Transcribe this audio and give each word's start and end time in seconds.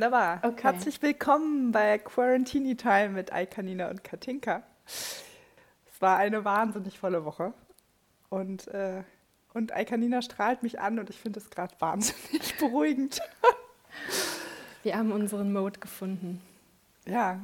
Wunderbar. 0.00 0.40
Okay. 0.42 0.62
Herzlich 0.62 1.02
willkommen 1.02 1.72
bei 1.72 1.98
Quarantini 1.98 2.74
Time 2.74 3.10
mit 3.10 3.34
Aikanina 3.34 3.90
und 3.90 4.02
Katinka. 4.02 4.62
Es 4.86 5.22
war 6.00 6.16
eine 6.16 6.42
wahnsinnig 6.42 6.98
volle 6.98 7.26
Woche. 7.26 7.52
Und, 8.30 8.66
äh, 8.68 9.02
und 9.52 9.76
Aikanina 9.76 10.22
strahlt 10.22 10.62
mich 10.62 10.80
an 10.80 10.98
und 10.98 11.10
ich 11.10 11.20
finde 11.20 11.38
es 11.38 11.50
gerade 11.50 11.74
wahnsinnig 11.80 12.56
beruhigend. 12.58 13.20
Wir 14.84 14.96
haben 14.96 15.12
unseren 15.12 15.52
Mode 15.52 15.78
gefunden. 15.78 16.40
Ja. 17.04 17.38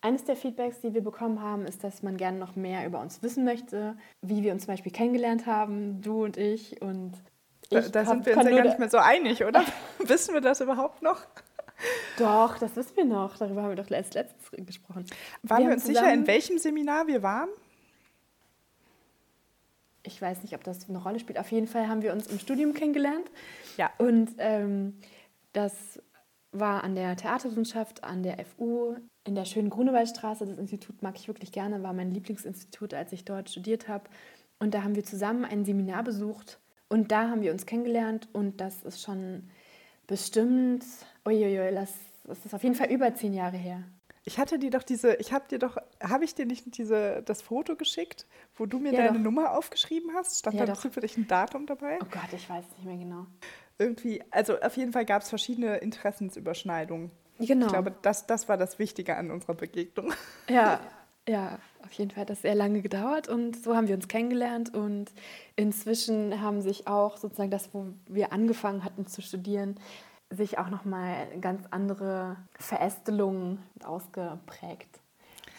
Eines 0.00 0.24
der 0.24 0.36
Feedbacks, 0.36 0.80
die 0.80 0.94
wir 0.94 1.02
bekommen 1.02 1.42
haben, 1.42 1.66
ist, 1.66 1.84
dass 1.84 2.02
man 2.02 2.16
gerne 2.16 2.38
noch 2.38 2.56
mehr 2.56 2.86
über 2.86 3.00
uns 3.00 3.22
wissen 3.22 3.44
möchte, 3.44 3.94
wie 4.22 4.42
wir 4.42 4.54
uns 4.54 4.64
zum 4.64 4.72
Beispiel 4.72 4.90
kennengelernt 4.90 5.44
haben, 5.44 6.00
du 6.00 6.24
und 6.24 6.38
ich. 6.38 6.80
Und 6.80 7.12
da, 7.70 7.80
da 7.80 8.04
sind 8.04 8.24
wir 8.24 8.36
uns 8.36 8.44
ja 8.44 8.56
gar 8.56 8.64
nicht 8.64 8.78
mehr 8.78 8.88
so 8.88 8.98
einig, 8.98 9.44
oder? 9.44 9.64
wissen 9.98 10.34
wir 10.34 10.40
das 10.40 10.60
überhaupt 10.60 11.02
noch? 11.02 11.20
Doch, 12.18 12.58
das 12.58 12.74
wissen 12.76 12.96
wir 12.96 13.04
noch. 13.04 13.36
Darüber 13.36 13.62
haben 13.62 13.70
wir 13.70 13.82
doch 13.82 13.90
erst 13.90 14.14
letztens 14.14 14.66
gesprochen. 14.66 15.06
Waren 15.42 15.62
wir, 15.62 15.68
wir 15.68 15.74
uns 15.74 15.84
sicher, 15.84 16.12
in 16.12 16.26
welchem 16.26 16.58
Seminar 16.58 17.06
wir 17.06 17.22
waren? 17.22 17.48
Ich 20.02 20.20
weiß 20.20 20.42
nicht, 20.42 20.54
ob 20.54 20.64
das 20.64 20.88
eine 20.88 21.02
Rolle 21.02 21.20
spielt. 21.20 21.38
Auf 21.38 21.52
jeden 21.52 21.66
Fall 21.66 21.88
haben 21.88 22.02
wir 22.02 22.12
uns 22.12 22.26
im 22.28 22.38
Studium 22.38 22.72
kennengelernt. 22.72 23.30
Ja. 23.76 23.90
Und 23.98 24.30
ähm, 24.38 24.98
das 25.52 26.02
war 26.50 26.82
an 26.82 26.94
der 26.94 27.16
Theaterwissenschaft, 27.16 28.02
an 28.02 28.22
der 28.22 28.38
FU, 28.46 28.96
in 29.24 29.34
der 29.34 29.44
schönen 29.44 29.68
Grunewaldstraße. 29.68 30.46
Das 30.46 30.58
Institut 30.58 31.02
mag 31.02 31.16
ich 31.16 31.28
wirklich 31.28 31.52
gerne, 31.52 31.82
war 31.82 31.92
mein 31.92 32.10
Lieblingsinstitut, 32.10 32.94
als 32.94 33.12
ich 33.12 33.24
dort 33.24 33.50
studiert 33.50 33.86
habe. 33.86 34.04
Und 34.58 34.72
da 34.72 34.82
haben 34.82 34.96
wir 34.96 35.04
zusammen 35.04 35.44
ein 35.44 35.64
Seminar 35.64 36.02
besucht 36.02 36.58
und 36.88 37.12
da 37.12 37.28
haben 37.28 37.42
wir 37.42 37.52
uns 37.52 37.66
kennengelernt 37.66 38.28
und 38.32 38.60
das 38.60 38.82
ist 38.82 39.02
schon 39.02 39.48
bestimmt, 40.06 40.84
uiuiui, 41.26 41.74
das, 41.74 41.94
das 42.24 42.44
ist 42.44 42.54
auf 42.54 42.62
jeden 42.62 42.74
Fall 42.74 42.90
über 42.90 43.14
zehn 43.14 43.34
Jahre 43.34 43.56
her. 43.56 43.84
Ich 44.24 44.38
hatte 44.38 44.58
dir 44.58 44.70
doch 44.70 44.82
diese, 44.82 45.14
ich 45.14 45.32
habe 45.32 45.48
dir 45.48 45.58
doch, 45.58 45.78
habe 46.02 46.24
ich 46.24 46.34
dir 46.34 46.44
nicht 46.44 46.76
diese, 46.76 47.22
das 47.22 47.40
Foto 47.40 47.76
geschickt, 47.76 48.26
wo 48.56 48.66
du 48.66 48.78
mir 48.78 48.92
ja, 48.92 48.98
deine 48.98 49.14
doch. 49.14 49.24
Nummer 49.24 49.56
aufgeschrieben 49.56 50.10
hast? 50.14 50.38
Stand 50.38 50.58
ja, 50.58 50.66
da 50.66 50.74
zufällig 50.74 51.16
ein 51.16 51.26
Datum 51.26 51.64
dabei? 51.64 51.98
Oh 52.02 52.06
Gott, 52.10 52.32
ich 52.34 52.48
weiß 52.48 52.64
nicht 52.76 52.84
mehr 52.84 52.98
genau. 52.98 53.26
Irgendwie, 53.78 54.22
also 54.30 54.60
auf 54.60 54.76
jeden 54.76 54.92
Fall 54.92 55.06
gab 55.06 55.22
es 55.22 55.30
verschiedene 55.30 55.76
Interessensüberschneidungen. 55.78 57.10
Genau. 57.38 57.66
Ich 57.66 57.72
glaube, 57.72 57.94
das, 58.02 58.26
das 58.26 58.48
war 58.48 58.56
das 58.56 58.78
Wichtige 58.78 59.16
an 59.16 59.30
unserer 59.30 59.54
Begegnung. 59.54 60.12
Ja, 60.48 60.80
ja, 61.28 61.58
auf 61.84 61.92
jeden 61.92 62.10
Fall 62.10 62.22
hat 62.22 62.30
das 62.30 62.42
sehr 62.42 62.54
lange 62.54 62.80
gedauert 62.80 63.28
und 63.28 63.62
so 63.62 63.76
haben 63.76 63.86
wir 63.86 63.94
uns 63.94 64.08
kennengelernt 64.08 64.74
und 64.74 65.12
inzwischen 65.56 66.40
haben 66.40 66.62
sich 66.62 66.86
auch 66.86 67.16
sozusagen 67.16 67.50
das, 67.50 67.72
wo 67.72 67.86
wir 68.06 68.32
angefangen 68.32 68.82
hatten 68.82 69.06
zu 69.06 69.20
studieren, 69.20 69.78
sich 70.30 70.58
auch 70.58 70.70
nochmal 70.70 71.28
ganz 71.40 71.64
andere 71.70 72.36
Verästelungen 72.58 73.62
ausgeprägt. 73.84 75.00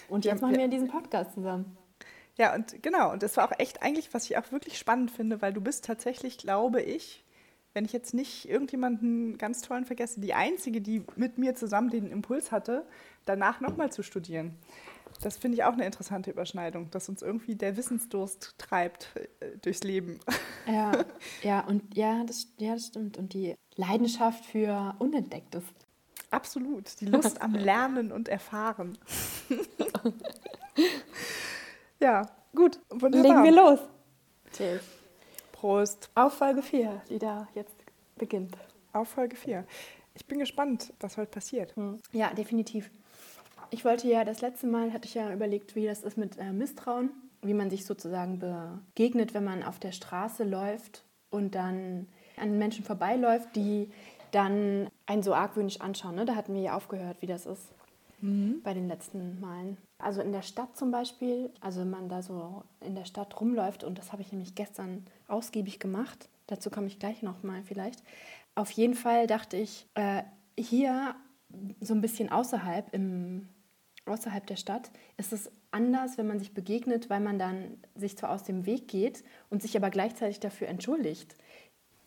Und 0.10 0.26
jetzt 0.26 0.42
machen 0.42 0.58
wir 0.58 0.68
diesen 0.68 0.88
Podcast 0.88 1.34
zusammen. 1.36 1.78
Ja, 2.36 2.56
und 2.56 2.82
genau, 2.82 3.12
und 3.12 3.22
das 3.22 3.38
war 3.38 3.46
auch 3.46 3.60
echt 3.60 3.84
eigentlich, 3.84 4.14
was 4.14 4.26
ich 4.26 4.38
auch 4.38 4.52
wirklich 4.52 4.78
spannend 4.78 5.12
finde, 5.12 5.42
weil 5.42 5.54
du 5.54 5.62
bist 5.62 5.86
tatsächlich, 5.86 6.38
glaube 6.38 6.82
ich, 6.82 7.24
wenn 7.74 7.86
ich 7.86 7.94
jetzt 7.94 8.14
nicht 8.14 8.50
irgendjemanden 8.50 9.38
ganz 9.38 9.62
tollen 9.62 9.86
vergesse, 9.86 10.20
die 10.20 10.34
einzige, 10.34 10.82
die 10.82 11.04
mit 11.16 11.38
mir 11.38 11.56
zusammen 11.56 11.90
den 11.90 12.12
Impuls 12.12 12.52
hatte, 12.52 12.86
danach 13.26 13.62
nochmal 13.62 13.92
zu 13.92 14.04
studieren. 14.04 14.58
Das 15.22 15.38
finde 15.38 15.58
ich 15.58 15.64
auch 15.64 15.74
eine 15.74 15.86
interessante 15.86 16.32
Überschneidung, 16.32 16.90
dass 16.92 17.10
uns 17.10 17.22
irgendwie 17.22 17.56
der 17.56 17.78
Wissensdurst 17.78 18.56
treibt 18.58 19.10
äh, 19.16 19.58
durchs 19.62 19.84
Leben. 19.84 20.20
Ja, 20.68 20.92
ja, 21.44 21.62
und 21.62 21.96
ja 21.96 22.24
das, 22.26 22.48
ja, 22.58 22.74
das 22.74 22.88
stimmt. 22.88 23.18
Und 23.18 23.34
die 23.34 23.56
Leidenschaft 23.76 24.46
für 24.46 24.96
Unentdecktes. 25.00 25.64
Absolut. 26.32 27.00
Die 27.02 27.06
Lust 27.06 27.42
am 27.42 27.54
Lernen 27.54 28.12
und 28.12 28.30
Erfahren. 28.30 28.98
ja, 32.00 32.30
gut. 32.56 32.80
Wunderbar. 32.90 33.22
Legen 33.22 33.44
wir 33.44 33.52
los. 33.52 33.80
Cheers. 34.54 34.84
Prost. 35.52 36.10
Auf 36.16 36.36
Folge 36.36 36.62
4, 36.62 37.02
die 37.10 37.20
da 37.20 37.48
jetzt 37.56 37.76
beginnt. 38.16 38.56
Auf 38.94 39.10
Folge 39.10 39.36
4. 39.36 39.66
Ich 40.14 40.26
bin 40.26 40.40
gespannt, 40.40 40.94
was 41.00 41.18
heute 41.18 41.32
passiert. 41.32 41.76
Hm. 41.76 42.00
Ja, 42.12 42.34
definitiv. 42.34 42.90
Ich 43.72 43.86
wollte 43.86 44.08
ja 44.08 44.24
das 44.24 44.42
letzte 44.42 44.68
Mal, 44.68 44.94
hatte 44.94 45.08
ich 45.08 45.14
ja 45.14 45.32
überlegt, 45.32 45.76
wie 45.76 45.86
das 45.86 46.02
ist 46.04 46.18
mit 46.18 46.38
äh, 46.38 46.52
Misstrauen, 46.52 47.12
wie 47.42 47.54
man 47.54 47.70
sich 47.70 47.86
sozusagen 47.86 48.40
begegnet, 48.40 49.34
wenn 49.34 49.44
man 49.44 49.64
auf 49.64 49.80
der 49.80 49.92
Straße 49.92 50.44
läuft 50.44 51.04
und 51.30 51.56
dann 51.56 52.08
an 52.38 52.58
Menschen 52.58 52.84
vorbeiläuft, 52.84 53.56
die 53.56 53.92
dann 54.32 54.90
einen 55.06 55.24
so 55.24 55.34
argwöhnisch 55.34 55.82
anschauen. 55.82 56.16
Ne? 56.16 56.26
Da 56.26 56.36
hatten 56.36 56.54
wir 56.54 56.62
ja 56.62 56.76
aufgehört, 56.76 57.18
wie 57.22 57.28
das 57.28 57.46
ist 57.46 57.72
mhm. 58.22 58.62
bei 58.64 58.74
den 58.74 58.88
letzten 58.88 59.40
Malen. 59.40 59.78
Also 59.98 60.22
in 60.22 60.32
der 60.32 60.42
Stadt 60.42 60.78
zum 60.78 60.92
Beispiel, 60.92 61.52
also 61.62 61.82
wenn 61.82 61.90
man 61.90 62.10
da 62.10 62.22
so 62.22 62.64
in 62.82 62.96
der 62.96 63.06
Stadt 63.06 63.40
rumläuft, 63.40 63.84
und 63.84 63.98
das 63.98 64.12
habe 64.12 64.22
ich 64.22 64.32
nämlich 64.32 64.56
gestern 64.56 65.06
ausgiebig 65.28 65.80
gemacht, 65.80 66.30
dazu 66.48 66.70
komme 66.70 66.88
ich 66.88 67.00
gleich 67.00 67.22
nochmal 67.22 67.64
vielleicht. 67.64 68.04
Auf 68.56 68.72
jeden 68.72 68.96
Fall 68.96 69.28
dachte 69.28 69.58
ich, 69.58 69.88
äh, 69.96 70.24
hier 70.58 71.16
so 71.82 71.94
ein 71.94 72.02
bisschen 72.02 72.32
außerhalb 72.32 72.94
im 72.94 73.48
außerhalb 74.10 74.46
der 74.46 74.56
Stadt 74.56 74.92
ist 75.18 75.34
es 75.34 75.52
anders, 75.72 76.18
wenn 76.18 76.28
man 76.28 76.40
sich 76.40 76.54
begegnet, 76.54 77.10
weil 77.10 77.20
man 77.20 77.40
dann 77.40 77.78
sich 77.96 78.18
zwar 78.18 78.32
aus 78.32 78.44
dem 78.44 78.66
Weg 78.66 78.88
geht 78.88 79.24
und 79.50 79.62
sich 79.62 79.76
aber 79.78 79.90
gleichzeitig 79.90 80.40
dafür 80.40 80.68
entschuldigt. 80.68 81.36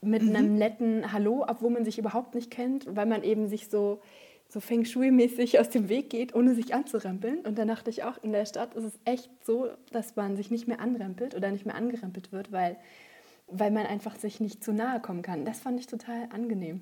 Mit 0.01 0.23
mhm. 0.23 0.37
einem 0.37 0.55
netten 0.57 1.13
Hallo, 1.13 1.45
obwohl 1.49 1.71
man 1.71 1.85
sich 1.85 1.99
überhaupt 1.99 2.35
nicht 2.35 2.51
kennt, 2.51 2.87
weil 2.95 3.07
man 3.07 3.23
eben 3.23 3.49
sich 3.49 3.69
so, 3.69 4.01
so 4.49 4.61
Feng 4.61 4.85
Shui-mäßig 4.85 5.61
aus 5.61 5.71
dem 5.71 5.89
Weg 5.89 6.11
geht, 6.11 6.35
ohne 6.35 6.55
sich 6.55 6.75
anzurempeln. 6.75 7.41
Und 7.41 7.57
dann 7.57 7.69
dachte 7.69 7.91
ich 7.91 8.03
auch, 8.03 8.23
in 8.23 8.33
der 8.33 8.47
Stadt 8.47 8.75
ist 8.75 8.85
es 8.85 8.99
echt 9.05 9.31
so, 9.45 9.69
dass 9.93 10.17
man 10.17 10.37
sich 10.37 10.51
nicht 10.51 10.67
mehr 10.67 10.81
anrempelt 10.81 11.35
oder 11.35 11.51
nicht 11.51 11.67
mehr 11.67 11.77
angerempelt 11.77 12.33
wird, 12.33 12.51
weil, 12.51 12.77
weil 13.47 13.71
man 13.71 13.87
einfach 13.87 14.17
sich 14.17 14.41
nicht 14.41 14.65
zu 14.65 14.73
nahe 14.73 15.01
kommen 15.01 15.23
kann. 15.23 15.45
Das 15.45 15.61
fand 15.61 15.79
ich 15.79 15.87
total 15.87 16.29
angenehm. 16.31 16.81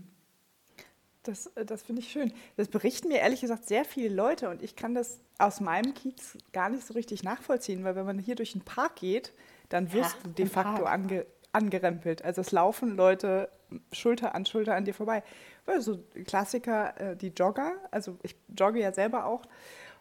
Das, 1.23 1.47
äh, 1.49 1.65
das 1.65 1.83
finde 1.83 2.03
ich 2.03 2.11
schön. 2.11 2.33
Das 2.57 2.69
berichten 2.69 3.09
mir 3.09 3.19
ehrlich 3.19 3.41
gesagt 3.41 3.67
sehr 3.67 3.85
viele 3.85 4.15
Leute 4.15 4.49
und 4.49 4.63
ich 4.63 4.77
kann 4.77 4.95
das 4.95 5.21
aus 5.39 5.61
meinem 5.61 5.95
Kiez 5.95 6.39
gar 6.53 6.71
nicht 6.71 6.87
so 6.87 6.95
richtig 6.95 7.23
nachvollziehen, 7.23 7.85
weil 7.85 7.97
wenn 7.97 8.07
man 8.07 8.19
hier 8.19 8.35
durch 8.35 8.53
den 8.53 8.63
Park 8.63 8.97
geht, 8.97 9.33
dann 9.69 9.93
wirst 9.93 10.17
ja, 10.17 10.23
du 10.25 10.31
de 10.31 10.47
facto 10.47 10.85
ange, 10.85 11.27
angerempelt. 11.53 12.25
Also 12.25 12.41
es 12.41 12.53
laufen 12.53 12.97
Leute 12.97 13.49
Schulter 13.93 14.35
an 14.35 14.47
Schulter 14.47 14.75
an 14.75 14.85
dir 14.85 14.95
vorbei. 14.95 15.23
Also 15.67 16.03
Klassiker, 16.27 17.01
äh, 17.01 17.17
die 17.17 17.29
Jogger, 17.29 17.75
also 17.91 18.19
ich 18.23 18.35
jogge 18.59 18.81
ja 18.81 18.93
selber 18.93 19.27
auch 19.27 19.43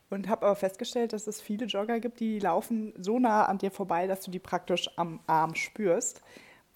und 0.10 0.28
habe 0.28 0.46
aber 0.46 0.56
festgestellt, 0.56 1.14
dass 1.14 1.28
es 1.28 1.42
viele 1.42 1.66
Jogger 1.66 2.00
gibt, 2.00 2.20
die 2.20 2.40
laufen 2.40 2.94
so 2.98 3.20
nah 3.20 3.46
an 3.46 3.60
dir 3.60 3.72
vorbei, 3.72 4.08
dass 4.08 4.22
du 4.22 4.32
die 4.32 4.40
praktisch 4.40 4.90
am 4.98 5.20
Arm 5.28 5.54
spürst, 5.56 6.22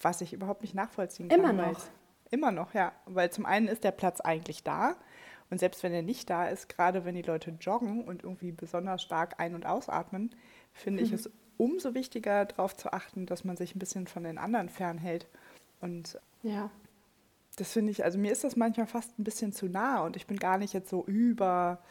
was 0.02 0.22
ich 0.22 0.34
überhaupt 0.34 0.62
nicht 0.62 0.76
nachvollziehen 0.76 1.30
kann. 1.30 1.40
Immer 1.40 1.54
noch. 1.54 1.82
Immer 2.34 2.52
noch, 2.52 2.74
ja. 2.74 2.94
Weil 3.06 3.30
zum 3.30 3.46
einen 3.46 3.68
ist 3.68 3.84
der 3.84 3.92
Platz 3.92 4.20
eigentlich 4.20 4.64
da. 4.64 4.96
Und 5.52 5.60
selbst 5.60 5.84
wenn 5.84 5.94
er 5.94 6.02
nicht 6.02 6.32
da 6.32 6.48
ist, 6.48 6.68
gerade 6.68 7.06
wenn 7.06 7.14
die 7.14 7.22
Leute 7.22 7.52
joggen 7.62 8.04
und 8.06 8.24
irgendwie 8.24 8.52
besonders 8.52 9.04
stark 9.04 9.40
ein- 9.40 9.54
und 9.54 9.68
ausatmen, 9.68 10.36
finde 10.74 11.02
mhm. 11.02 11.06
ich 11.06 11.14
es 11.14 11.30
umso 11.58 11.94
wichtiger, 11.94 12.46
darauf 12.46 12.76
zu 12.76 12.92
achten, 12.92 13.28
dass 13.28 13.44
man 13.44 13.56
sich 13.56 13.76
ein 13.76 13.80
bisschen 13.80 14.08
von 14.08 14.24
den 14.24 14.40
anderen 14.40 14.70
fernhält. 14.70 15.28
Und 15.80 16.20
ja. 16.42 16.72
das 17.58 17.72
finde 17.72 17.92
ich, 17.92 18.04
also 18.04 18.18
mir 18.18 18.32
ist 18.32 18.44
das 18.44 18.56
manchmal 18.56 18.88
fast 18.88 19.20
ein 19.20 19.24
bisschen 19.24 19.54
zu 19.54 19.68
nah 19.68 20.04
und 20.04 20.16
ich 20.16 20.26
bin 20.26 20.38
gar 20.38 20.58
nicht 20.58 20.74
jetzt 20.74 20.90
so 20.90 21.06
über. 21.06 21.84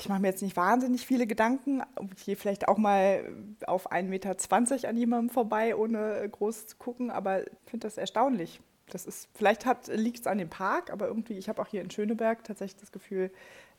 Ich 0.00 0.08
mache 0.08 0.20
mir 0.20 0.28
jetzt 0.28 0.42
nicht 0.42 0.56
wahnsinnig 0.56 1.04
viele 1.04 1.26
Gedanken. 1.26 1.82
Ich 2.16 2.24
gehe 2.24 2.36
vielleicht 2.36 2.66
auch 2.66 2.78
mal 2.78 3.30
auf 3.66 3.92
1,20 3.92 4.04
Meter 4.04 4.88
an 4.88 4.96
jemandem 4.96 5.28
vorbei, 5.28 5.76
ohne 5.76 6.26
groß 6.30 6.66
zu 6.66 6.76
gucken, 6.78 7.10
aber 7.10 7.42
ich 7.42 7.70
finde 7.70 7.86
das 7.86 7.98
erstaunlich, 7.98 8.62
das 8.94 9.06
ist, 9.06 9.28
vielleicht 9.34 9.64
liegt 9.88 10.20
es 10.20 10.26
an 10.26 10.38
dem 10.38 10.50
Park, 10.50 10.90
aber 10.90 11.06
irgendwie, 11.06 11.38
ich 11.38 11.48
habe 11.48 11.60
auch 11.62 11.66
hier 11.66 11.80
in 11.80 11.90
Schöneberg 11.90 12.44
tatsächlich 12.44 12.80
das 12.80 12.92
Gefühl, 12.92 13.30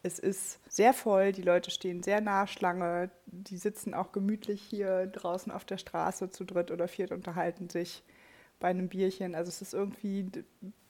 es 0.04 0.18
ist 0.18 0.60
sehr 0.68 0.94
voll, 0.94 1.32
die 1.32 1.44
Leute 1.44 1.70
stehen 1.70 2.02
sehr 2.02 2.22
nah 2.22 2.48
Schlange, 2.48 3.12
die 3.26 3.58
sitzen 3.58 3.94
auch 3.94 4.12
gemütlich 4.12 4.62
hier 4.62 5.06
draußen 5.08 5.52
auf 5.52 5.64
der 5.64 5.78
Straße 5.78 6.32
zu 6.32 6.44
dritt 6.44 6.72
oder 6.72 6.88
viert, 6.88 7.12
unterhalten 7.12 7.70
sich 7.70 8.04
bei 8.60 8.70
einem 8.70 8.88
Bierchen. 8.88 9.36
Also 9.36 9.50
es 9.50 9.62
ist 9.62 9.74
irgendwie 9.74 10.32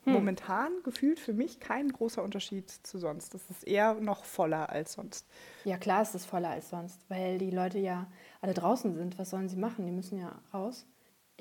hm. 0.03 0.13
momentan 0.13 0.71
gefühlt 0.83 1.19
für 1.19 1.33
mich 1.33 1.59
kein 1.59 1.91
großer 1.91 2.23
Unterschied 2.23 2.69
zu 2.69 2.99
sonst. 2.99 3.35
Es 3.35 3.49
ist 3.49 3.67
eher 3.67 3.95
noch 3.95 4.23
voller 4.23 4.69
als 4.69 4.93
sonst. 4.93 5.27
Ja 5.65 5.77
klar, 5.77 6.01
es 6.01 6.15
ist 6.15 6.25
voller 6.25 6.49
als 6.49 6.69
sonst, 6.69 6.99
weil 7.09 7.37
die 7.37 7.51
Leute 7.51 7.79
ja 7.79 8.07
alle 8.39 8.53
draußen 8.53 8.95
sind. 8.95 9.19
Was 9.19 9.29
sollen 9.29 9.49
sie 9.49 9.57
machen? 9.57 9.85
Die 9.85 9.91
müssen 9.91 10.19
ja 10.19 10.39
raus. 10.53 10.85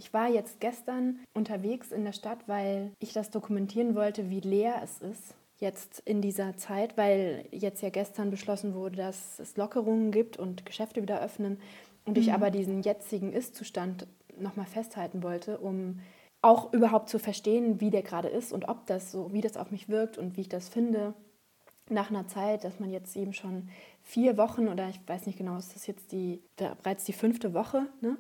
Ich 0.01 0.15
war 0.15 0.31
jetzt 0.31 0.61
gestern 0.61 1.21
unterwegs 1.35 1.93
in 1.93 2.07
der 2.07 2.15
Stadt, 2.15 2.39
weil 2.47 2.91
ich 3.01 3.13
das 3.13 3.29
dokumentieren 3.29 3.95
wollte, 3.95 4.31
wie 4.31 4.41
leer 4.41 4.81
es 4.83 4.99
ist 5.03 5.35
jetzt 5.59 6.01
in 6.07 6.23
dieser 6.23 6.57
Zeit, 6.57 6.97
weil 6.97 7.45
jetzt 7.51 7.83
ja 7.83 7.91
gestern 7.91 8.31
beschlossen 8.31 8.73
wurde, 8.73 8.97
dass 8.97 9.39
es 9.39 9.59
Lockerungen 9.59 10.11
gibt 10.11 10.39
und 10.39 10.65
Geschäfte 10.65 11.03
wieder 11.03 11.21
öffnen 11.21 11.61
und 12.07 12.17
mhm. 12.17 12.23
ich 12.23 12.33
aber 12.33 12.51
diesen 12.51 12.81
jetzigen 12.81 13.35
Ist-Zustand 13.35 14.07
nochmal 14.39 14.65
festhalten 14.65 15.23
wollte, 15.23 15.59
um 15.59 16.01
auch 16.41 16.73
überhaupt 16.73 17.11
zu 17.11 17.19
verstehen, 17.19 17.79
wie 17.83 17.91
der 17.91 18.01
gerade 18.01 18.29
ist 18.29 18.55
und 18.55 18.71
ob 18.71 18.87
das 18.87 19.13
so, 19.13 19.35
wie 19.35 19.43
das 19.43 19.59
auf 19.59 19.71
mich 19.71 19.91
wirkt 19.91 20.17
und 20.17 20.39
wie 20.39 20.41
ich 20.41 20.49
das 20.49 20.71
finde. 20.71 21.13
Nach 21.91 22.09
einer 22.09 22.27
Zeit, 22.27 22.65
dass 22.65 22.81
man 22.81 22.89
jetzt 22.89 23.15
eben 23.17 23.35
schon 23.35 23.69
vier 24.03 24.39
Wochen 24.39 24.67
oder 24.67 24.89
ich 24.89 24.99
weiß 25.07 25.27
nicht 25.27 25.37
genau, 25.37 25.59
ist 25.59 25.75
das 25.75 25.87
jetzt 25.87 26.11
die 26.13 26.41
bereits 26.57 27.05
die 27.05 27.13
fünfte 27.13 27.53
Woche, 27.53 27.87
ne? 28.01 28.17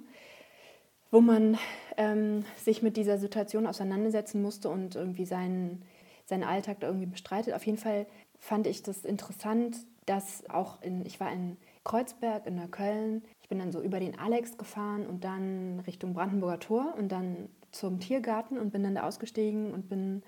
Wo 1.10 1.20
man 1.20 1.58
ähm, 1.96 2.44
sich 2.56 2.82
mit 2.82 2.96
dieser 2.96 3.18
Situation 3.18 3.66
auseinandersetzen 3.66 4.42
musste 4.42 4.68
und 4.68 4.94
irgendwie 4.94 5.26
seinen, 5.26 5.82
seinen 6.24 6.44
Alltag 6.44 6.80
da 6.80 6.86
irgendwie 6.86 7.06
bestreitet. 7.06 7.54
Auf 7.54 7.66
jeden 7.66 7.78
Fall 7.78 8.06
fand 8.38 8.66
ich 8.66 8.82
das 8.82 9.04
interessant, 9.04 9.76
dass 10.06 10.48
auch 10.48 10.80
in, 10.82 11.04
ich 11.04 11.20
war 11.20 11.32
in 11.32 11.56
Kreuzberg, 11.84 12.46
in 12.46 12.56
Neukölln, 12.56 13.22
ich 13.42 13.48
bin 13.48 13.58
dann 13.58 13.72
so 13.72 13.80
über 13.80 14.00
den 14.00 14.18
Alex 14.18 14.56
gefahren 14.56 15.06
und 15.06 15.24
dann 15.24 15.80
Richtung 15.86 16.14
Brandenburger 16.14 16.60
Tor 16.60 16.94
und 16.98 17.10
dann 17.10 17.48
zum 17.72 18.00
Tiergarten 18.00 18.58
und 18.58 18.72
bin 18.72 18.82
dann 18.82 18.94
da 18.94 19.06
ausgestiegen 19.06 19.72
und 19.72 19.88
bin 19.88 20.22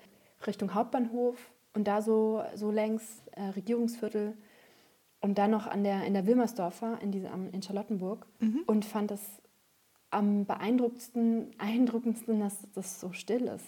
Richtung 0.45 0.73
Hauptbahnhof 0.73 1.37
und 1.73 1.87
da 1.87 2.01
so, 2.01 2.43
so 2.55 2.71
längs 2.71 3.23
äh, 3.31 3.43
Regierungsviertel 3.43 4.33
und 5.21 5.37
dann 5.37 5.51
noch 5.51 5.67
an 5.67 5.83
der, 5.83 6.03
in 6.03 6.13
der 6.13 6.25
Wilmersdorfer 6.25 6.99
in, 7.01 7.11
diese, 7.11 7.29
in 7.51 7.61
Charlottenburg 7.61 8.25
mhm. 8.39 8.63
und 8.67 8.85
fand 8.85 9.11
das 9.11 9.21
am 10.13 10.45
beeindruckendsten, 10.45 11.51
eindruckendsten, 11.57 12.39
dass 12.39 12.57
das 12.73 12.99
so 12.99 13.11
still 13.11 13.47
ist. 13.47 13.65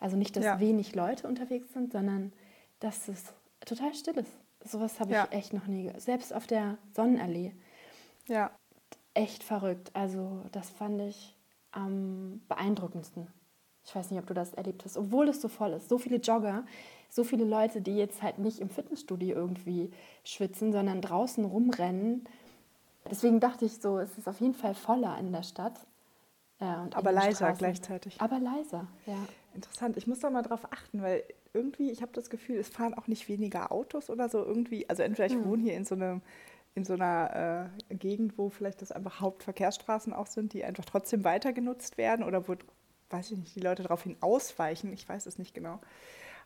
Also 0.00 0.16
nicht, 0.16 0.36
dass 0.36 0.44
ja. 0.44 0.60
wenig 0.60 0.94
Leute 0.94 1.26
unterwegs 1.28 1.72
sind, 1.72 1.92
sondern 1.92 2.32
dass 2.80 3.08
es 3.08 3.32
total 3.64 3.94
still 3.94 4.18
ist. 4.18 4.32
Sowas 4.64 5.00
habe 5.00 5.10
ich 5.10 5.16
ja. 5.16 5.28
echt 5.30 5.52
noch 5.52 5.66
nie. 5.66 5.90
Selbst 5.98 6.34
auf 6.34 6.46
der 6.46 6.78
Sonnenallee. 6.94 7.52
Ja. 8.28 8.50
Echt 9.14 9.44
verrückt. 9.44 9.90
Also 9.94 10.42
das 10.52 10.70
fand 10.70 11.00
ich 11.02 11.36
am 11.70 12.42
beeindruckendsten. 12.48 13.28
Ich 13.86 13.94
weiß 13.94 14.10
nicht, 14.10 14.20
ob 14.20 14.26
du 14.26 14.34
das 14.34 14.54
erlebt 14.54 14.84
hast. 14.84 14.96
Obwohl 14.96 15.28
es 15.28 15.40
so 15.40 15.48
voll 15.48 15.72
ist. 15.72 15.88
So 15.88 15.98
viele 15.98 16.16
Jogger, 16.16 16.64
so 17.10 17.22
viele 17.22 17.44
Leute, 17.44 17.82
die 17.82 17.96
jetzt 17.96 18.22
halt 18.22 18.38
nicht 18.38 18.60
im 18.60 18.70
Fitnessstudio 18.70 19.34
irgendwie 19.34 19.90
schwitzen, 20.24 20.72
sondern 20.72 21.02
draußen 21.02 21.44
rumrennen 21.44 22.26
Deswegen 23.10 23.40
dachte 23.40 23.64
ich 23.64 23.80
so, 23.80 23.98
es 23.98 24.16
ist 24.16 24.28
auf 24.28 24.40
jeden 24.40 24.54
Fall 24.54 24.74
voller 24.74 25.18
in 25.18 25.32
der 25.32 25.42
Stadt. 25.42 25.78
Ja, 26.60 26.88
aber 26.94 27.12
leiser 27.12 27.36
Straßen. 27.36 27.58
gleichzeitig. 27.58 28.20
Aber 28.20 28.38
leiser, 28.38 28.86
ja. 29.06 29.18
Interessant. 29.54 29.96
Ich 29.96 30.06
muss 30.06 30.20
da 30.20 30.30
mal 30.30 30.42
drauf 30.42 30.72
achten, 30.72 31.02
weil 31.02 31.22
irgendwie, 31.52 31.90
ich 31.90 32.02
habe 32.02 32.12
das 32.12 32.30
Gefühl, 32.30 32.56
es 32.56 32.68
fahren 32.68 32.94
auch 32.94 33.06
nicht 33.06 33.28
weniger 33.28 33.70
Autos 33.70 34.08
oder 34.08 34.28
so 34.28 34.38
irgendwie. 34.38 34.88
Also 34.88 35.02
entweder 35.02 35.26
ich 35.26 35.34
hm. 35.34 35.44
wohne 35.44 35.62
hier 35.62 35.74
in 35.74 35.84
so 35.84 35.94
einem 35.94 36.22
in 36.74 36.84
so 36.84 36.94
einer 36.94 37.70
äh, 37.90 37.94
Gegend, 37.94 38.36
wo 38.36 38.48
vielleicht 38.48 38.82
das 38.82 38.90
einfach 38.90 39.20
Hauptverkehrsstraßen 39.20 40.12
auch 40.12 40.26
sind, 40.26 40.52
die 40.52 40.64
einfach 40.64 40.84
trotzdem 40.84 41.22
weiter 41.22 41.52
genutzt 41.52 41.98
werden 41.98 42.24
oder 42.24 42.48
wo, 42.48 42.56
weiß 43.10 43.30
ich 43.30 43.38
nicht, 43.38 43.54
die 43.54 43.60
Leute 43.60 43.84
daraufhin 43.84 44.16
ausweichen. 44.20 44.92
Ich 44.92 45.08
weiß 45.08 45.26
es 45.26 45.38
nicht 45.38 45.54
genau. 45.54 45.80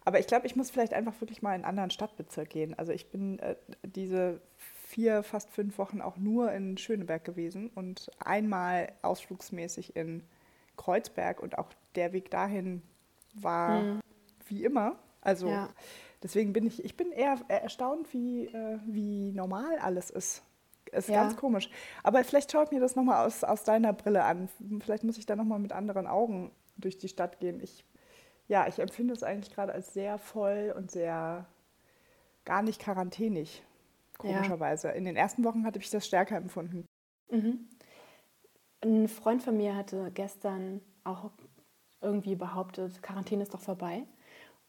Aber 0.05 0.21
ich 0.21 0.27
glaube, 0.27 0.47
ich 0.47 0.55
muss 0.55 0.71
vielleicht 0.71 0.93
einfach 0.93 1.19
wirklich 1.21 1.41
mal 1.41 1.51
in 1.53 1.57
einen 1.57 1.65
anderen 1.65 1.91
Stadtbezirk 1.91 2.51
gehen. 2.51 2.79
Also 2.79 2.93
ich 2.93 3.11
bin 3.11 3.39
äh, 3.39 3.57
diese 3.83 4.41
vier, 4.89 5.23
fast 5.23 5.51
fünf 5.51 5.77
Wochen 5.77 6.01
auch 6.01 6.17
nur 6.17 6.51
in 6.53 6.79
Schöneberg 6.79 7.23
gewesen 7.23 7.71
und 7.75 8.11
einmal 8.25 8.91
ausflugsmäßig 9.03 9.95
in 9.97 10.23
Kreuzberg 10.79 11.41
und 11.41 11.59
auch 11.59 11.69
der 11.95 12.15
Weg 12.15 12.31
dahin 12.31 12.83
war 13.35 13.83
mhm. 13.83 14.01
wie 14.47 14.65
immer. 14.65 14.99
Also 15.21 15.49
ja. 15.49 15.69
deswegen 16.23 16.55
bin 16.55 16.67
ich, 16.67 16.83
ich 16.83 16.97
bin 16.97 17.13
eher 17.13 17.39
erstaunt, 17.49 18.15
wie, 18.15 18.47
äh, 18.47 18.79
wie 18.87 19.33
normal 19.33 19.79
alles 19.79 20.09
ist. 20.09 20.43
Ist 20.91 21.11
ja. 21.11 21.23
ganz 21.23 21.37
komisch. 21.37 21.69
Aber 22.03 22.25
vielleicht 22.25 22.51
schaut 22.51 22.73
mir 22.73 22.81
das 22.81 22.97
nochmal 22.97 23.27
aus, 23.27 23.45
aus 23.45 23.65
deiner 23.65 23.93
Brille 23.93 24.25
an. 24.25 24.49
Vielleicht 24.81 25.05
muss 25.05 25.19
ich 25.19 25.27
da 25.27 25.37
nochmal 25.37 25.59
mit 25.59 25.73
anderen 25.73 26.07
Augen 26.07 26.51
durch 26.79 26.97
die 26.97 27.09
Stadt 27.09 27.41
gehen. 27.41 27.61
Ich, 27.63 27.85
ja, 28.47 28.67
ich 28.67 28.79
empfinde 28.79 29.13
es 29.13 29.23
eigentlich 29.23 29.55
gerade 29.55 29.75
als 29.75 29.93
sehr 29.93 30.17
voll 30.17 30.73
und 30.75 30.91
sehr 30.91 31.45
gar 32.47 32.63
nicht 32.63 32.81
quarantänig 32.81 33.63
komischerweise. 34.19 34.89
Ja. 34.89 34.95
In 34.95 35.05
den 35.05 35.17
ersten 35.17 35.45
Wochen 35.45 35.65
hatte 35.65 35.79
ich 35.79 35.91
das 35.91 36.07
stärker 36.07 36.37
empfunden. 36.37 36.87
Mhm. 37.31 37.69
Ein 38.81 39.09
Freund 39.09 39.43
von 39.43 39.57
mir 39.57 39.75
hatte 39.75 40.11
gestern 40.13 40.81
auch 41.05 41.31
irgendwie 42.01 42.37
behauptet, 42.37 43.03
Quarantäne 43.03 43.43
ist 43.43 43.55
doch 43.55 43.61
vorbei. 43.61 44.05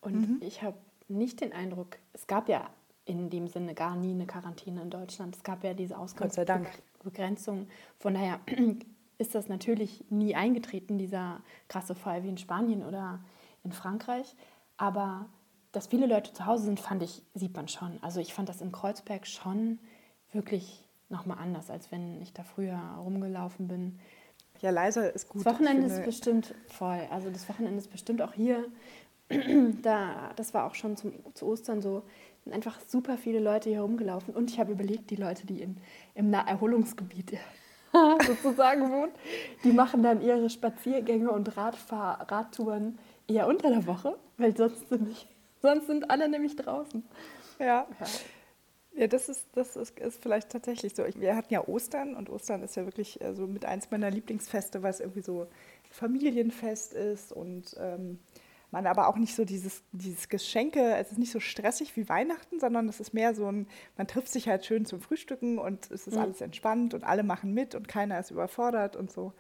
Und 0.02 0.16
mhm. 0.16 0.38
ich 0.42 0.64
habe 0.64 0.78
nicht 1.08 1.42
den 1.42 1.54
Eindruck, 1.54 1.98
es 2.14 2.28
gab 2.28 2.50
ja 2.50 2.70
in 3.06 3.30
dem 3.30 3.48
Sinne 3.48 3.74
gar 3.74 3.96
nie 3.96 4.12
eine 4.12 4.28
Quarantäne 4.28 4.82
in 4.82 4.90
Deutschland. 4.90 5.36
Es 5.36 5.44
gab 5.44 5.64
ja 5.64 5.74
diese 5.74 5.98
Ausgangsbegrenzung. 5.98 7.68
Von 7.98 8.14
daher 8.14 8.40
ist 9.18 9.36
das 9.36 9.50
natürlich 9.50 10.06
nie 10.10 10.36
eingetreten, 10.36 10.98
dieser 10.98 11.42
krasse 11.68 11.96
Fall 11.96 12.24
wie 12.24 12.30
in 12.30 12.38
Spanien 12.38 12.84
oder 12.84 13.20
in 13.64 13.72
Frankreich. 13.72 14.36
Aber 14.78 15.28
dass 15.72 15.88
viele 15.88 16.08
Leute 16.08 16.34
zu 16.34 16.46
Hause 16.46 16.66
sind, 16.66 16.80
fand 16.80 17.04
ich, 17.04 17.22
sieht 17.36 17.56
man 17.56 17.68
schon. 17.68 18.00
Also 18.02 18.20
ich 18.20 18.34
fand 18.34 18.50
das 18.50 18.62
in 18.62 18.72
Kreuzberg 18.72 19.28
schon 19.28 19.80
wirklich 20.32 20.84
nochmal 21.10 21.38
anders, 21.40 21.70
als 21.70 21.92
wenn 21.92 22.22
ich 22.22 22.34
da 22.34 22.44
früher 22.44 22.80
rumgelaufen 23.00 23.68
bin. 23.68 24.00
Ja, 24.62 24.72
leiser 24.72 25.14
ist 25.14 25.30
gut. 25.30 25.46
Das 25.46 25.54
Wochenende 25.54 25.88
ist 25.88 26.04
bestimmt 26.04 26.54
voll. 26.68 27.02
Also 27.12 27.30
das 27.30 27.48
Wochenende 27.48 27.78
ist 27.78 27.92
bestimmt 27.92 28.22
auch 28.22 28.34
hier. 28.34 28.66
da, 29.82 30.32
das 30.36 30.54
war 30.54 30.66
auch 30.66 30.76
schon 30.76 30.98
zum, 30.98 31.14
zu 31.34 31.46
Ostern 31.46 31.82
so. 31.82 32.04
Sind 32.44 32.54
einfach 32.54 32.80
super 32.88 33.18
viele 33.18 33.40
Leute 33.40 33.70
hier 33.70 33.82
rumgelaufen. 33.82 34.34
Und 34.34 34.50
ich 34.50 34.60
habe 34.60 34.72
überlegt, 34.72 35.12
die 35.12 35.16
Leute, 35.16 35.46
die 35.46 35.62
in, 35.62 35.78
im 36.16 36.30
Naherholungsgebiet 36.30 37.38
sozusagen 38.28 38.92
wohnen, 38.92 39.12
die 39.64 39.72
machen 39.72 40.04
dann 40.04 40.22
ihre 40.22 40.50
Spaziergänge 40.50 41.32
und 41.32 41.56
Radfahr 41.56 42.30
Radtouren 42.30 43.00
eher 43.28 43.48
unter 43.48 43.70
der 43.70 43.88
Woche, 43.88 44.18
weil 44.38 44.56
sonst 44.56 44.92
nämlich 44.92 45.28
Sonst 45.62 45.88
sind 45.88 46.10
alle 46.10 46.30
nämlich 46.30 46.56
draußen. 46.56 47.04
Ja. 47.60 47.88
ja. 48.00 48.08
Ja, 48.94 49.08
das 49.08 49.30
ist, 49.30 49.48
das 49.54 49.78
ist, 49.78 49.98
ist 50.00 50.22
vielleicht 50.22 50.50
tatsächlich 50.50 50.96
so. 50.96 51.06
wir 51.16 51.36
hatten 51.36 51.54
ja 51.54 51.66
Ostern 51.68 52.16
und 52.16 52.30
Ostern 52.30 52.64
ist 52.64 52.76
ja 52.76 52.86
wirklich 52.86 53.22
äh, 53.22 53.34
so 53.34 53.48
mit 53.48 53.64
eins 53.64 53.92
meiner 53.92 54.10
Lieblingsfeste, 54.10 54.84
weil 54.84 54.90
es 54.90 55.00
irgendwie 55.00 55.22
so 55.22 55.48
Familienfest 55.92 56.94
ist 56.94 57.32
und 57.32 57.76
ähm, 57.80 58.20
man 58.72 58.86
aber 58.86 59.08
auch 59.08 59.18
nicht 59.18 59.36
so 59.36 59.46
dieses, 59.46 59.84
dieses 59.92 60.30
Geschenke, 60.30 60.96
es 60.98 61.12
ist 61.12 61.18
nicht 61.18 61.32
so 61.32 61.40
stressig 61.40 61.96
wie 61.96 62.08
Weihnachten, 62.10 62.60
sondern 62.60 62.88
es 62.88 63.00
ist 63.00 63.14
mehr 63.14 63.34
so 63.34 63.52
ein, 63.52 63.68
man 63.98 64.08
trifft 64.08 64.30
sich 64.30 64.48
halt 64.48 64.66
schön 64.66 64.86
zum 64.86 65.02
Frühstücken 65.02 65.58
und 65.58 65.90
es 65.92 66.06
ist 66.06 66.16
mhm. 66.16 66.22
alles 66.22 66.42
entspannt 66.42 66.94
und 66.94 67.04
alle 67.04 67.24
machen 67.24 67.54
mit 67.54 67.76
und 67.76 67.88
keiner 67.88 68.20
ist 68.20 68.32
überfordert 68.32 68.96
und 68.96 69.12
so. 69.12 69.34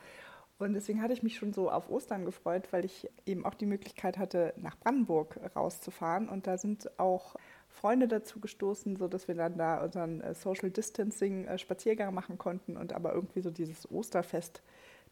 Und 0.60 0.74
deswegen 0.74 1.01
hatte 1.01 1.13
ich 1.13 1.24
mich 1.24 1.38
schon 1.38 1.54
so 1.54 1.72
auf 1.72 1.89
Ostern 1.89 2.25
gefreut, 2.25 2.68
weil 2.72 2.84
ich 2.84 3.10
eben 3.25 3.46
auch 3.46 3.54
die 3.54 3.66
Möglichkeit 3.66 4.18
hatte, 4.18 4.54
nach 4.58 4.78
Brandenburg 4.78 5.39
rauszufahren. 5.56 6.28
Und 6.28 6.48
da 6.48 6.58
sind 6.58 7.00
auch 7.00 7.38
Freunde 7.70 8.10
dazu 8.10 8.42
gestoßen, 8.42 8.98
sodass 8.98 9.30
wir 9.30 9.36
dann 9.36 9.58
da 9.58 9.82
unseren 9.82 10.20
äh, 10.20 10.34
Social 10.34 10.70
Distancing 10.70 11.46
äh, 11.46 11.58
Spaziergang 11.58 12.13
machen 12.13 12.38
konnten 12.38 12.75
und 12.75 12.92
aber 12.92 13.13
irgendwie 13.13 13.39
so 13.39 13.51
dieses 13.51 13.89
Osterfest 13.89 14.62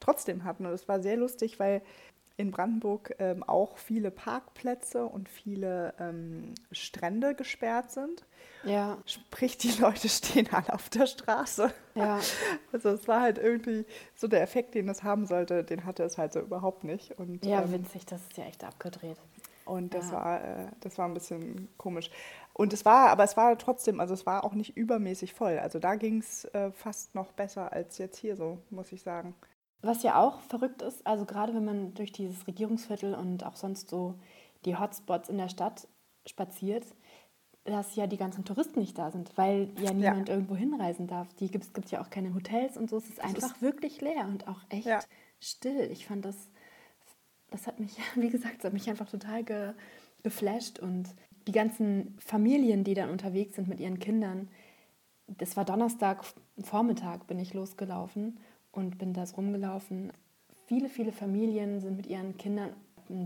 trotzdem 0.01 0.43
hatten. 0.43 0.65
Und 0.65 0.73
es 0.73 0.89
war 0.89 1.01
sehr 1.01 1.15
lustig, 1.15 1.59
weil 1.59 1.81
in 2.37 2.51
Brandenburg 2.51 3.15
ähm, 3.17 3.43
auch 3.43 3.77
viele 3.77 4.11
Parkplätze 4.11 5.05
und 5.05 5.27
viele 5.27 5.95
ähm, 5.99 6.53
Strände 6.71 7.33
gesperrt 7.33 7.91
sind. 7.91 8.25
Ja. 8.63 8.99
Sprich, 9.05 9.57
die 9.57 9.71
Leute 9.79 10.07
stehen 10.09 10.47
alle 10.51 10.71
auf 10.73 10.89
der 10.89 11.07
Straße. 11.07 11.73
Ja. 11.95 12.19
Also 12.71 12.89
es 12.89 13.07
war 13.07 13.21
halt 13.21 13.39
irgendwie 13.39 13.85
so 14.13 14.27
der 14.27 14.41
Effekt, 14.43 14.75
den 14.75 14.87
es 14.87 15.01
haben 15.01 15.25
sollte, 15.25 15.63
den 15.63 15.85
hatte 15.85 16.03
es 16.03 16.17
halt 16.17 16.33
so 16.33 16.39
überhaupt 16.39 16.83
nicht. 16.83 17.17
Und, 17.17 17.43
ja, 17.43 17.63
ähm, 17.63 17.71
winzig, 17.71 18.05
das 18.05 18.21
ist 18.21 18.37
ja 18.37 18.43
echt 18.43 18.63
abgedreht. 18.63 19.17
Und 19.65 19.93
das 19.93 20.11
ja. 20.11 20.13
war, 20.13 20.43
äh, 20.43 20.67
das 20.81 20.97
war 20.97 21.07
ein 21.07 21.13
bisschen 21.13 21.69
komisch. 21.77 22.11
Und 22.53 22.73
es 22.73 22.85
war, 22.85 23.09
aber 23.09 23.23
es 23.23 23.35
war 23.35 23.57
trotzdem, 23.57 23.99
also 23.99 24.13
es 24.13 24.25
war 24.25 24.43
auch 24.43 24.53
nicht 24.53 24.77
übermäßig 24.77 25.33
voll. 25.33 25.57
Also 25.57 25.79
da 25.79 25.95
ging 25.95 26.19
es 26.19 26.45
äh, 26.45 26.71
fast 26.71 27.15
noch 27.15 27.31
besser 27.31 27.71
als 27.71 27.97
jetzt 27.97 28.17
hier 28.17 28.35
so, 28.35 28.59
muss 28.69 28.91
ich 28.91 29.01
sagen. 29.01 29.33
Was 29.81 30.03
ja 30.03 30.19
auch 30.19 30.41
verrückt 30.41 30.81
ist, 30.81 31.05
also 31.05 31.25
gerade 31.25 31.53
wenn 31.53 31.65
man 31.65 31.93
durch 31.93 32.11
dieses 32.11 32.47
Regierungsviertel 32.47 33.13
und 33.13 33.45
auch 33.45 33.55
sonst 33.55 33.89
so 33.89 34.15
die 34.65 34.75
Hotspots 34.75 35.29
in 35.29 35.37
der 35.37 35.49
Stadt 35.49 35.87
spaziert, 36.25 36.85
dass 37.63 37.95
ja 37.95 38.07
die 38.07 38.17
ganzen 38.17 38.43
Touristen 38.43 38.79
nicht 38.79 38.97
da 38.97 39.11
sind, 39.11 39.37
weil 39.37 39.69
ja 39.79 39.93
niemand 39.93 40.29
ja. 40.29 40.35
irgendwo 40.35 40.55
hinreisen 40.55 41.07
darf. 41.07 41.31
Die 41.35 41.51
gibt 41.51 41.65
es 41.77 41.91
ja 41.91 42.01
auch 42.01 42.09
keine 42.09 42.33
Hotels 42.33 42.77
und 42.77 42.89
so. 42.89 42.97
Es 42.97 43.09
ist 43.09 43.17
das 43.19 43.25
einfach 43.25 43.55
ist 43.55 43.61
wirklich 43.61 44.01
leer 44.01 44.25
und 44.27 44.47
auch 44.47 44.61
echt 44.69 44.87
ja. 44.87 44.99
still. 45.39 45.91
Ich 45.91 46.07
fand 46.07 46.25
das, 46.25 46.35
das 47.51 47.67
hat 47.67 47.79
mich, 47.79 47.97
wie 48.15 48.29
gesagt, 48.29 48.57
das 48.57 48.65
hat 48.65 48.73
mich 48.73 48.89
einfach 48.89 49.09
total 49.09 49.43
ge, 49.43 49.73
geflasht 50.23 50.79
und 50.79 51.09
die 51.45 51.51
ganzen 51.51 52.17
Familien, 52.19 52.83
die 52.83 52.93
dann 52.93 53.09
unterwegs 53.09 53.55
sind 53.55 53.67
mit 53.67 53.79
ihren 53.79 53.99
Kindern. 53.99 54.49
Das 55.27 55.55
war 55.55 55.65
Donnerstag 55.65 56.23
Vormittag, 56.59 57.27
bin 57.27 57.37
ich 57.37 57.53
losgelaufen 57.53 58.39
und 58.77 58.99
bin 58.99 59.13
da 59.13 59.23
rumgelaufen. 59.35 60.13
Viele, 60.67 60.87
viele 60.87 61.11
Familien 61.11 61.81
sind 61.81 61.97
mit 61.97 62.05
ihren 62.05 62.37
Kindern 62.37 62.69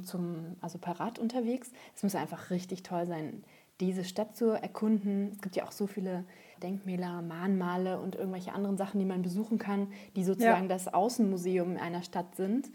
zum, 0.04 0.56
also 0.62 0.78
parat 0.78 1.20
unterwegs. 1.20 1.72
Es 1.96 2.04
muss 2.04 2.16
einfach 2.16 2.50
richtig 2.52 2.84
toll 2.84 3.06
sein, 3.06 3.44
diese 3.80 4.06
Stadt 4.06 4.36
zu 4.38 4.52
erkunden. 4.52 5.32
Es 5.34 5.42
gibt 5.42 5.56
ja 5.56 5.66
auch 5.66 5.72
so 5.72 5.88
viele 5.88 6.24
Denkmäler, 6.64 7.22
Mahnmale 7.22 8.00
und 8.00 8.16
irgendwelche 8.16 8.54
anderen 8.54 8.78
Sachen, 8.78 9.00
die 9.00 9.06
man 9.06 9.24
besuchen 9.24 9.58
kann, 9.58 9.88
die 10.16 10.24
sozusagen 10.24 10.70
ja. 10.70 10.70
das 10.70 10.88
Außenmuseum 10.94 11.78
einer 11.78 12.04
Stadt 12.04 12.36
sind. 12.36 12.70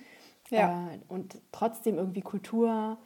ja. 0.50 0.90
äh, 0.92 0.98
und 1.08 1.40
trotzdem 1.52 1.96
irgendwie 1.96 2.22
Kultur 2.22 2.98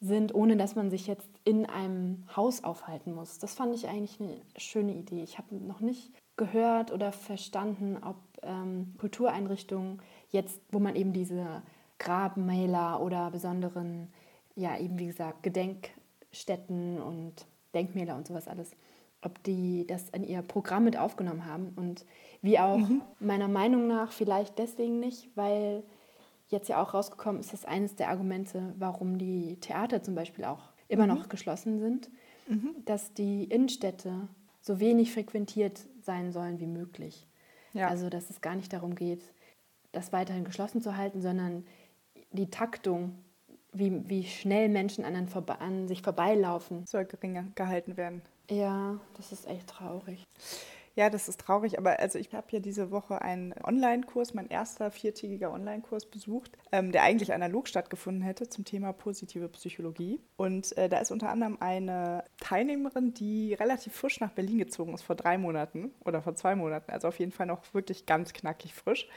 sind, 0.00 0.34
ohne 0.34 0.56
dass 0.56 0.74
man 0.74 0.90
sich 0.90 1.06
jetzt 1.06 1.30
in 1.44 1.64
einem 1.64 2.24
Haus 2.36 2.62
aufhalten 2.62 3.14
muss. 3.14 3.38
Das 3.38 3.54
fand 3.54 3.74
ich 3.74 3.88
eigentlich 3.88 4.20
eine 4.20 4.36
schöne 4.58 4.92
Idee. 4.92 5.22
Ich 5.22 5.38
habe 5.38 5.54
noch 5.54 5.80
nicht 5.80 6.12
gehört 6.36 6.92
oder 6.92 7.12
verstanden, 7.12 7.96
ob 8.02 8.16
ähm, 8.46 8.94
Kultureinrichtungen 8.98 10.00
jetzt, 10.30 10.60
wo 10.70 10.78
man 10.78 10.96
eben 10.96 11.12
diese 11.12 11.62
Grabmäler 11.98 13.00
oder 13.00 13.30
besonderen, 13.30 14.08
ja 14.56 14.78
eben 14.78 14.98
wie 14.98 15.06
gesagt, 15.06 15.42
Gedenkstätten 15.42 17.00
und 17.00 17.46
Denkmäler 17.74 18.16
und 18.16 18.26
sowas 18.26 18.48
alles, 18.48 18.72
ob 19.22 19.42
die 19.42 19.86
das 19.86 20.10
in 20.10 20.24
ihr 20.24 20.42
Programm 20.42 20.84
mit 20.84 20.96
aufgenommen 20.96 21.46
haben 21.46 21.72
und 21.76 22.04
wie 22.42 22.58
auch 22.58 22.78
mhm. 22.78 23.02
meiner 23.20 23.48
Meinung 23.48 23.86
nach 23.86 24.12
vielleicht 24.12 24.58
deswegen 24.58 25.00
nicht, 25.00 25.28
weil 25.34 25.82
jetzt 26.48 26.68
ja 26.68 26.82
auch 26.82 26.94
rausgekommen 26.94 27.40
ist, 27.40 27.52
dass 27.52 27.64
eines 27.64 27.96
der 27.96 28.10
Argumente, 28.10 28.74
warum 28.78 29.18
die 29.18 29.56
Theater 29.60 30.02
zum 30.02 30.14
Beispiel 30.14 30.44
auch 30.44 30.60
immer 30.88 31.06
mhm. 31.06 31.14
noch 31.14 31.28
geschlossen 31.28 31.80
sind, 31.80 32.10
mhm. 32.46 32.74
dass 32.84 33.14
die 33.14 33.44
Innenstädte 33.44 34.28
so 34.60 34.80
wenig 34.80 35.12
frequentiert 35.12 35.86
sein 36.02 36.32
sollen 36.32 36.60
wie 36.60 36.66
möglich. 36.66 37.26
Ja. 37.74 37.88
Also 37.88 38.08
dass 38.08 38.30
es 38.30 38.40
gar 38.40 38.54
nicht 38.54 38.72
darum 38.72 38.94
geht, 38.94 39.22
das 39.92 40.12
weiterhin 40.12 40.44
geschlossen 40.44 40.80
zu 40.80 40.96
halten, 40.96 41.20
sondern 41.20 41.66
die 42.32 42.50
Taktung, 42.50 43.16
wie, 43.72 44.08
wie 44.08 44.24
schnell 44.24 44.68
Menschen 44.68 45.04
an, 45.04 45.28
an 45.58 45.88
sich 45.88 46.02
vorbeilaufen, 46.02 46.86
soll 46.86 47.04
geringer 47.04 47.44
gehalten 47.54 47.96
werden. 47.96 48.22
Ja, 48.50 48.98
das 49.16 49.32
ist 49.32 49.46
echt 49.46 49.68
traurig. 49.68 50.24
Ja, 50.96 51.10
das 51.10 51.28
ist 51.28 51.40
traurig, 51.40 51.76
aber 51.78 51.98
also 51.98 52.18
ich 52.18 52.32
habe 52.32 52.46
ja 52.50 52.60
diese 52.60 52.92
Woche 52.92 53.20
einen 53.20 53.52
Online-Kurs, 53.64 54.32
mein 54.32 54.48
erster 54.48 54.92
viertägiger 54.92 55.52
Online-Kurs 55.52 56.06
besucht, 56.06 56.56
ähm, 56.70 56.92
der 56.92 57.02
eigentlich 57.02 57.32
analog 57.34 57.66
stattgefunden 57.66 58.22
hätte 58.22 58.48
zum 58.48 58.64
Thema 58.64 58.92
positive 58.92 59.48
Psychologie. 59.48 60.20
Und 60.36 60.76
äh, 60.78 60.88
da 60.88 60.98
ist 60.98 61.10
unter 61.10 61.30
anderem 61.30 61.56
eine 61.58 62.24
Teilnehmerin, 62.38 63.12
die 63.12 63.54
relativ 63.54 63.94
frisch 63.94 64.20
nach 64.20 64.30
Berlin 64.30 64.58
gezogen 64.58 64.94
ist, 64.94 65.02
vor 65.02 65.16
drei 65.16 65.36
Monaten 65.36 65.92
oder 66.04 66.22
vor 66.22 66.36
zwei 66.36 66.54
Monaten, 66.54 66.92
also 66.92 67.08
auf 67.08 67.18
jeden 67.18 67.32
Fall 67.32 67.46
noch 67.46 67.74
wirklich 67.74 68.06
ganz 68.06 68.32
knackig 68.32 68.72
frisch 68.72 69.08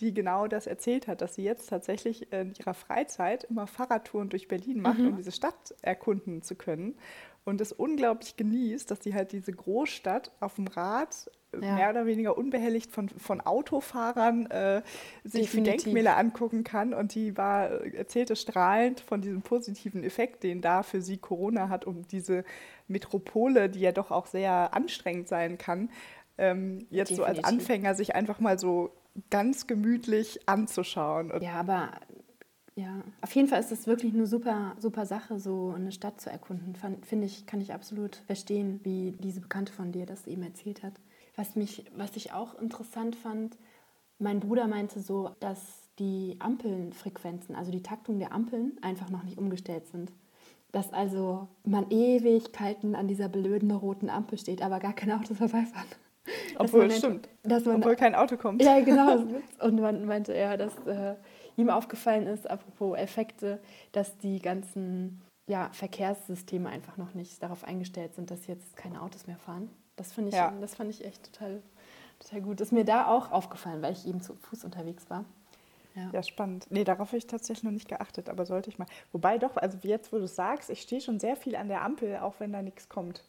die 0.00 0.12
genau 0.12 0.46
das 0.46 0.66
erzählt 0.66 1.08
hat, 1.08 1.22
dass 1.22 1.36
sie 1.36 1.42
jetzt 1.42 1.70
tatsächlich 1.70 2.30
in 2.32 2.52
ihrer 2.58 2.74
Freizeit 2.74 3.44
immer 3.44 3.66
Fahrradtouren 3.66 4.28
durch 4.28 4.48
Berlin 4.48 4.80
macht, 4.80 4.98
mhm. 4.98 5.08
um 5.08 5.16
diese 5.16 5.32
Stadt 5.32 5.74
erkunden 5.80 6.42
zu 6.42 6.54
können. 6.54 6.96
Und 7.46 7.60
es 7.60 7.70
unglaublich 7.70 8.36
genießt, 8.36 8.90
dass 8.90 9.04
sie 9.04 9.14
halt 9.14 9.30
diese 9.30 9.52
Großstadt 9.52 10.32
auf 10.40 10.56
dem 10.56 10.66
Rad 10.66 11.30
ja. 11.52 11.76
mehr 11.76 11.90
oder 11.90 12.04
weniger 12.04 12.36
unbehelligt 12.36 12.90
von, 12.90 13.08
von 13.08 13.40
Autofahrern 13.40 14.46
äh, 14.46 14.82
sich 15.22 15.42
Definitiv. 15.42 15.76
die 15.76 15.84
Denkmäler 15.84 16.16
angucken 16.16 16.64
kann. 16.64 16.92
Und 16.92 17.14
die 17.14 17.36
war, 17.36 17.70
erzählte 17.94 18.34
strahlend 18.34 18.98
von 18.98 19.20
diesem 19.20 19.42
positiven 19.42 20.02
Effekt, 20.02 20.42
den 20.42 20.60
da 20.60 20.82
für 20.82 21.00
sie 21.00 21.18
Corona 21.18 21.68
hat, 21.68 21.84
um 21.84 22.02
diese 22.08 22.44
Metropole, 22.88 23.70
die 23.70 23.80
ja 23.80 23.92
doch 23.92 24.10
auch 24.10 24.26
sehr 24.26 24.74
anstrengend 24.74 25.28
sein 25.28 25.56
kann, 25.56 25.90
ähm, 26.38 26.86
jetzt 26.90 27.10
Definitiv. 27.10 27.16
so 27.16 27.22
als 27.22 27.44
Anfänger 27.44 27.94
sich 27.94 28.16
einfach 28.16 28.40
mal 28.40 28.58
so 28.58 28.90
ganz 29.30 29.68
gemütlich 29.68 30.48
anzuschauen. 30.48 31.30
Und 31.30 31.42
ja, 31.42 31.52
aber 31.52 31.92
ja, 32.76 33.02
auf 33.22 33.34
jeden 33.34 33.48
Fall 33.48 33.60
ist 33.60 33.72
es 33.72 33.86
wirklich 33.86 34.12
eine 34.12 34.26
super, 34.26 34.76
super 34.78 35.06
Sache, 35.06 35.40
so 35.40 35.72
eine 35.74 35.92
Stadt 35.92 36.20
zu 36.20 36.28
erkunden. 36.28 36.76
Finde 37.02 37.24
ich, 37.24 37.46
kann 37.46 37.62
ich 37.62 37.72
absolut 37.72 38.16
verstehen, 38.26 38.80
wie 38.82 39.14
diese 39.18 39.40
Bekannte 39.40 39.72
von 39.72 39.92
dir 39.92 40.04
das 40.04 40.26
eben 40.26 40.42
erzählt 40.42 40.82
hat. 40.82 40.92
Was, 41.36 41.56
mich, 41.56 41.86
was 41.96 42.16
ich 42.16 42.32
auch 42.32 42.54
interessant 42.60 43.16
fand, 43.16 43.56
mein 44.18 44.40
Bruder 44.40 44.66
meinte 44.66 45.00
so, 45.00 45.30
dass 45.40 45.58
die 45.98 46.36
Ampelfrequenzen, 46.38 47.56
also 47.56 47.72
die 47.72 47.82
Taktung 47.82 48.18
der 48.18 48.32
Ampeln, 48.32 48.76
einfach 48.82 49.08
noch 49.08 49.22
nicht 49.22 49.38
umgestellt 49.38 49.86
sind. 49.86 50.12
Dass 50.70 50.92
also 50.92 51.48
man 51.64 51.90
Ewigkeiten 51.90 52.94
an 52.94 53.08
dieser 53.08 53.30
blöden 53.30 53.70
roten 53.70 54.10
Ampel 54.10 54.36
steht, 54.36 54.60
aber 54.60 54.80
gar 54.80 54.92
keine 54.92 55.16
Autos 55.16 55.36
vorbeifahren. 55.38 55.88
Obwohl, 56.58 56.86
es 56.86 56.98
stimmt. 56.98 57.28
Dass 57.42 57.64
man, 57.64 57.76
Obwohl 57.76 57.96
kein 57.96 58.14
Auto 58.14 58.36
kommt. 58.36 58.62
Ja, 58.62 58.80
genau. 58.80 59.24
Und 59.60 59.80
man 59.80 60.04
meinte 60.04 60.34
er, 60.34 60.58
dass 60.58 60.76
äh, 60.86 61.14
ihm 61.56 61.70
aufgefallen 61.70 62.26
ist, 62.26 62.48
apropos 62.48 62.96
Effekte, 62.96 63.60
dass 63.92 64.16
die 64.18 64.40
ganzen 64.40 65.22
ja, 65.46 65.70
Verkehrssysteme 65.72 66.68
einfach 66.68 66.96
noch 66.96 67.14
nicht 67.14 67.42
darauf 67.42 67.64
eingestellt 67.64 68.14
sind, 68.14 68.30
dass 68.30 68.46
jetzt 68.46 68.76
keine 68.76 69.02
Autos 69.02 69.26
mehr 69.26 69.38
fahren. 69.38 69.70
Das, 69.96 70.16
ich, 70.18 70.34
ja. 70.34 70.52
das 70.60 70.74
fand 70.74 70.90
ich 70.90 71.04
echt 71.04 71.32
total, 71.32 71.62
total 72.18 72.40
gut. 72.42 72.60
Ist 72.60 72.72
mir 72.72 72.84
da 72.84 73.06
auch 73.06 73.32
aufgefallen, 73.32 73.80
weil 73.82 73.92
ich 73.92 74.06
eben 74.06 74.20
zu 74.20 74.34
Fuß 74.34 74.64
unterwegs 74.64 75.08
war. 75.08 75.24
Ja. 75.94 76.10
ja, 76.12 76.22
spannend. 76.22 76.66
Nee, 76.68 76.84
darauf 76.84 77.08
habe 77.08 77.16
ich 77.16 77.26
tatsächlich 77.26 77.64
noch 77.64 77.70
nicht 77.70 77.88
geachtet, 77.88 78.28
aber 78.28 78.44
sollte 78.44 78.68
ich 78.68 78.78
mal. 78.78 78.86
Wobei 79.12 79.38
doch, 79.38 79.56
also 79.56 79.78
jetzt, 79.82 80.12
wo 80.12 80.18
du 80.18 80.28
sagst, 80.28 80.68
ich 80.68 80.82
stehe 80.82 81.00
schon 81.00 81.18
sehr 81.18 81.36
viel 81.36 81.56
an 81.56 81.68
der 81.68 81.80
Ampel, 81.82 82.18
auch 82.18 82.34
wenn 82.38 82.52
da 82.52 82.60
nichts 82.60 82.90
kommt. 82.90 83.24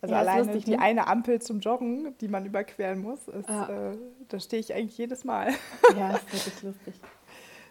Also 0.00 0.14
ja, 0.14 0.20
alleine 0.20 0.44
lustig, 0.44 0.64
die 0.64 0.76
ne? 0.76 0.80
eine 0.80 1.06
Ampel 1.06 1.42
zum 1.42 1.60
Joggen, 1.60 2.16
die 2.18 2.28
man 2.28 2.46
überqueren 2.46 3.00
muss, 3.00 3.28
ist, 3.28 3.50
ah. 3.50 3.90
äh, 3.92 3.98
da 4.28 4.40
stehe 4.40 4.60
ich 4.60 4.72
eigentlich 4.72 4.96
jedes 4.96 5.24
Mal. 5.24 5.52
Ja, 5.96 6.12
ist 6.16 6.32
wirklich 6.32 6.62
lustig. 6.62 6.94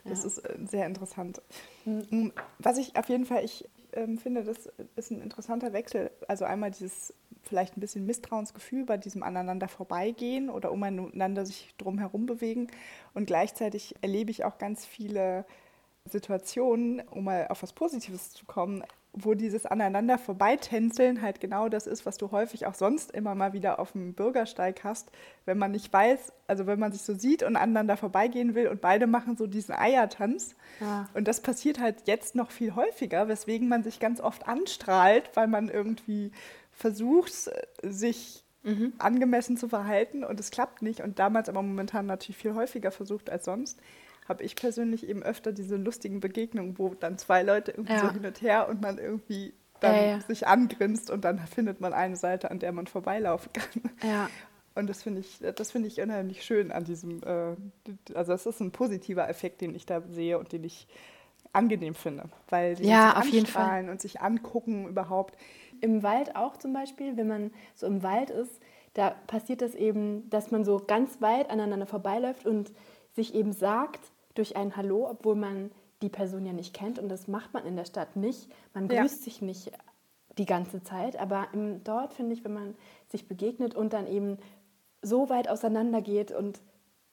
Das 0.09 0.21
ja. 0.21 0.27
ist 0.27 0.37
äh, 0.39 0.57
sehr 0.65 0.85
interessant. 0.85 1.41
Mhm. 1.85 2.31
Was 2.59 2.77
ich 2.77 2.95
auf 2.95 3.09
jeden 3.09 3.25
Fall, 3.25 3.43
ich 3.43 3.67
ähm, 3.93 4.17
finde, 4.17 4.43
das 4.43 4.69
ist 4.95 5.11
ein 5.11 5.21
interessanter 5.21 5.73
Wechsel. 5.73 6.11
Also 6.27 6.45
einmal 6.45 6.71
dieses 6.71 7.13
vielleicht 7.43 7.77
ein 7.77 7.79
bisschen 7.79 8.05
Misstrauensgefühl 8.05 8.85
bei 8.85 8.97
diesem 8.97 9.23
aneinander 9.23 9.67
vorbeigehen 9.67 10.49
oder 10.49 10.71
umeinander 10.71 11.45
sich 11.45 11.73
drumherum 11.77 12.25
bewegen. 12.25 12.67
Und 13.13 13.25
gleichzeitig 13.25 13.95
erlebe 14.01 14.31
ich 14.31 14.43
auch 14.43 14.57
ganz 14.57 14.85
viele 14.85 15.45
Situationen, 16.05 17.01
um 17.07 17.25
mal 17.25 17.47
auf 17.47 17.63
was 17.63 17.73
Positives 17.73 18.31
zu 18.31 18.45
kommen, 18.45 18.83
wo 19.23 19.33
dieses 19.33 19.65
aneinander 19.65 20.17
vorbeitänzeln 20.17 21.21
halt 21.21 21.39
genau 21.39 21.69
das 21.69 21.87
ist, 21.87 22.05
was 22.05 22.17
du 22.17 22.31
häufig 22.31 22.65
auch 22.65 22.73
sonst 22.73 23.11
immer 23.11 23.35
mal 23.35 23.53
wieder 23.53 23.79
auf 23.79 23.93
dem 23.93 24.13
Bürgersteig 24.13 24.83
hast, 24.83 25.11
wenn 25.45 25.57
man 25.57 25.71
nicht 25.71 25.91
weiß, 25.91 26.31
also 26.47 26.67
wenn 26.67 26.79
man 26.79 26.91
sich 26.91 27.01
so 27.01 27.13
sieht 27.13 27.43
und 27.43 27.55
aneinander 27.55 27.97
vorbeigehen 27.97 28.55
will 28.55 28.67
und 28.67 28.81
beide 28.81 29.07
machen 29.07 29.37
so 29.37 29.47
diesen 29.47 29.73
Eiertanz. 29.73 30.55
Ja. 30.79 31.09
Und 31.13 31.27
das 31.27 31.41
passiert 31.41 31.79
halt 31.79 32.07
jetzt 32.07 32.35
noch 32.35 32.51
viel 32.51 32.75
häufiger, 32.75 33.27
weswegen 33.27 33.67
man 33.67 33.83
sich 33.83 33.99
ganz 33.99 34.21
oft 34.21 34.47
anstrahlt, 34.47 35.31
weil 35.33 35.47
man 35.47 35.69
irgendwie 35.69 36.31
versucht, 36.71 37.33
sich 37.81 38.43
mhm. 38.63 38.93
angemessen 38.99 39.57
zu 39.57 39.67
verhalten 39.67 40.23
und 40.23 40.39
es 40.39 40.51
klappt 40.51 40.81
nicht 40.81 41.01
und 41.01 41.19
damals 41.19 41.49
aber 41.49 41.61
momentan 41.61 42.05
natürlich 42.05 42.37
viel 42.37 42.53
häufiger 42.53 42.91
versucht 42.91 43.29
als 43.29 43.45
sonst 43.45 43.79
habe 44.27 44.43
ich 44.43 44.55
persönlich 44.55 45.07
eben 45.07 45.23
öfter 45.23 45.51
diese 45.51 45.77
lustigen 45.77 46.19
Begegnungen, 46.19 46.77
wo 46.77 46.93
dann 46.93 47.17
zwei 47.17 47.43
Leute 47.43 47.71
irgendwie 47.71 47.93
ja. 47.93 47.99
so 47.99 48.11
hin 48.11 48.25
und 48.25 48.41
her 48.41 48.67
und 48.69 48.81
man 48.81 48.97
irgendwie 48.97 49.53
dann 49.79 49.95
ja, 49.95 50.05
ja. 50.05 50.19
sich 50.21 50.47
angrinst 50.47 51.09
und 51.09 51.23
dann 51.23 51.39
findet 51.39 51.81
man 51.81 51.93
eine 51.93 52.15
Seite, 52.15 52.51
an 52.51 52.59
der 52.59 52.71
man 52.71 52.87
vorbeilaufen 52.87 53.51
kann. 53.53 53.91
Ja. 54.03 54.29
Und 54.75 54.87
das 54.87 55.01
finde 55.01 55.21
ich, 55.21 55.39
das 55.55 55.71
finde 55.71 55.87
ich 55.87 55.99
unheimlich 56.01 56.43
schön 56.43 56.71
an 56.71 56.83
diesem, 56.83 57.23
äh, 57.23 57.55
also 58.13 58.31
das 58.31 58.45
ist 58.45 58.59
ein 58.59 58.71
positiver 58.71 59.27
Effekt, 59.27 59.61
den 59.61 59.73
ich 59.73 59.85
da 59.87 60.01
sehe 60.01 60.37
und 60.37 60.51
den 60.51 60.63
ich 60.63 60.87
angenehm 61.53 61.95
finde, 61.95 62.25
weil 62.49 62.75
die 62.75 62.87
ja, 62.87 63.17
auf 63.17 63.27
jeden 63.27 63.47
Fall 63.47 63.89
und 63.89 64.01
sich 64.01 64.21
angucken 64.21 64.87
überhaupt. 64.87 65.35
Im 65.81 66.03
Wald 66.03 66.35
auch 66.35 66.57
zum 66.57 66.73
Beispiel, 66.73 67.17
wenn 67.17 67.27
man 67.27 67.51
so 67.73 67.87
im 67.87 68.03
Wald 68.03 68.29
ist, 68.29 68.61
da 68.93 69.11
passiert 69.27 69.61
das 69.61 69.73
eben, 69.73 70.29
dass 70.29 70.51
man 70.51 70.63
so 70.63 70.77
ganz 70.85 71.21
weit 71.21 71.49
aneinander 71.49 71.85
vorbeiläuft 71.85 72.45
und 72.45 72.71
sich 73.13 73.33
eben 73.33 73.53
sagt, 73.53 74.11
durch 74.37 74.55
ein 74.55 74.75
Hallo, 74.75 75.07
obwohl 75.09 75.35
man 75.35 75.71
die 76.01 76.09
Person 76.09 76.45
ja 76.45 76.53
nicht 76.53 76.73
kennt. 76.73 76.99
Und 76.99 77.09
das 77.09 77.27
macht 77.27 77.53
man 77.53 77.65
in 77.65 77.75
der 77.75 77.85
Stadt 77.85 78.15
nicht. 78.15 78.49
Man 78.73 78.87
grüßt 78.87 79.19
ja. 79.19 79.23
sich 79.23 79.41
nicht 79.41 79.71
die 80.37 80.45
ganze 80.45 80.83
Zeit. 80.83 81.19
Aber 81.19 81.47
im, 81.53 81.83
dort 81.83 82.13
finde 82.13 82.33
ich, 82.33 82.43
wenn 82.43 82.53
man 82.53 82.75
sich 83.09 83.27
begegnet 83.27 83.75
und 83.75 83.93
dann 83.93 84.07
eben 84.07 84.37
so 85.01 85.29
weit 85.29 85.49
auseinander 85.49 86.01
geht 86.01 86.31
und 86.31 86.59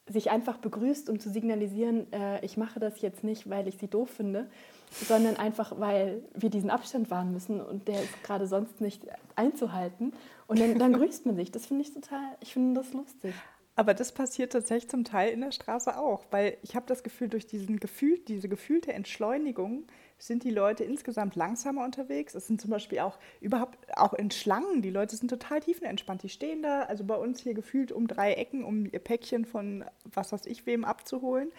sich 0.07 0.29
einfach 0.29 0.57
begrüßt, 0.57 1.09
um 1.09 1.19
zu 1.19 1.31
signalisieren, 1.31 2.11
äh, 2.13 2.43
ich 2.45 2.57
mache 2.57 2.79
das 2.79 3.01
jetzt 3.01 3.23
nicht, 3.23 3.49
weil 3.49 3.67
ich 3.67 3.77
sie 3.79 3.87
doof 3.87 4.09
finde, 4.11 4.47
sondern 4.91 5.35
einfach, 5.37 5.79
weil 5.79 6.23
wir 6.35 6.51
diesen 6.51 6.69
Abstand 6.69 7.09
wahren 7.09 7.31
müssen 7.31 7.59
und 7.59 7.87
der 7.87 8.03
ist 8.03 8.23
gerade 8.23 8.45
sonst 8.45 8.81
nicht 8.81 9.07
einzuhalten. 9.35 10.13
Und 10.45 10.59
dann, 10.59 10.77
dann 10.77 10.93
grüßt 10.99 11.25
man 11.25 11.35
sich. 11.35 11.51
Das 11.51 11.65
finde 11.65 11.81
ich 11.83 11.93
total, 11.93 12.35
ich 12.39 12.53
finde 12.53 12.79
das 12.79 12.93
lustig. 12.93 13.33
Aber 13.77 13.93
das 13.93 14.13
passiert 14.13 14.53
tatsächlich 14.53 14.89
zum 14.89 15.03
Teil 15.03 15.33
in 15.33 15.41
der 15.41 15.51
Straße 15.51 15.97
auch, 15.97 16.23
weil 16.31 16.57
ich 16.61 16.75
habe 16.77 16.85
das 16.87 17.03
Gefühl, 17.03 17.27
durch 17.27 17.45
diesen 17.45 17.77
Gefühl, 17.79 18.19
diese 18.19 18.47
gefühlte 18.47 18.93
Entschleunigung 18.93 19.83
sind 20.17 20.45
die 20.45 20.49
Leute 20.49 20.85
insgesamt 20.85 21.35
langsamer 21.35 21.83
unterwegs. 21.83 22.35
Es 22.35 22.47
sind 22.47 22.61
zum 22.61 22.71
Beispiel 22.71 22.99
auch 22.99 23.17
überhaupt 23.41 23.77
auch 23.97 24.13
in 24.13 24.31
Schlangen, 24.31 24.81
die 24.81 24.91
Leute 24.91 25.17
sind 25.17 25.27
total 25.27 25.59
tiefenentspannt. 25.59 26.23
Die 26.23 26.29
stehen 26.29 26.63
da, 26.63 26.83
also 26.83 27.03
bei 27.03 27.15
uns 27.15 27.41
hier 27.41 27.53
gefühlt 27.53 27.91
um 27.91 28.07
drei 28.07 28.33
Ecken, 28.35 28.63
um 28.63 28.85
ihr 28.85 28.99
Päckchen 28.99 29.43
von 29.43 29.83
was 30.05 30.31
weiß 30.31 30.45
ich 30.45 30.65
wem 30.65 30.85
abzuholen 30.85 31.51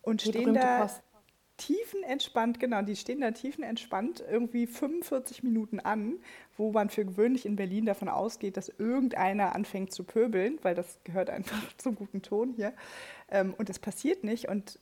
und 0.00 0.24
die 0.24 0.30
stehen 0.30 0.54
da. 0.54 0.80
Post 0.80 1.02
tiefenentspannt, 1.58 2.58
genau, 2.58 2.82
die 2.82 2.96
stehen 2.96 3.20
da 3.20 3.32
tiefenentspannt 3.32 4.24
irgendwie 4.30 4.66
45 4.66 5.42
Minuten 5.42 5.80
an, 5.80 6.14
wo 6.56 6.72
man 6.72 6.88
für 6.88 7.04
gewöhnlich 7.04 7.44
in 7.44 7.56
Berlin 7.56 7.84
davon 7.84 8.08
ausgeht, 8.08 8.56
dass 8.56 8.68
irgendeiner 8.68 9.54
anfängt 9.54 9.92
zu 9.92 10.04
pöbeln, 10.04 10.58
weil 10.62 10.74
das 10.74 10.98
gehört 11.04 11.28
einfach 11.28 11.60
zum 11.76 11.96
guten 11.96 12.22
Ton 12.22 12.52
hier. 12.52 12.72
Ähm, 13.30 13.54
und 13.58 13.68
das 13.68 13.78
passiert 13.78 14.24
nicht. 14.24 14.48
Und 14.48 14.78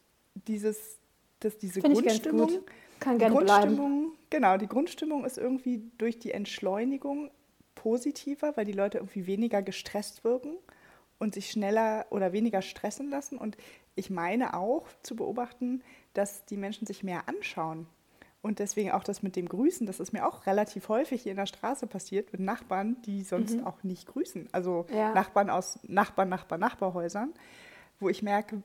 dieses, 0.47 0.99
dass 1.41 1.59
diese 1.59 1.81
ich 1.81 1.85
ganz 1.85 1.99
Grundstimmung, 1.99 2.49
gut. 2.49 2.65
Kann 3.01 3.19
gerne 3.19 3.35
bleiben. 3.37 3.77
Grundstimmung, 3.77 4.13
genau, 4.31 4.57
die 4.57 4.69
Grundstimmung 4.69 5.25
ist 5.25 5.39
irgendwie 5.39 5.83
durch 5.99 6.19
die 6.19 6.31
Entschleunigung 6.31 7.31
positiver, 7.75 8.57
weil 8.57 8.65
die 8.65 8.73
Leute 8.73 8.99
irgendwie 8.99 9.27
weniger 9.27 9.63
gestresst 9.63 10.25
wirken 10.25 10.57
und 11.19 11.35
sich 11.35 11.51
schneller 11.51 12.07
oder 12.11 12.33
weniger 12.33 12.63
stressen 12.63 13.11
lassen. 13.11 13.39
Und 13.39 13.57
ich 13.95 14.11
meine 14.11 14.55
auch 14.55 14.87
zu 15.03 15.17
beobachten, 15.17 15.83
dass 16.17 16.45
die 16.47 16.57
Menschen 16.57 16.87
sich 16.87 17.03
mehr 17.03 17.29
anschauen. 17.29 17.87
Und 18.43 18.61
deswegen 18.61 18.93
auch 18.93 19.03
das 19.03 19.25
mit 19.25 19.35
dem 19.35 19.49
Grüßen, 19.49 19.87
das 19.87 19.99
ist 19.99 20.13
mir 20.13 20.27
auch 20.27 20.47
relativ 20.47 20.89
häufig 20.89 21.23
hier 21.23 21.33
in 21.33 21.37
der 21.37 21.47
Straße 21.47 21.87
passiert 21.89 22.31
mit 22.33 22.41
Nachbarn, 22.41 22.97
die 23.03 23.23
sonst 23.23 23.65
auch 23.65 23.83
nicht 23.83 24.07
grüßen. 24.07 24.49
Also 24.53 24.87
Ja. 24.93 25.13
Nachbarn 25.15 25.51
aus 25.51 25.81
Nachbarn, 25.83 26.29
Nachbarn, 26.29 26.61
Nachbarhäusern, 26.61 27.35
wo 27.99 28.09
ich 28.09 28.23
merke, 28.23 28.63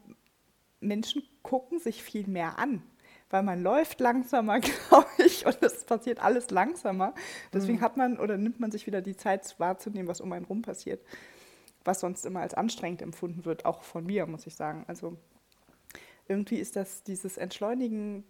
Menschen 0.82 1.24
gucken 1.42 1.80
sich 1.80 2.04
viel 2.04 2.28
mehr 2.28 2.60
an, 2.60 2.84
weil 3.32 3.42
man 3.42 3.64
läuft 3.64 4.00
langsamer, 4.02 4.60
glaube 4.90 5.08
ich, 5.26 5.48
und 5.48 5.58
es 5.64 5.84
passiert 5.86 6.20
alles 6.20 6.52
langsamer. 6.52 7.16
Deswegen 7.52 7.82
hat 7.82 7.98
man 7.98 8.20
oder 8.20 8.38
nimmt 8.38 8.60
man 8.60 8.72
sich 8.72 8.86
wieder 8.86 9.02
die 9.02 9.16
Zeit 9.18 9.56
wahrzunehmen, 9.58 10.08
was 10.08 10.22
um 10.22 10.32
einen 10.32 10.46
rum 10.46 10.62
passiert, 10.62 11.04
was 11.84 12.02
sonst 12.02 12.26
immer 12.26 12.42
als 12.42 12.54
anstrengend 12.54 13.02
empfunden 13.02 13.46
wird, 13.46 13.66
auch 13.66 13.82
von 13.82 14.06
mir, 14.06 14.28
muss 14.28 14.46
ich 14.46 14.54
sagen. 14.56 14.86
Also 14.88 15.18
irgendwie 16.28 16.58
ist 16.58 16.76
das 16.76 17.04
dieses 17.04 17.38
Entschleunigen, 17.38 18.24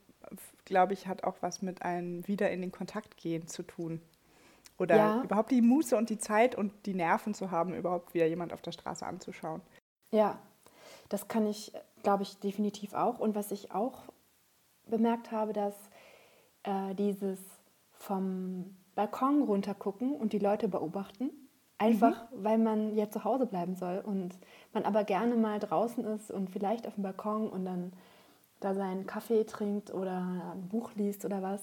glaube 0.66 0.94
ich, 0.94 1.08
hat 1.08 1.24
auch 1.24 1.38
was 1.42 1.62
mit 1.62 1.82
einem 1.82 2.28
wieder 2.28 2.52
in 2.52 2.62
den 2.62 2.72
Kontakt 2.72 3.18
gehen 3.18 3.48
zu 3.48 3.64
tun. 3.64 4.02
Oder 4.78 4.98
Ja. 4.98 5.24
überhaupt 5.24 5.52
die 5.52 5.62
Muße 5.62 5.96
und 5.96 6.10
die 6.10 6.18
Zeit 6.18 6.56
und 6.56 6.74
die 6.86 6.94
Nerven 6.94 7.34
zu 7.34 7.52
haben, 7.52 7.74
überhaupt 7.76 8.14
wieder 8.14 8.26
jemand 8.26 8.54
auf 8.54 8.62
der 8.62 8.72
Straße 8.72 9.06
anzuschauen. 9.06 9.62
Ja, 10.12 10.40
das 11.10 11.28
kann 11.28 11.46
ich, 11.46 11.74
glaube 12.04 12.24
ich, 12.24 12.40
definitiv 12.40 12.94
auch. 12.94 13.20
Und 13.20 13.36
was 13.36 13.52
ich 13.52 13.72
auch 13.72 14.04
bemerkt 14.88 15.32
habe, 15.32 15.54
dass 15.54 15.76
äh, 16.64 16.96
dieses 16.96 17.40
vom 17.92 18.76
Balkon 18.96 19.44
runtergucken 19.44 20.14
und 20.14 20.34
die 20.34 20.40
Leute 20.40 20.68
beobachten, 20.68 21.32
einfach 21.82 22.28
weil 22.32 22.58
man 22.58 22.96
ja 22.96 23.10
zu 23.10 23.24
Hause 23.24 23.46
bleiben 23.46 23.76
soll 23.76 24.02
und 24.06 24.38
man 24.74 24.84
aber 24.84 25.04
gerne 25.04 25.36
mal 25.36 25.60
draußen 25.60 26.04
ist 26.06 26.32
und 26.32 26.50
vielleicht 26.50 26.88
auf 26.88 26.96
dem 26.96 27.04
Balkon 27.04 27.50
und 27.50 27.66
dann 27.66 27.94
da 28.60 28.74
seinen 28.74 29.06
Kaffee 29.06 29.44
trinkt 29.44 29.94
oder 29.94 30.54
ein 30.54 30.68
Buch 30.70 30.92
liest 30.96 31.26
oder 31.26 31.42
was. 31.42 31.62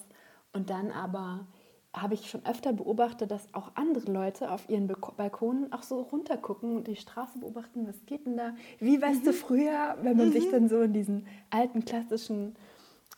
Und 0.53 0.71
dann 0.71 0.91
aber 0.91 1.47
habe 1.95 2.15
ich 2.15 2.29
schon 2.29 2.45
öfter 2.45 2.73
beobachtet, 2.73 3.31
dass 3.31 3.53
auch 3.55 3.73
andere 3.75 4.11
Leute 4.11 4.51
auf 4.51 4.69
ihren 4.69 4.89
Balkonen 5.17 5.73
auch 5.73 5.83
so 5.83 6.03
runtergucken 6.03 6.77
und 6.77 6.87
die 6.87 6.97
Straße 6.97 7.39
beobachten, 7.39 7.87
was 7.87 8.05
geht 8.05 8.27
denn 8.27 8.37
da? 8.37 8.55
Wie 8.79 9.01
weißt 9.01 9.27
du 9.27 9.33
früher, 9.33 9.97
wenn 10.03 10.17
man 10.17 10.33
sich 10.33 10.51
dann 10.51 10.69
so 10.69 10.83
in 10.83 10.93
diesen 10.93 11.27
alten 11.51 11.85
klassischen, 11.85 12.57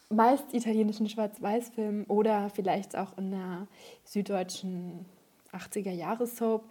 meist 0.09 0.54
italienischen 0.54 1.09
Schwarz-Weiß-Filmen 1.09 2.04
oder 2.04 2.50
vielleicht 2.50 2.97
auch 2.97 3.16
in 3.19 3.33
der 3.33 3.66
süddeutschen 4.04 5.07
80er-Jahres-Soap 5.52 6.64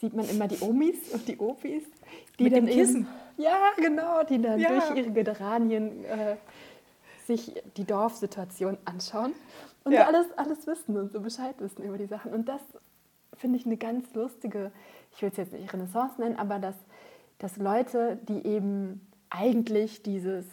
sieht 0.00 0.14
man 0.14 0.28
immer 0.28 0.48
die 0.48 0.58
Omis 0.60 1.08
und 1.12 1.26
die 1.28 1.38
Opis, 1.38 1.84
die 2.38 2.44
Mit 2.44 2.52
dann 2.56 2.66
dem 2.66 2.74
Kissen. 2.74 3.00
eben, 3.02 3.08
ja 3.44 3.56
genau, 3.76 4.22
die 4.24 4.40
dann 4.40 4.58
Ja. 4.60 4.68
durch 4.68 4.96
ihre 4.98 5.10
Geranien 5.12 6.04
äh, 6.04 6.36
sich 7.26 7.54
die 7.76 7.84
Dorfsituation 7.84 8.76
anschauen 8.84 9.32
und 9.84 9.92
Ja. 9.92 10.06
alles, 10.06 10.26
alles 10.36 10.66
wissen 10.66 10.96
und 10.98 11.12
so 11.12 11.20
Bescheid 11.20 11.54
wissen 11.58 11.82
über 11.84 11.96
die 11.98 12.06
Sachen. 12.06 12.32
Und 12.32 12.48
das 12.48 12.60
finde 13.34 13.58
ich 13.58 13.66
eine 13.66 13.76
ganz 13.76 14.12
lustige, 14.14 14.70
ich 15.12 15.22
will 15.22 15.30
es 15.30 15.36
jetzt 15.36 15.52
nicht 15.52 15.72
Renaissance 15.72 16.20
nennen, 16.20 16.36
aber 16.36 16.58
dass, 16.58 16.76
dass 17.38 17.56
Leute, 17.56 18.18
die 18.28 18.46
eben 18.46 19.00
eigentlich 19.30 20.02
dieses 20.02 20.44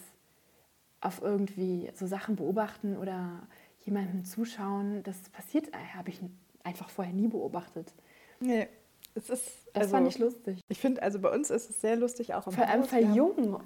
auf 1.00 1.20
irgendwie 1.20 1.90
so 1.94 2.06
Sachen 2.06 2.36
beobachten 2.36 2.96
oder 2.96 3.40
jemandem 3.84 4.24
zuschauen, 4.24 5.02
das 5.02 5.28
passiert, 5.30 5.68
äh, 5.68 5.96
habe 5.96 6.08
ich 6.10 6.20
einfach 6.64 6.88
vorher 6.88 7.12
nie 7.12 7.28
beobachtet. 7.28 7.92
Nee, 8.40 8.68
es 9.14 9.30
ist. 9.30 9.62
Das 9.72 9.84
also, 9.84 9.96
fand 9.96 10.08
ich 10.08 10.18
lustig. 10.18 10.60
Ich 10.68 10.78
finde, 10.78 11.02
also 11.02 11.18
bei 11.18 11.30
uns 11.30 11.50
ist 11.50 11.70
es 11.70 11.80
sehr 11.80 11.96
lustig, 11.96 12.34
auch 12.34 12.46
im 12.46 12.52
Vor 12.52 12.68
allem 12.68 12.84
von 12.84 13.14
jungen, 13.14 13.56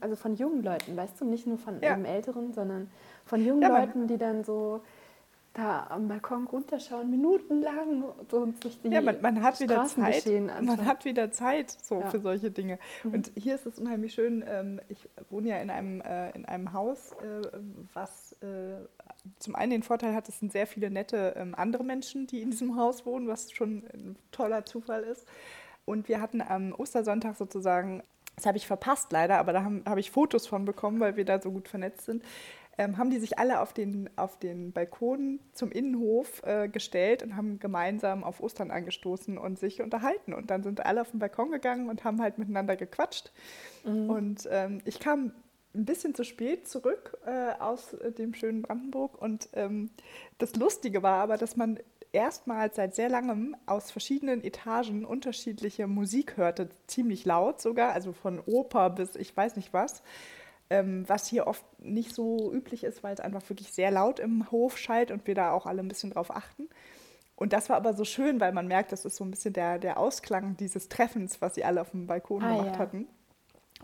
also 0.00 0.14
von 0.14 0.36
jungen 0.36 0.62
Leuten, 0.62 0.96
weißt 0.96 1.20
du, 1.20 1.24
nicht 1.24 1.48
nur 1.48 1.58
von 1.58 1.80
Ja. 1.82 1.96
Älteren, 1.96 2.52
sondern 2.52 2.88
von 3.24 3.44
jungen 3.44 3.62
Ja, 3.62 3.80
Leuten, 3.80 4.06
die 4.06 4.18
dann 4.18 4.44
so 4.44 4.82
da 5.54 5.86
am 5.88 6.08
Balkon 6.08 6.46
runterschauen, 6.46 7.10
minutenlang 7.10 8.04
so 8.30 8.38
und 8.38 8.62
sich 8.62 8.80
die 8.80 8.88
Ja, 8.88 9.00
man, 9.00 9.20
man 9.20 9.42
hat 9.42 9.58
wieder 9.60 9.84
Zeit. 9.86 10.24
Man 10.26 10.50
anschauen. 10.50 10.86
hat 10.86 11.04
wieder 11.04 11.30
Zeit 11.32 11.70
so 11.70 12.00
Ja. 12.00 12.06
Mhm. 12.06 12.10
für 12.10 12.20
solche 12.20 12.50
Dinge. 12.50 12.78
Und 13.04 13.32
hier 13.34 13.54
ist 13.56 13.66
es 13.66 13.78
unheimlich 13.78 14.14
schön. 14.14 14.44
Ähm, 14.46 14.80
ich 14.88 15.08
wohne 15.30 15.48
ja 15.48 15.56
in 15.58 15.70
einem, 15.70 16.00
äh, 16.02 16.30
in 16.30 16.44
einem 16.44 16.72
Haus, 16.72 17.12
äh, 17.12 17.42
was 17.92 18.32
äh, 18.40 18.76
zum 19.40 19.56
einen 19.56 19.70
den 19.72 19.82
Vorteil 19.82 20.14
hat, 20.14 20.28
es 20.28 20.38
sind 20.38 20.52
sehr 20.52 20.66
viele 20.66 20.90
nette 20.90 21.34
ähm, 21.36 21.54
andere 21.56 21.84
Menschen, 21.84 22.26
die 22.26 22.40
in 22.40 22.50
diesem 22.50 22.76
Haus 22.76 23.04
wohnen, 23.04 23.26
was 23.26 23.50
schon 23.50 23.84
ein 23.92 24.16
toller 24.30 24.64
Zufall 24.64 25.02
ist. 25.02 25.26
Und 25.84 26.08
wir 26.08 26.20
hatten 26.20 26.40
am 26.40 26.72
Ostersonntag 26.74 27.36
sozusagen, 27.36 28.02
das 28.36 28.46
habe 28.46 28.58
ich 28.58 28.66
verpasst 28.66 29.10
leider, 29.10 29.38
aber 29.38 29.52
da 29.52 29.64
habe 29.64 29.82
hab 29.86 29.98
ich 29.98 30.10
Fotos 30.10 30.46
von 30.46 30.64
bekommen, 30.64 31.00
weil 31.00 31.16
wir 31.16 31.24
da 31.24 31.40
so 31.40 31.50
gut 31.50 31.66
vernetzt 31.68 32.04
sind, 32.04 32.22
ähm, 32.78 32.96
haben 32.96 33.10
die 33.10 33.18
sich 33.18 33.38
alle 33.38 33.60
auf 33.60 33.72
den, 33.72 34.08
auf 34.16 34.38
den 34.38 34.72
Balkon 34.72 35.40
zum 35.52 35.70
Innenhof 35.72 36.42
äh, 36.44 36.68
gestellt 36.68 37.22
und 37.22 37.36
haben 37.36 37.58
gemeinsam 37.58 38.22
auf 38.22 38.40
Ostern 38.40 38.70
angestoßen 38.70 39.36
und 39.36 39.58
sich 39.58 39.82
unterhalten. 39.82 40.32
Und 40.32 40.50
dann 40.50 40.62
sind 40.62 40.86
alle 40.86 41.00
auf 41.00 41.10
den 41.10 41.18
Balkon 41.18 41.50
gegangen 41.50 41.88
und 41.88 42.04
haben 42.04 42.22
halt 42.22 42.38
miteinander 42.38 42.76
gequatscht. 42.76 43.32
Und 44.08 44.48
ähm, 44.50 44.80
ich 44.84 45.00
kam 45.00 45.32
ein 45.74 45.84
bisschen 45.84 46.14
zu 46.14 46.24
spät 46.24 46.68
zurück 46.68 47.18
äh, 47.26 47.52
aus 47.58 47.96
dem 48.16 48.32
schönen 48.34 48.62
Brandenburg. 48.62 49.20
Und 49.20 49.48
ähm, 49.54 49.90
das 50.38 50.54
Lustige 50.56 51.02
war 51.02 51.22
aber, 51.22 51.36
dass 51.36 51.56
man 51.56 51.78
erstmals 52.12 52.76
seit 52.76 52.94
sehr 52.94 53.08
langem 53.08 53.56
aus 53.66 53.90
verschiedenen 53.90 54.42
Etagen 54.42 55.04
unterschiedliche 55.04 55.86
Musik 55.86 56.36
hörte, 56.36 56.68
ziemlich 56.86 57.24
laut 57.24 57.60
sogar, 57.60 57.92
also 57.92 58.12
von 58.12 58.40
Oper 58.46 58.90
bis 58.90 59.14
ich 59.16 59.36
weiß 59.36 59.56
nicht 59.56 59.72
was, 59.72 60.02
ähm, 60.70 61.04
was 61.08 61.26
hier 61.26 61.46
oft 61.46 61.64
nicht 61.80 62.14
so 62.14 62.52
üblich 62.52 62.84
ist, 62.84 63.02
weil 63.02 63.14
es 63.14 63.20
einfach 63.20 63.48
wirklich 63.48 63.72
sehr 63.72 63.90
laut 63.90 64.20
im 64.20 64.50
Hof 64.50 64.76
schallt 64.78 65.10
und 65.10 65.26
wir 65.26 65.34
da 65.34 65.52
auch 65.52 65.66
alle 65.66 65.80
ein 65.82 65.88
bisschen 65.88 66.10
drauf 66.10 66.34
achten. 66.34 66.68
Und 67.36 67.52
das 67.52 67.68
war 67.68 67.76
aber 67.76 67.94
so 67.94 68.04
schön, 68.04 68.40
weil 68.40 68.52
man 68.52 68.66
merkt, 68.66 68.90
das 68.92 69.04
ist 69.04 69.16
so 69.16 69.24
ein 69.24 69.30
bisschen 69.30 69.52
der, 69.52 69.78
der 69.78 69.98
Ausklang 69.98 70.56
dieses 70.56 70.88
Treffens, 70.88 71.40
was 71.40 71.54
sie 71.54 71.64
alle 71.64 71.80
auf 71.80 71.90
dem 71.92 72.06
Balkon 72.06 72.42
Ah, 72.42 72.50
gemacht 72.56 72.72
ja. 72.74 72.78
hatten. 72.78 73.06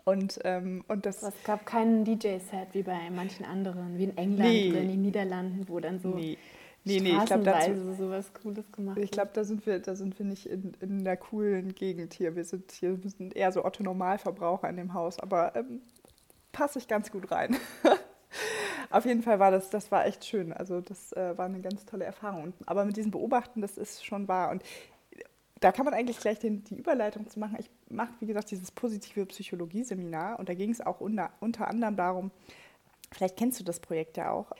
Und, 0.05 0.41
ähm, 0.45 0.85
und 0.89 1.07
das, 1.07 1.23
Es 1.23 1.35
gab 1.45 1.65
keinen 1.65 2.05
DJ-Set 2.05 2.69
wie 2.73 2.83
bei 2.83 2.99
manchen 3.11 3.47
anderen, 3.47 3.97
wie 3.97 4.05
in 4.05 4.17
England 4.19 4.51
Nee. 4.51 4.71
oder 4.71 4.81
in 4.81 4.89
den 4.89 5.03
Niederlanden, 5.03 5.69
wo 5.69 5.79
dann 5.81 5.99
so 6.01 6.09
nee, 6.09 6.37
nee, 6.85 7.01
nee, 7.01 7.17
ich 7.17 7.25
glaube, 7.25 7.45
dazu, 7.45 7.61
straßenweise 7.71 7.95
sowas 7.95 8.33
Cooles 8.35 8.71
gemacht 8.73 8.99
ich 8.99 9.11
glaub, 9.13 9.33
da 9.33 9.45
sind 9.45 9.65
wir, 9.65 9.79
da 9.79 9.95
sind 9.95 10.19
wir 10.19 10.27
nicht 10.27 10.47
in, 10.47 10.75
in 10.81 11.05
der 11.05 11.17
coolen 11.17 11.75
Gegend 11.75 12.13
hier. 12.13 12.37
Wir 12.37 12.45
sind 12.45 12.73
hier, 12.73 13.03
wir 13.03 13.11
sind 13.11 13.35
eher 13.37 13.53
so 13.53 13.65
Otto-Normalverbraucher 13.65 14.69
in 14.69 14.77
dem 14.77 14.93
Haus, 14.93 15.19
aber 15.21 15.55
ähm, 15.57 15.81
passe 16.55 16.79
ich 16.79 16.89
ganz 16.89 17.11
gut 17.11 17.31
rein. 17.31 17.57
Auf 18.91 19.05
jeden 19.05 19.23
Fall 19.23 19.39
war 19.39 19.51
das, 19.51 19.69
das 19.71 19.91
war 19.91 20.07
echt 20.07 20.25
schön. 20.25 20.53
Also 20.53 20.81
das 20.81 21.13
äh, 21.13 21.37
war 21.37 21.47
eine 21.47 21.61
ganz 21.61 21.85
tolle 21.85 22.05
Erfahrung. 22.05 22.55
Aber 22.65 22.85
mit 22.85 22.97
diesem 22.97 23.11
Beobachten, 23.11 23.61
das 23.61 23.77
ist 23.77 24.07
schon 24.07 24.29
wahr. 24.29 24.51
Und 24.51 24.63
da 25.61 25.73
kann 25.73 25.85
man 25.85 25.95
eigentlich 25.95 26.19
gleich 26.19 26.39
den, 26.39 26.65
die 26.65 26.77
Überleitung 26.77 27.29
zu 27.29 27.39
machen. 27.39 27.57
Ich 27.59 27.71
mache, 27.89 28.13
wie 28.21 28.27
gesagt, 28.27 28.51
dieses 28.51 28.71
positive 28.71 29.27
Psychologie-Seminar 29.27 30.39
und 30.39 30.49
da 30.49 30.55
ging 30.55 30.71
es 30.71 30.81
auch 30.81 31.01
unter, 31.01 31.31
unter 31.41 31.69
anderem 31.69 31.97
darum, 31.97 32.31
vielleicht 33.13 33.37
kennst 33.37 33.61
du 33.61 33.65
das 33.65 33.81
Projekt 33.81 34.17
ja 34.17 34.31
auch, 34.31 34.53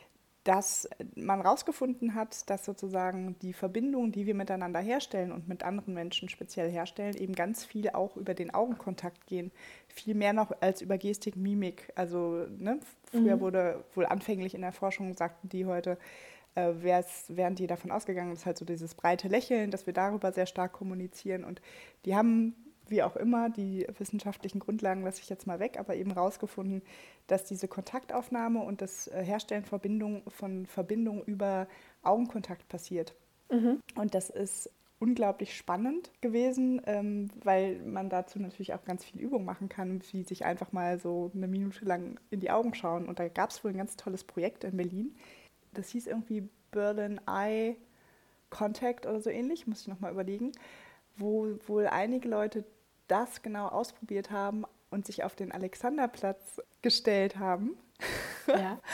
dass 0.45 0.87
man 1.15 1.41
herausgefunden 1.41 2.13
hat, 2.13 2.49
dass 2.49 2.65
sozusagen 2.65 3.37
die 3.39 3.53
Verbindungen, 3.53 4.11
die 4.11 4.25
wir 4.25 4.35
miteinander 4.35 4.79
herstellen 4.79 5.31
und 5.31 5.47
mit 5.47 5.63
anderen 5.63 5.93
Menschen 5.93 6.29
speziell 6.29 6.69
herstellen, 6.69 7.15
eben 7.15 7.33
ganz 7.33 7.65
viel 7.65 7.89
auch 7.89 8.15
über 8.15 8.33
den 8.33 8.53
Augenkontakt 8.53 9.25
gehen. 9.27 9.51
Viel 9.95 10.13
mehr 10.13 10.33
noch 10.33 10.51
als 10.61 10.81
über 10.81 10.97
Gestik, 10.97 11.35
Mimik. 11.35 11.91
Also 11.95 12.45
ne, 12.57 12.79
früher 13.11 13.39
wurde 13.39 13.83
wohl 13.95 14.05
anfänglich 14.05 14.53
in 14.53 14.61
der 14.61 14.73
Forschung, 14.73 15.13
sagten 15.13 15.47
die 15.47 15.65
heute, 15.65 15.97
äh, 16.55 16.73
wären 17.27 17.55
die 17.55 17.67
davon 17.67 17.91
ausgegangen, 17.91 18.33
dass 18.33 18.45
halt 18.45 18.57
so 18.57 18.65
dieses 18.65 18.95
breite 18.95 19.27
Lächeln, 19.27 19.71
dass 19.71 19.85
wir 19.85 19.93
darüber 19.93 20.31
sehr 20.31 20.45
stark 20.45 20.73
kommunizieren. 20.73 21.43
Und 21.43 21.61
die 22.03 22.15
haben, 22.15 22.55
wie 22.87 23.03
auch 23.03 23.15
immer, 23.15 23.49
die 23.49 23.87
wissenschaftlichen 23.97 24.59
Grundlagen 24.59 25.03
lasse 25.03 25.21
ich 25.21 25.29
jetzt 25.29 25.47
mal 25.47 25.59
weg, 25.59 25.77
aber 25.79 25.95
eben 25.95 26.13
herausgefunden, 26.13 26.81
dass 27.27 27.45
diese 27.45 27.67
Kontaktaufnahme 27.67 28.61
und 28.61 28.81
das 28.81 29.07
äh, 29.07 29.23
Herstellen 29.23 29.63
Verbindung, 29.63 30.23
von 30.29 30.65
Verbindung 30.65 31.23
über 31.23 31.67
Augenkontakt 32.03 32.67
passiert. 32.67 33.15
Und 33.95 34.13
das 34.13 34.29
ist 34.29 34.69
unglaublich 34.99 35.55
spannend 35.55 36.11
gewesen, 36.21 36.81
ähm, 36.85 37.29
weil 37.43 37.79
man 37.79 38.09
dazu 38.09 38.39
natürlich 38.39 38.73
auch 38.73 38.83
ganz 38.85 39.03
viel 39.03 39.19
Übung 39.19 39.45
machen 39.45 39.69
kann, 39.69 40.01
wie 40.11 40.23
sich 40.23 40.45
einfach 40.45 40.71
mal 40.71 40.99
so 40.99 41.31
eine 41.35 41.47
Minute 41.47 41.85
lang 41.85 42.19
in 42.29 42.39
die 42.39 42.51
Augen 42.51 42.73
schauen. 42.73 43.07
Und 43.07 43.19
da 43.19 43.27
gab 43.27 43.49
es 43.49 43.63
wohl 43.63 43.71
ein 43.71 43.77
ganz 43.77 43.97
tolles 43.97 44.23
Projekt 44.23 44.63
in 44.63 44.77
Berlin. 44.77 45.15
Das 45.73 45.89
hieß 45.89 46.07
irgendwie 46.07 46.47
Berlin 46.71 47.19
Eye 47.27 47.75
Contact 48.49 49.05
oder 49.05 49.19
so 49.19 49.29
ähnlich, 49.29 49.67
muss 49.67 49.81
ich 49.81 49.87
nochmal 49.87 50.11
überlegen, 50.11 50.53
wo 51.17 51.57
wohl 51.67 51.87
einige 51.87 52.29
Leute 52.29 52.63
das 53.07 53.41
genau 53.41 53.67
ausprobiert 53.67 54.31
haben 54.31 54.63
und 54.89 55.05
sich 55.05 55.23
auf 55.23 55.35
den 55.35 55.51
Alexanderplatz 55.51 56.61
gestellt 56.81 57.37
haben 57.37 57.77
Ja. 58.47 58.79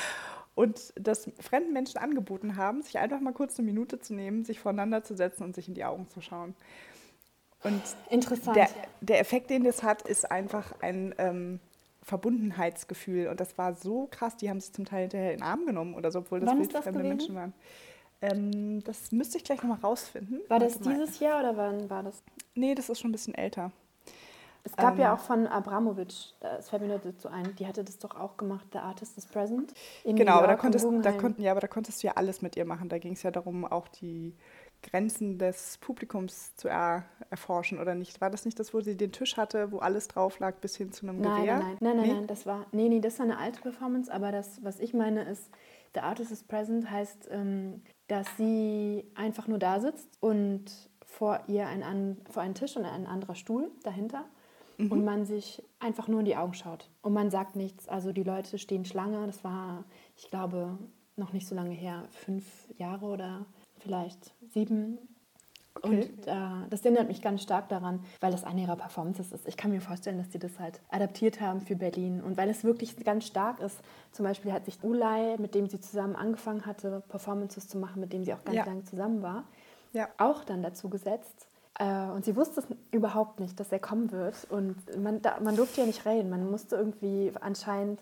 und 0.62 0.94
das 0.96 1.28
fremden 1.40 1.74
Menschen 1.74 1.98
angeboten 1.98 2.56
haben, 2.56 2.84
sich 2.84 3.00
einfach 3.00 3.20
mal 3.20 3.34
kurz 3.34 3.58
eine 3.58 3.66
Minute 3.66 4.00
zu 4.00 4.14
nehmen, 4.14 4.46
sich 4.46 4.60
voneinander 4.60 5.04
zu 5.04 5.16
setzen 5.16 5.44
und 5.44 5.56
sich 5.56 5.68
in 5.68 5.74
die 5.74 5.84
Augen 5.84 6.08
zu 6.10 6.22
schauen. 6.22 6.54
Und 7.64 7.82
Interessant. 8.12 8.56
Der, 8.56 8.70
der 9.02 9.20
Effekt, 9.20 9.50
den 9.50 9.64
das 9.64 9.82
hat, 9.82 10.04
ist 10.04 10.30
einfach 10.30 10.74
ein 10.82 11.16
ähm, 11.18 11.60
Verbundenheitsgefühl. 12.04 13.28
Und 13.28 13.40
das 13.40 13.58
war 13.58 13.74
so 13.74 14.08
krass, 14.12 14.38
die 14.38 14.52
haben 14.52 14.60
sich 14.60 14.72
zum 14.72 14.86
Teil 14.86 15.02
hinterher 15.02 15.34
in 15.34 15.40
den 15.40 15.44
Arm 15.44 15.66
genommen 15.66 15.96
oder 15.96 16.12
so, 16.12 16.20
obwohl 16.20 16.40
das 16.40 16.50
das 16.50 16.60
wildfremde 16.60 16.92
gewesen? 16.92 17.08
Menschen 17.08 17.36
waren. 17.36 17.54
Ähm, 18.22 18.84
das 18.84 19.12
müsste 19.12 19.38
ich 19.38 19.44
gleich 19.44 19.64
nochmal 19.64 19.80
rausfinden. 19.80 20.42
war 20.48 20.60
das 20.60 20.80
dieses 20.80 21.20
Jahr 21.20 21.40
oder 21.40 21.58
wann 21.58 21.90
war 21.90 22.04
das? 22.04 22.22
Nee, 22.54 22.76
das 22.76 22.88
ist 22.90 23.00
schon 23.00 23.10
ein 23.10 23.14
bisschen 23.14 23.34
älter. 23.34 23.72
Es 24.64 24.76
gab 24.76 24.98
ja 25.00 25.12
Ähm. 25.12 25.18
auch 25.18 25.20
von 25.22 25.48
Abramowitsch, 25.48 26.34
das 26.40 26.70
fällt 26.70 26.84
mir 26.84 26.90
nur 26.90 27.00
dazu 27.00 27.28
ein, 27.30 27.56
die 27.56 27.66
hatte 27.68 27.84
das 27.84 27.98
doch 27.98 28.16
auch 28.16 28.38
gemacht, 28.38 28.68
The 28.74 28.80
Artist 28.80 29.18
is 29.18 29.26
Present. 29.26 29.74
Genau, 30.04 30.34
aber 30.34 30.48
da 30.48 30.56
konntest, 30.56 30.86
da 31.02 31.12
konnten, 31.14 31.42
ja, 31.42 31.52
aber 31.52 31.62
da 31.62 31.68
konntest 31.68 32.04
du 32.04 32.08
ja 32.08 32.14
alles 32.16 32.42
mit 32.42 32.56
ihr 32.56 32.66
machen. 32.66 32.88
Da 32.90 33.00
ging 33.00 33.14
es 33.14 33.24
ja 33.24 33.32
darum, 33.32 33.66
auch 33.66 33.88
die 33.88 34.36
Grenzen 34.84 35.38
des 35.40 35.78
Publikums 35.80 36.56
zu 36.56 36.68
er, 36.68 37.06
erforschen 37.30 37.80
oder 37.80 37.96
nicht. 37.96 38.22
War 38.22 38.30
das 38.30 38.46
nicht 38.46 38.60
das, 38.60 38.74
wo 38.74 38.82
sie 38.82 38.96
den 38.98 39.12
Tisch 39.12 39.38
hatte, 39.38 39.72
wo 39.72 39.80
alles 39.80 40.08
drauf 40.08 40.40
lag, 40.40 40.56
bis 40.58 40.76
hin 40.76 40.92
zu 40.92 41.08
einem 41.08 41.22
Nein, 41.22 41.32
Gewehr? 41.36 41.58
nein, 41.58 41.78
nein, 41.80 41.98
nein, 41.98 41.98
nein, 41.98 42.08
Nee? 42.08 42.14
nein, 42.16 42.28
das 42.28 42.46
war, 42.46 42.66
nee, 42.72 42.90
nee, 42.90 43.00
das 43.02 43.20
war 43.20 43.26
eine 43.26 43.38
alte 43.38 43.62
Performance, 43.62 44.12
aber 44.12 44.32
das, 44.32 44.64
was 44.64 44.80
ich 44.80 44.94
meine, 44.94 45.24
ist, 45.24 45.50
The 45.94 46.02
Artist 46.02 46.32
is 46.32 46.44
Present 46.44 46.90
heißt, 46.90 47.28
ähm, 47.32 47.82
dass 48.08 48.38
sie 48.38 49.12
einfach 49.16 49.48
nur 49.48 49.60
da 49.60 49.80
sitzt 49.80 50.18
und 50.22 50.66
vor 51.06 51.42
ihr 51.48 51.68
ein, 51.68 51.84
an, 51.84 52.18
vor 52.30 52.42
einen 52.42 52.56
Tisch 52.56 52.78
und 52.78 52.86
ein 52.86 53.06
anderer 53.08 53.36
Stuhl 53.36 53.70
dahinter 53.84 54.26
Mhm. 54.86 54.92
und 54.92 55.04
man 55.06 55.26
sich 55.26 55.64
einfach 55.80 56.08
nur 56.08 56.20
in 56.20 56.26
die 56.26 56.36
Augen 56.36 56.54
schaut 56.54 56.90
und 57.02 57.14
man 57.14 57.30
sagt 57.32 57.56
nichts. 57.56 57.88
Also 57.88 58.12
die 58.12 58.24
Leute 58.24 58.58
stehen 58.58 58.86
Schlange, 58.86 59.26
das 59.28 59.44
war, 59.44 59.84
ich 60.18 60.30
glaube, 60.30 60.78
noch 61.16 61.34
nicht 61.34 61.48
so 61.48 61.56
lange 61.56 61.74
her, 61.74 62.04
fünf 62.12 62.46
Jahre 62.78 63.06
oder 63.06 63.46
vielleicht 63.80 64.34
sieben. 64.50 64.98
Okay. 65.74 65.88
Und 65.88 66.28
äh, 66.28 66.68
das 66.70 66.84
erinnert 66.84 67.08
mich 67.08 67.22
ganz 67.22 67.42
stark 67.44 67.70
daran, 67.70 68.04
weil 68.20 68.32
das 68.32 68.44
eine 68.44 68.62
ihrer 68.62 68.76
Performances 68.76 69.32
ist. 69.32 69.48
Ich 69.48 69.56
kann 69.56 69.72
mir 69.72 69.80
vorstellen, 69.80 70.18
dass 70.18 70.30
die 70.30 70.38
das 70.38 70.60
halt 70.60 70.82
adaptiert 70.90 71.40
haben 71.40 71.62
für 71.62 71.78
Berlin. 71.78 72.22
Und 72.22 72.36
weil 72.36 72.50
es 72.50 72.66
wirklich 72.66 72.98
ganz 73.06 73.26
stark 73.26 73.62
ist. 73.62 73.80
Zum 74.12 74.26
Beispiel 74.26 74.52
hat 74.52 74.66
sich 74.66 74.84
Ulay, 74.84 75.38
mit 75.40 75.56
dem 75.56 75.68
sie 75.70 75.80
zusammen 75.80 76.18
angefangen 76.18 76.66
hatte, 76.66 77.02
Performances 77.08 77.70
zu 77.70 77.78
machen, 77.78 78.02
mit 78.02 78.12
dem 78.12 78.26
sie 78.26 78.34
auch 78.34 78.44
ganz 78.44 78.58
Ja. 78.58 78.66
lange 78.66 78.84
zusammen 78.84 79.22
war, 79.22 79.46
Ja. 79.94 80.10
auch 80.18 80.44
dann 80.44 80.62
dazu 80.62 80.90
gesetzt. 80.90 81.48
Äh, 81.82 82.12
und 82.12 82.24
sie 82.26 82.36
wusste 82.36 82.60
es 82.62 82.68
überhaupt 82.92 83.40
nicht, 83.40 83.60
dass 83.60 83.72
er 83.72 83.80
kommen 83.80 84.12
wird. 84.12 84.36
Und 84.52 84.76
man, 85.02 85.22
da, 85.22 85.40
man 85.40 85.56
durfte 85.56 85.82
ja 85.82 85.88
nicht 85.88 86.06
reden. 86.06 86.30
Man 86.30 86.50
musste 86.50 86.76
irgendwie 86.76 87.32
anscheinend, 87.42 88.00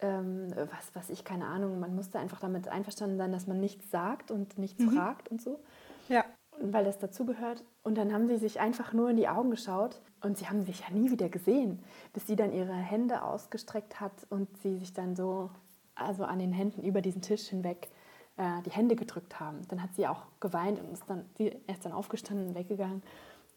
ähm, 0.00 0.48
was 0.56 0.94
weiß 0.94 1.10
ich, 1.10 1.24
keine 1.24 1.46
Ahnung, 1.46 1.78
man 1.78 1.94
musste 1.94 2.18
einfach 2.18 2.40
damit 2.40 2.66
einverstanden 2.68 3.16
sein, 3.16 3.30
dass 3.30 3.46
man 3.46 3.60
nichts 3.60 3.90
sagt 3.90 4.30
und 4.32 4.58
nichts 4.58 4.82
fragt 4.84 5.30
und 5.30 5.40
so 5.40 5.60
Ja. 6.08 6.24
weil 6.60 6.84
das 6.84 6.98
dazugehört. 6.98 7.62
Und 7.84 7.96
dann 7.96 8.12
haben 8.12 8.26
sie 8.26 8.38
sich 8.38 8.58
einfach 8.60 8.92
nur 8.92 9.08
in 9.10 9.16
die 9.16 9.28
Augen 9.28 9.50
geschaut 9.50 10.00
und 10.22 10.36
sie 10.36 10.48
haben 10.48 10.64
sich 10.64 10.80
ja 10.80 10.90
nie 10.90 11.10
wieder 11.12 11.28
gesehen, 11.28 11.78
bis 12.12 12.26
sie 12.26 12.34
dann 12.36 12.52
ihre 12.52 12.72
Hände 12.74 13.22
ausgestreckt 13.22 14.00
hat 14.00 14.12
und 14.30 14.48
sie 14.62 14.78
sich 14.78 14.92
dann 14.92 15.14
so, 15.14 15.50
also 15.94 16.24
an 16.24 16.40
den 16.40 16.52
Händen 16.52 16.82
über 16.82 17.00
diesen 17.02 17.22
Tisch 17.22 17.46
hinweg 17.48 17.88
äh, 18.36 18.62
die 18.66 18.70
Hände 18.70 18.96
gedrückt 18.96 19.38
haben. 19.40 19.60
Dann 19.68 19.82
hat 19.82 19.94
sie 19.94 20.06
auch 20.06 20.22
geweint 20.40 20.80
und 20.80 20.92
ist 20.92 21.04
dann, 21.08 21.24
sie 21.36 21.48
ist 21.66 21.84
dann 21.84 21.92
aufgestanden 21.92 22.48
und 22.48 22.54
weggegangen. 22.54 23.02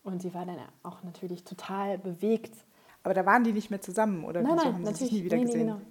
Und 0.03 0.21
sie 0.21 0.33
war 0.33 0.45
dann 0.45 0.57
auch 0.83 1.03
natürlich 1.03 1.43
total 1.43 1.97
bewegt. 1.97 2.53
Aber 3.03 3.13
da 3.13 3.25
waren 3.25 3.43
die 3.43 3.53
nicht 3.53 3.69
mehr 3.69 3.81
zusammen, 3.81 4.23
oder 4.23 4.41
nein, 4.41 4.55
nein, 4.55 4.65
haben 4.65 4.75
sie 4.77 4.83
natürlich. 4.83 4.99
sich 4.99 5.11
nie 5.11 5.23
wieder 5.25 5.37
nee, 5.37 5.43
gesehen? 5.43 5.59
Nee, 5.59 5.65
genau. 5.65 5.81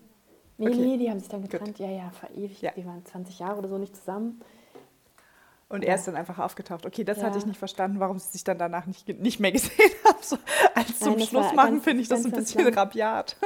nee, 0.58 0.68
Okay. 0.68 0.76
nee, 0.76 0.96
die 0.98 1.10
haben 1.10 1.20
sich 1.20 1.28
dann 1.28 1.42
getrennt. 1.42 1.78
Ja, 1.78 1.90
ja, 1.90 2.10
verewigt. 2.10 2.62
Ja. 2.62 2.72
Die 2.72 2.84
waren 2.86 3.04
20 3.04 3.38
Jahre 3.38 3.58
oder 3.58 3.68
so 3.68 3.78
nicht 3.78 3.96
zusammen. 3.96 4.40
Und 5.68 5.82
Ja. 5.82 5.90
er 5.90 5.94
ist 5.96 6.06
dann 6.06 6.14
einfach 6.14 6.38
aufgetaucht. 6.38 6.86
Okay, 6.86 7.02
das 7.02 7.18
hatte 7.22 7.32
Ja. 7.32 7.38
ich 7.38 7.46
nicht 7.46 7.58
verstanden, 7.58 7.98
warum 7.98 8.18
sie 8.20 8.28
sich 8.30 8.44
dann 8.44 8.56
danach 8.58 8.86
nicht, 8.86 9.08
nicht 9.20 9.40
mehr 9.40 9.50
gesehen 9.52 9.90
haben. 10.04 10.18
So, 10.22 10.38
als 10.74 10.98
zum 11.00 11.14
Nein, 11.16 11.26
Schluss 11.26 11.52
machen 11.54 11.80
finde 11.80 12.02
ich 12.02 12.08
das 12.08 12.24
ein 12.24 12.30
bisschen 12.32 12.72
rabiat. 12.72 13.36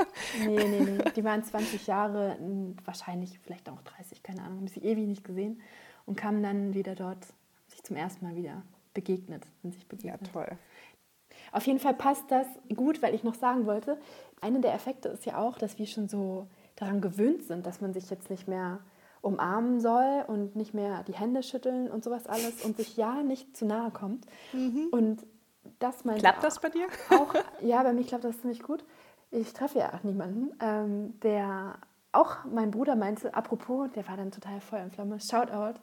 Nee, 0.44 0.64
nee, 0.68 0.80
nee. 0.80 0.98
Die 1.16 1.24
waren 1.24 1.42
20 1.42 1.86
Jahre, 1.86 2.36
wahrscheinlich 2.84 3.38
vielleicht 3.40 3.68
auch 3.70 3.80
30, 3.82 4.22
keine 4.22 4.42
Ahnung, 4.42 4.58
haben 4.58 4.68
sie 4.68 4.80
ewig 4.80 5.06
nicht 5.06 5.24
gesehen 5.24 5.60
und 6.04 6.16
kamen 6.16 6.42
dann 6.42 6.74
wieder 6.74 6.94
dort, 6.94 7.24
sich 7.68 7.82
zum 7.82 7.96
ersten 7.96 8.24
Mal 8.26 8.36
wieder 8.36 8.62
begegnet, 8.92 9.44
sind 9.62 9.72
sich 9.72 9.82
Ja, 9.84 9.88
begegnet. 9.88 10.30
toll. 10.32 10.48
Auf 11.52 11.66
jeden 11.66 11.78
Fall 11.80 11.94
passt 11.94 12.24
das 12.30 12.46
gut, 12.76 13.02
weil 13.02 13.14
ich 13.14 13.24
noch 13.24 13.34
sagen 13.34 13.64
wollte, 13.66 13.98
einer 14.42 14.60
der 14.60 14.74
Effekte 14.74 15.08
ist 15.08 15.24
ja 15.26 15.38
auch, 15.38 15.56
dass 15.58 15.78
wir 15.78 15.86
schon 15.86 16.08
so 16.08 16.46
daran 16.76 17.00
gewöhnt 17.00 17.44
sind, 17.44 17.66
dass 17.66 17.80
man 17.80 17.92
sich 17.94 18.08
jetzt 18.10 18.28
nicht 18.30 18.46
mehr 18.46 18.78
umarmen 19.22 19.80
soll 19.80 20.24
und 20.26 20.56
nicht 20.56 20.74
mehr 20.74 21.02
die 21.04 21.14
Hände 21.14 21.42
schütteln 21.42 21.90
und 21.90 22.04
sowas 22.04 22.26
alles 22.26 22.64
und 22.64 22.76
sich 22.76 22.96
ja 22.96 23.22
nicht 23.22 23.56
zu 23.56 23.66
nahe 23.66 23.90
kommt. 23.90 24.26
Und 24.90 25.26
das 25.78 26.04
meinte 26.04 26.22
Klappt 26.22 26.44
das 26.44 26.60
bei 26.60 26.70
dir? 26.70 26.86
auch, 27.10 27.34
ja, 27.60 27.82
bei 27.82 27.92
mir 27.92 28.04
klappt 28.04 28.24
das 28.24 28.40
ziemlich 28.40 28.62
gut. 28.62 28.84
Ich 29.30 29.52
treffe 29.52 29.78
ja 29.78 29.94
auch 29.94 30.02
niemanden, 30.02 30.52
ähm, 30.60 31.20
der 31.20 31.78
auch 32.12 32.44
mein 32.44 32.72
Bruder 32.72 32.96
meinte, 32.96 33.34
apropos, 33.34 33.88
der 33.94 34.08
war 34.08 34.16
dann 34.16 34.32
total 34.32 34.60
Feuer 34.60 34.84
und 34.84 34.92
Flamme, 34.92 35.20
Shoutout 35.20 35.78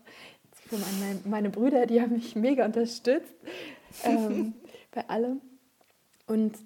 für 0.66 0.78
meine, 0.78 1.20
meine 1.26 1.50
Brüder, 1.50 1.86
die 1.86 2.02
haben 2.02 2.14
mich 2.14 2.36
mega 2.36 2.66
unterstützt 2.66 3.34
ähm, 4.04 4.54
bei 4.92 5.08
allem. 5.08 5.42
Und 6.26 6.58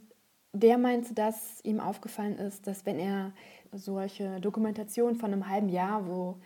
der 0.53 0.77
meinte, 0.77 1.13
dass 1.13 1.63
ihm 1.63 1.79
aufgefallen 1.79 2.37
ist, 2.37 2.67
dass 2.67 2.85
wenn 2.85 2.99
er 2.99 3.31
solche 3.71 4.39
Dokumentationen 4.41 5.15
von 5.15 5.31
einem 5.31 5.47
halben 5.47 5.69
Jahr, 5.69 6.07
wo 6.07 6.37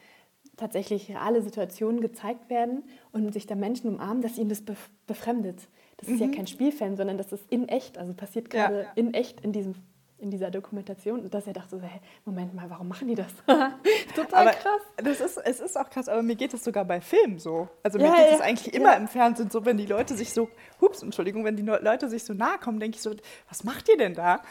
tatsächlich 0.57 1.09
reale 1.09 1.41
Situationen 1.41 2.01
gezeigt 2.01 2.49
werden 2.49 2.83
und 3.11 3.31
sich 3.33 3.45
da 3.47 3.55
Menschen 3.55 3.89
umarmen, 3.89 4.21
dass 4.21 4.37
ihn 4.37 4.49
das 4.49 4.61
bef 4.61 4.89
befremdet. 5.07 5.67
Das 5.97 6.09
ist 6.09 6.19
ja 6.19 6.27
kein 6.27 6.47
Spielfilm, 6.47 6.95
sondern 6.97 7.17
das 7.17 7.31
ist 7.31 7.43
in 7.49 7.67
echt, 7.69 7.97
also 7.97 8.13
passiert 8.13 8.53
Ja. 8.53 8.67
gerade 8.67 8.87
in 8.95 9.13
echt 9.13 9.39
in, 9.41 9.51
diesem, 9.53 9.75
in 10.17 10.29
dieser 10.31 10.51
Dokumentation. 10.51 11.21
Und 11.21 11.33
dass 11.33 11.47
er 11.47 11.53
dachte, 11.53 11.77
so, 11.77 11.81
hey, 11.81 12.01
Moment 12.25 12.53
mal, 12.53 12.69
warum 12.69 12.87
machen 12.89 13.07
die 13.07 13.15
das? 13.15 13.31
Total 14.15 14.47
Aber 14.47 14.51
krass. 14.51 14.81
Das 14.97 15.21
ist, 15.21 15.37
es 15.37 15.59
ist 15.59 15.77
auch 15.77 15.89
krass, 15.89 16.09
aber 16.09 16.21
mir 16.23 16.35
geht 16.35 16.53
es 16.53 16.63
sogar 16.63 16.83
bei 16.85 16.99
Filmen 17.01 17.39
so. 17.39 17.69
Also 17.83 17.97
mir 17.97 18.05
Ja, 18.05 18.15
geht 18.15 18.29
ja, 18.29 18.35
es 18.35 18.41
eigentlich 18.41 18.73
ja. 18.73 18.79
immer 18.81 18.97
im 18.97 19.07
Fernsehen 19.07 19.49
so, 19.49 19.63
wenn 19.65 19.77
die 19.77 19.85
Leute 19.85 20.15
sich 20.15 20.33
so, 20.33 20.49
hups, 20.81 21.01
Entschuldigung, 21.01 21.43
wenn 21.45 21.55
die 21.55 21.63
Leute 21.63 22.09
sich 22.09 22.23
so 22.25 22.33
nahe 22.33 22.57
kommen, 22.59 22.79
denke 22.79 22.95
ich 22.97 23.01
so, 23.01 23.11
was 23.47 23.63
macht 23.63 23.87
ihr 23.89 23.97
denn 23.97 24.13
da? 24.15 24.41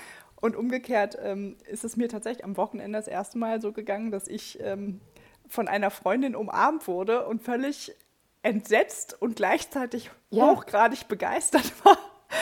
Und 0.41 0.57
umgekehrt 0.57 1.17
ähm, 1.23 1.57
ist 1.67 1.85
es 1.85 1.97
mir 1.97 2.09
tatsächlich 2.09 2.45
am 2.45 2.57
Wochenende 2.57 2.99
das 2.99 3.09
erste 3.09 3.39
Mal 3.39 3.61
so 3.63 3.73
gegangen, 3.73 4.11
dass 4.11 4.29
ich 4.29 4.59
ähm, 4.63 5.01
von 5.49 5.69
einer 5.69 5.91
Freundin 5.91 6.35
umarmt 6.37 6.89
wurde 6.89 7.27
und 7.27 7.43
völlig 7.43 7.95
entsetzt 8.43 9.21
und 9.21 9.37
gleichzeitig 9.37 10.11
Ja. 10.31 10.47
hochgradig 10.51 11.09
begeistert 11.09 11.73
war. 11.85 11.97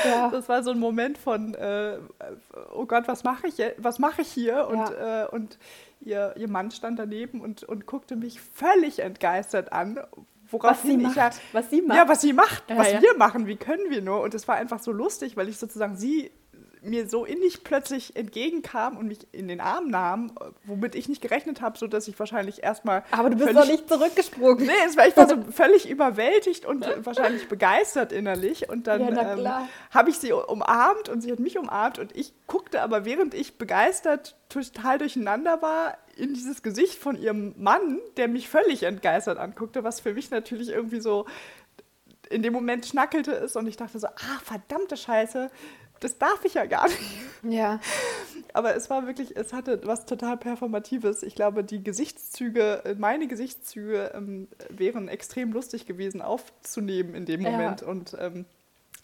Ja. 0.04 0.30
Das 0.30 0.48
war 0.48 0.62
so 0.62 0.70
ein 0.70 0.78
Moment 0.78 1.18
von, 1.18 1.54
äh, 1.54 1.98
oh 2.74 2.86
Gott, 2.86 3.06
was 3.08 3.24
mache 3.24 3.46
ich, 3.46 3.58
was 3.76 3.98
mache 3.98 4.22
ich 4.22 4.28
hier? 4.32 4.66
Und, 4.68 4.90
äh, 4.90 5.26
und 5.30 5.58
ihr, 6.00 6.34
ihr 6.36 6.48
Mann 6.48 6.70
stand 6.70 6.98
daneben 6.98 7.40
und, 7.40 7.62
und 7.64 7.86
guckte 7.86 8.16
mich 8.16 8.40
völlig 8.40 9.00
entgeistert 9.00 9.72
an. 9.72 10.00
Woraufhin 10.50 11.00
sie 11.00 11.06
ich 11.06 11.14
ja, 11.14 11.24
macht, 11.24 11.40
was 11.52 11.70
sie 11.70 11.82
macht. 11.82 11.96
Ja, 11.98 12.08
was 12.08 12.20
sie 12.20 12.32
macht, 12.32 12.70
Ja, 12.70 12.76
was 12.78 12.92
ja. 12.92 13.02
wir 13.02 13.16
machen, 13.16 13.46
wie 13.46 13.56
können 13.56 13.90
wir 13.90 14.02
nur? 14.02 14.20
Und 14.22 14.34
es 14.34 14.46
war 14.48 14.56
einfach 14.56 14.80
so 14.80 14.92
lustig, 14.92 15.36
weil 15.36 15.48
ich 15.48 15.58
sozusagen 15.58 15.96
sie 15.96 16.30
mir 16.82 17.08
so 17.08 17.24
innig 17.24 17.64
plötzlich 17.64 18.16
entgegenkam 18.16 18.96
und 18.96 19.06
mich 19.06 19.20
in 19.32 19.46
den 19.48 19.60
Arm 19.60 19.88
nahm, 19.88 20.32
womit 20.64 20.94
ich 20.94 21.08
nicht 21.08 21.22
gerechnet 21.22 21.60
habe, 21.60 21.78
sodass 21.78 22.08
ich 22.08 22.18
wahrscheinlich 22.18 22.62
erstmal. 22.62 23.04
Aber 23.12 23.30
du 23.30 23.36
bist 23.36 23.50
völlig- 23.50 23.60
doch 23.62 23.70
nicht 23.72 23.88
zurückgesprungen. 23.88 24.66
Nee, 24.66 24.72
es 24.86 24.96
war, 24.96 25.06
ich 25.06 25.16
war 25.16 25.28
so 25.28 25.36
völlig 25.52 25.88
überwältigt 25.88 26.66
und 26.66 26.84
wahrscheinlich 27.06 27.48
begeistert 27.48 28.10
innerlich. 28.12 28.68
Und 28.68 28.86
dann 28.88 29.14
Ja, 29.14 29.34
ähm, 29.34 29.68
habe 29.90 30.10
ich 30.10 30.18
sie 30.18 30.32
umarmt 30.32 31.08
und 31.08 31.20
sie 31.20 31.30
hat 31.30 31.38
mich 31.38 31.56
umarmt 31.58 31.98
und 31.98 32.16
ich 32.16 32.32
guckte 32.46 32.82
aber, 32.82 33.04
während 33.04 33.34
ich 33.34 33.58
begeistert 33.58 34.36
total 34.48 34.98
durcheinander 34.98 35.62
war, 35.62 35.96
in 36.16 36.34
dieses 36.34 36.62
Gesicht 36.62 36.98
von 36.98 37.16
ihrem 37.16 37.54
Mann, 37.56 37.98
der 38.16 38.28
mich 38.28 38.48
völlig 38.48 38.82
entgeistert 38.82 39.38
anguckte, 39.38 39.82
was 39.84 40.00
für 40.00 40.12
mich 40.14 40.30
natürlich 40.30 40.68
irgendwie 40.70 41.00
so 41.00 41.26
in 42.28 42.42
dem 42.42 42.52
Moment 42.52 42.86
schnackelte 42.86 43.32
ist 43.32 43.56
und 43.56 43.66
ich 43.66 43.76
dachte 43.76 43.98
so, 43.98 44.06
ah, 44.06 44.40
verdammte 44.42 44.96
Scheiße, 44.96 45.50
das 46.02 46.18
darf 46.18 46.44
ich 46.44 46.54
ja 46.54 46.66
gar 46.66 46.86
nicht. 46.88 47.00
Ja. 47.42 47.80
Aber 48.52 48.76
es 48.76 48.90
war 48.90 49.06
wirklich, 49.06 49.36
es 49.36 49.52
hatte 49.52 49.80
was 49.84 50.04
total 50.06 50.36
Performatives. 50.36 51.22
Ich 51.22 51.34
glaube, 51.34 51.64
die 51.64 51.82
Gesichtszüge, 51.82 52.96
meine 52.98 53.26
Gesichtszüge 53.26 54.12
ähm, 54.14 54.48
wären 54.68 55.08
extrem 55.08 55.52
lustig 55.52 55.86
gewesen 55.86 56.22
aufzunehmen 56.22 57.14
in 57.14 57.24
dem 57.24 57.40
Ja. 57.40 57.50
Moment. 57.50 57.82
Und 57.82 58.16
ähm, 58.20 58.44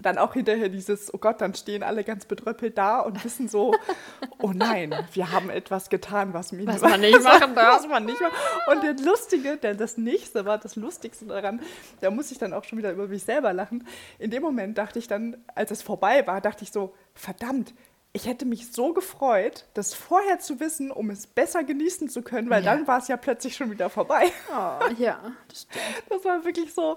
dann 0.01 0.17
auch 0.17 0.35
hinterher 0.35 0.69
dieses, 0.69 1.13
oh 1.13 1.19
Gott, 1.19 1.41
dann 1.41 1.55
stehen 1.55 1.83
alle 1.83 2.05
ganz 2.05 2.25
bedröppelt 2.25 2.79
da 2.79 3.01
und 3.01 3.25
wissen 3.25 3.49
so, 3.49 3.75
oh 4.39 4.53
nein, 4.55 4.95
wir 5.13 5.33
haben 5.33 5.51
etwas 5.51 5.89
getan, 5.89 6.35
was, 6.35 6.53
mir 6.53 6.67
Was 6.69 6.81
man 6.83 7.01
nicht 7.03 7.21
machen 7.23 7.55
darf. 7.57 7.79
Was 7.81 7.89
man 7.89 8.05
nicht 8.05 8.21
macht. 8.21 8.33
Und 8.69 8.83
der 8.85 8.95
Lustige, 9.05 9.57
der, 9.57 9.75
das 9.75 9.97
nächste 9.99 10.45
war 10.45 10.59
das 10.59 10.77
Lustigste 10.77 11.25
daran, 11.27 11.61
da 12.01 12.11
muss 12.13 12.31
ich 12.31 12.39
dann 12.39 12.53
auch 12.53 12.63
schon 12.63 12.79
wieder 12.79 12.93
über 12.93 13.09
mich 13.09 13.25
selber 13.25 13.53
lachen. 13.53 13.87
In 14.21 14.31
dem 14.31 14.43
Moment 14.43 14.79
dachte 14.79 15.01
ich 15.01 15.09
dann, 15.09 15.37
als 15.57 15.73
es 15.73 15.83
vorbei 15.83 16.25
war, 16.29 16.41
dachte 16.41 16.63
ich 16.63 16.71
so, 16.71 16.95
verdammt, 17.15 17.75
ich 18.13 18.27
hätte 18.27 18.47
mich 18.47 18.73
so 18.73 18.93
gefreut, 18.93 19.67
das 19.75 19.95
vorher 19.95 20.39
zu 20.39 20.61
wissen, 20.61 20.91
um 20.93 21.11
es 21.11 21.27
besser 21.27 21.65
genießen 21.65 22.09
zu 22.09 22.23
können, 22.23 22.51
weil 22.51 22.65
Ja. 22.65 22.75
dann 22.75 22.87
war 22.87 22.99
es 22.99 23.09
ja 23.09 23.17
plötzlich 23.17 23.57
schon 23.57 23.71
wieder 23.71 23.91
vorbei. 23.91 24.31
Oh, 24.51 24.93
ja, 24.97 25.21
das 25.49 25.63
stimmt. 25.63 25.85
Das 26.09 26.25
war 26.25 26.45
wirklich 26.45 26.73
so. 26.73 26.97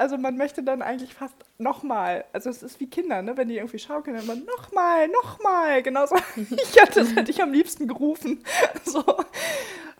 Also 0.00 0.16
man 0.16 0.38
möchte 0.38 0.62
dann 0.62 0.80
eigentlich 0.80 1.12
fast 1.12 1.34
nochmal, 1.58 2.24
also 2.32 2.48
es 2.48 2.62
ist 2.62 2.80
wie 2.80 2.88
Kinder, 2.88 3.20
ne? 3.20 3.36
wenn 3.36 3.48
die 3.48 3.58
irgendwie 3.58 3.78
schaukeln, 3.78 4.16
dann 4.16 4.24
immer 4.24 4.34
nochmal, 4.34 5.08
nochmal, 5.08 5.82
genauso. 5.82 6.16
ich 6.36 6.80
hatte 6.80 7.00
das 7.00 7.14
hätte 7.14 7.30
ich 7.30 7.42
am 7.42 7.52
liebsten 7.52 7.86
gerufen. 7.86 8.42
So. 8.84 9.04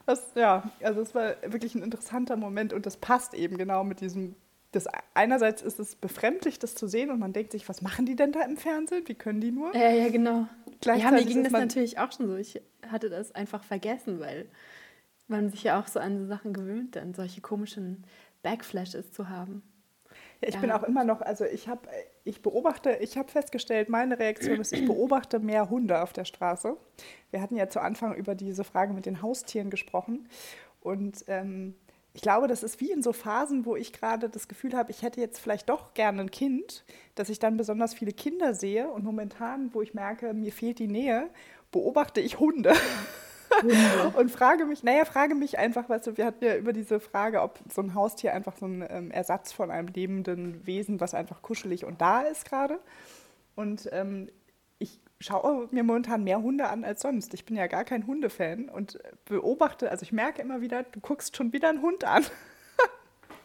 Das, 0.07 0.33
ja, 0.35 0.63
also 0.83 1.03
es 1.03 1.15
war 1.15 1.35
wirklich 1.43 1.75
ein 1.75 1.83
interessanter 1.83 2.37
Moment 2.37 2.73
und 2.73 2.87
das 2.87 2.97
passt 2.97 3.35
eben 3.35 3.59
genau 3.59 3.85
mit 3.85 4.01
diesem, 4.01 4.37
das 4.73 4.87
einerseits 5.13 5.61
ist 5.61 5.79
es 5.79 5.97
befremdlich, 5.97 6.59
das 6.59 6.75
zu 6.75 6.89
sehen 6.89 7.11
und 7.11 7.19
man 7.19 7.35
denkt 7.35 7.53
sich, 7.53 7.69
was 7.69 7.83
machen 7.83 8.07
die 8.07 8.17
denn 8.17 8.33
da 8.33 8.41
im 8.41 8.57
Fernsehen? 8.57 9.07
Wie 9.07 9.15
können 9.15 9.43
die 9.43 9.51
nur? 9.51 9.77
Ja, 9.77 9.91
ja, 9.91 10.09
genau. 10.09 10.47
Ja, 10.83 11.11
mir 11.11 11.27
ging 11.27 11.45
das 11.45 11.53
natürlich 11.53 11.99
auch 11.99 12.11
schon 12.11 12.27
so. 12.27 12.37
Ich 12.37 12.61
hatte 12.91 13.11
das 13.11 13.35
einfach 13.35 13.63
vergessen, 13.63 14.19
weil 14.19 14.49
man 15.29 15.51
sich 15.51 15.63
ja 15.63 15.79
auch 15.79 15.89
so 15.89 16.01
an 16.01 16.19
so 16.19 16.27
Sachen 16.27 16.55
gewöhnt, 16.55 16.97
dann 16.97 17.13
solche 17.13 17.43
komischen 17.43 18.05
Backflashes 18.43 19.13
zu 19.13 19.29
haben. 19.29 19.63
Ich 20.42 20.55
Ja. 20.55 20.61
bin 20.61 20.70
auch 20.70 20.83
immer 20.85 21.05
noch, 21.05 21.20
also 21.20 21.44
ich 21.44 21.68
habe, 21.68 21.83
ich 22.24 22.40
beobachte, 22.42 22.92
ich 23.00 23.18
habe 23.18 23.29
festgestellt, 23.31 23.88
meine 23.90 24.18
Reaktion 24.18 24.59
ist, 24.61 24.72
ich 24.72 24.87
beobachte 24.87 25.38
mehr 25.38 25.68
Hunde 25.68 26.03
auf 26.03 26.12
der 26.12 26.24
Straße. 26.24 26.76
Wir 27.31 27.42
hatten 27.42 27.57
ja 27.57 27.68
zu 27.68 27.81
Anfang 27.81 28.14
über 28.14 28.35
diese 28.35 28.64
Frage 28.64 28.94
mit 28.94 29.05
den 29.07 29.20
Haustieren 29.22 29.68
gesprochen 29.70 30.29
und 30.81 31.24
ähm, 31.29 31.74
ich 32.12 32.22
glaube, 32.22 32.48
das 32.48 32.64
ist 32.64 32.81
wie 32.81 32.90
in 32.90 33.03
so 33.05 33.12
Phasen, 33.12 33.64
wo 33.66 33.76
ich 33.76 33.92
gerade 33.92 34.29
das 34.29 34.48
Gefühl 34.48 34.74
habe, 34.74 34.90
ich 34.90 35.03
hätte 35.03 35.20
jetzt 35.20 35.38
vielleicht 35.38 35.68
doch 35.68 35.94
gerne 35.94 36.22
ein 36.22 36.31
Kind, 36.33 36.85
dass 37.14 37.29
ich 37.29 37.38
dann 37.38 37.57
besonders 37.57 37.94
viele 37.94 38.12
Kinder 38.12 38.53
sehe 38.55 38.90
und 38.90 39.05
momentan, 39.05 39.72
wo 39.74 39.81
ich 39.83 39.94
merke, 39.94 40.35
mir 40.35 40.50
fehlt 40.53 40.81
die 40.81 40.88
Nähe, 40.88 41.31
beobachte 41.70 42.20
ich 42.20 42.40
Hunde. 42.40 42.72
Und 44.16 44.31
frage 44.31 44.64
mich, 44.64 44.83
naja, 44.83 45.05
frage 45.05 45.35
mich 45.35 45.59
einfach, 45.59 45.88
weißt 45.88 46.07
du, 46.07 46.16
wir 46.16 46.27
hatten 46.27 46.44
ja 46.44 46.57
über 46.57 46.73
diese 46.73 47.01
Frage, 47.01 47.42
ob 47.42 47.59
so 47.73 47.83
ein 47.83 47.94
Haustier 47.94 48.35
einfach 48.35 48.57
so 48.57 48.66
ein 48.66 48.85
ähm, 48.88 49.11
Ersatz 49.11 49.53
von 49.53 49.70
einem 49.70 49.88
lebenden 49.88 50.66
Wesen, 50.66 51.01
was 51.01 51.14
einfach 51.14 51.42
kuschelig 51.42 51.85
und 51.85 52.01
da 52.01 52.23
ist 52.23 52.44
gerade. 52.44 52.79
Und 53.55 53.88
ähm, 53.92 54.29
ich 54.79 54.99
schaue 55.20 55.68
mir 55.70 55.83
momentan 55.83 56.25
mehr 56.25 56.40
Hunde 56.40 56.68
an 56.68 56.85
als 56.85 57.03
sonst. 57.03 57.35
Ich 57.35 57.44
bin 57.44 57.57
ja 57.57 57.66
gar 57.66 57.85
kein 57.85 58.07
Hundefan 58.07 58.68
und 58.68 58.99
beobachte, 59.27 59.90
also 59.90 60.03
ich 60.03 60.12
merke 60.12 60.40
immer 60.40 60.61
wieder, 60.61 60.83
du 60.85 61.01
guckst 61.01 61.37
schon 61.37 61.53
wieder 61.53 61.68
einen 61.68 61.83
Hund 61.83 62.05
an. 62.05 62.25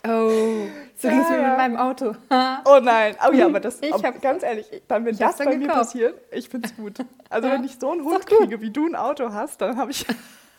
Oh, 0.08 0.68
so 0.98 1.08
ging 1.10 1.20
es 1.20 1.30
mir 1.30 1.36
Ja, 1.38 1.42
ja. 1.42 1.48
mit 1.50 1.58
meinem 1.58 1.78
Auto. 1.78 2.14
Oh 2.66 2.80
nein, 2.82 3.16
oh 3.28 3.34
ja, 3.34 3.46
aber 3.46 3.60
das, 3.60 3.82
Ich 3.82 3.94
ob, 3.94 4.04
hab's- 4.04 4.22
ganz 4.22 4.44
ehrlich, 4.44 4.66
dann, 4.88 5.06
wenn 5.06 5.16
das 5.18 5.38
dann 5.38 5.46
bei 5.48 5.54
mir 5.58 5.68
gekauft. 5.68 5.80
passiert, 5.80 6.22
ich 6.32 6.50
finde 6.50 6.68
es 6.70 6.76
gut. 6.76 6.98
Also 7.30 7.48
Ja, 7.48 7.54
wenn 7.54 7.64
ich 7.64 7.78
so 7.80 7.92
einen 7.92 8.04
Hund 8.04 8.26
kriege, 8.26 8.62
wie 8.62 8.70
du 8.72 8.86
ein 8.88 8.96
Auto 8.96 9.32
hast, 9.34 9.62
dann 9.62 9.78
habe 9.78 9.92
ich 9.92 10.06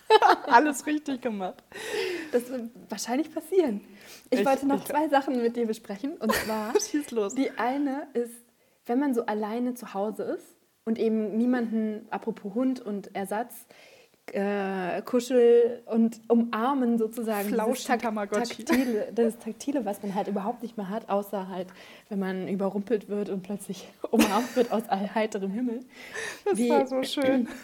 alles 0.46 0.86
richtig 0.86 1.20
gemacht. 1.22 1.62
Das 2.32 2.48
wird 2.50 2.70
wahrscheinlich 2.88 3.32
passieren. 3.32 3.80
Ich, 4.30 4.40
Ich- 4.40 4.46
wollte 4.46 4.66
noch 4.66 4.78
ich- 4.78 4.84
zwei 4.84 5.08
Sachen 5.08 5.40
mit 5.42 5.56
dir 5.56 5.66
besprechen. 5.66 6.16
Und 6.16 6.32
zwar, 6.32 6.72
Schieß 6.80 7.10
los. 7.12 7.34
die 7.34 7.50
eine 7.58 8.06
ist, 8.14 8.34
wenn 8.86 8.98
man 8.98 9.14
so 9.14 9.26
alleine 9.26 9.74
zu 9.74 9.94
Hause 9.94 10.22
ist 10.24 10.44
und 10.84 10.98
eben 10.98 11.36
niemanden, 11.36 12.06
apropos 12.10 12.54
Hund 12.54 12.80
und 12.80 13.14
Ersatz, 13.16 13.66
äh, 14.32 15.02
Kuschel 15.02 15.82
und 15.86 16.20
Umarmen 16.28 16.98
sozusagen. 16.98 17.48
Flauschen 17.48 17.98
Tamagotchi. 17.98 18.64
Taktile, 18.64 19.12
das 19.14 19.38
Taktile, 19.38 19.84
was 19.84 20.02
man 20.02 20.14
halt 20.14 20.28
überhaupt 20.28 20.62
nicht 20.62 20.76
mehr 20.76 20.88
hat, 20.90 21.08
außer 21.08 21.48
halt, 21.48 21.68
wenn 22.08 22.18
man 22.18 22.48
überrumpelt 22.48 23.08
wird 23.08 23.28
und 23.28 23.42
plötzlich 23.42 23.88
umarmt 24.10 24.54
wird 24.56 24.72
aus 24.72 24.82
heiterem 24.90 25.50
Himmel. 25.50 25.80
Das 26.44 26.58
Wie- 26.58 26.70
war 26.70 26.86
so 26.86 27.02
schön. 27.02 27.48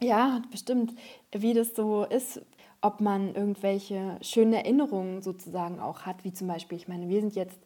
Ja, 0.00 0.42
bestimmt, 0.50 0.92
wie 1.32 1.54
das 1.54 1.74
so 1.74 2.04
ist, 2.04 2.42
ob 2.82 3.00
man 3.00 3.34
irgendwelche 3.34 4.18
schönen 4.20 4.52
Erinnerungen 4.52 5.22
sozusagen 5.22 5.80
auch 5.80 6.02
hat, 6.02 6.24
wie 6.24 6.32
zum 6.32 6.48
Beispiel, 6.48 6.76
ich 6.76 6.88
meine, 6.88 7.08
wir 7.08 7.20
sind 7.20 7.34
jetzt 7.34 7.58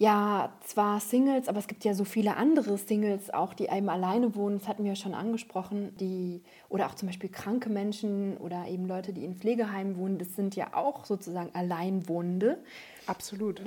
ja 0.00 0.50
zwar 0.64 0.98
Singles, 0.98 1.46
aber 1.46 1.58
es 1.58 1.66
gibt 1.66 1.84
ja 1.84 1.92
so 1.92 2.04
viele 2.04 2.36
andere 2.38 2.78
Singles 2.78 3.28
auch, 3.28 3.52
die 3.52 3.66
eben 3.66 3.90
alleine 3.90 4.34
wohnen, 4.34 4.58
das 4.58 4.66
hatten 4.66 4.82
wir 4.82 4.92
ja 4.92 4.96
schon 4.96 5.12
angesprochen, 5.12 5.94
die 6.00 6.40
oder 6.70 6.86
auch 6.86 6.94
zum 6.94 7.08
Beispiel 7.08 7.28
kranke 7.28 7.68
Menschen 7.68 8.38
oder 8.38 8.66
eben 8.66 8.86
Leute, 8.86 9.12
die 9.12 9.26
in 9.26 9.36
Pflegeheimen 9.36 9.98
wohnen, 9.98 10.18
das 10.18 10.34
sind 10.34 10.56
ja 10.56 10.68
auch 10.72 11.04
sozusagen 11.04 11.54
Alleinwohnende 11.54 12.64
Absolut. 13.06 13.60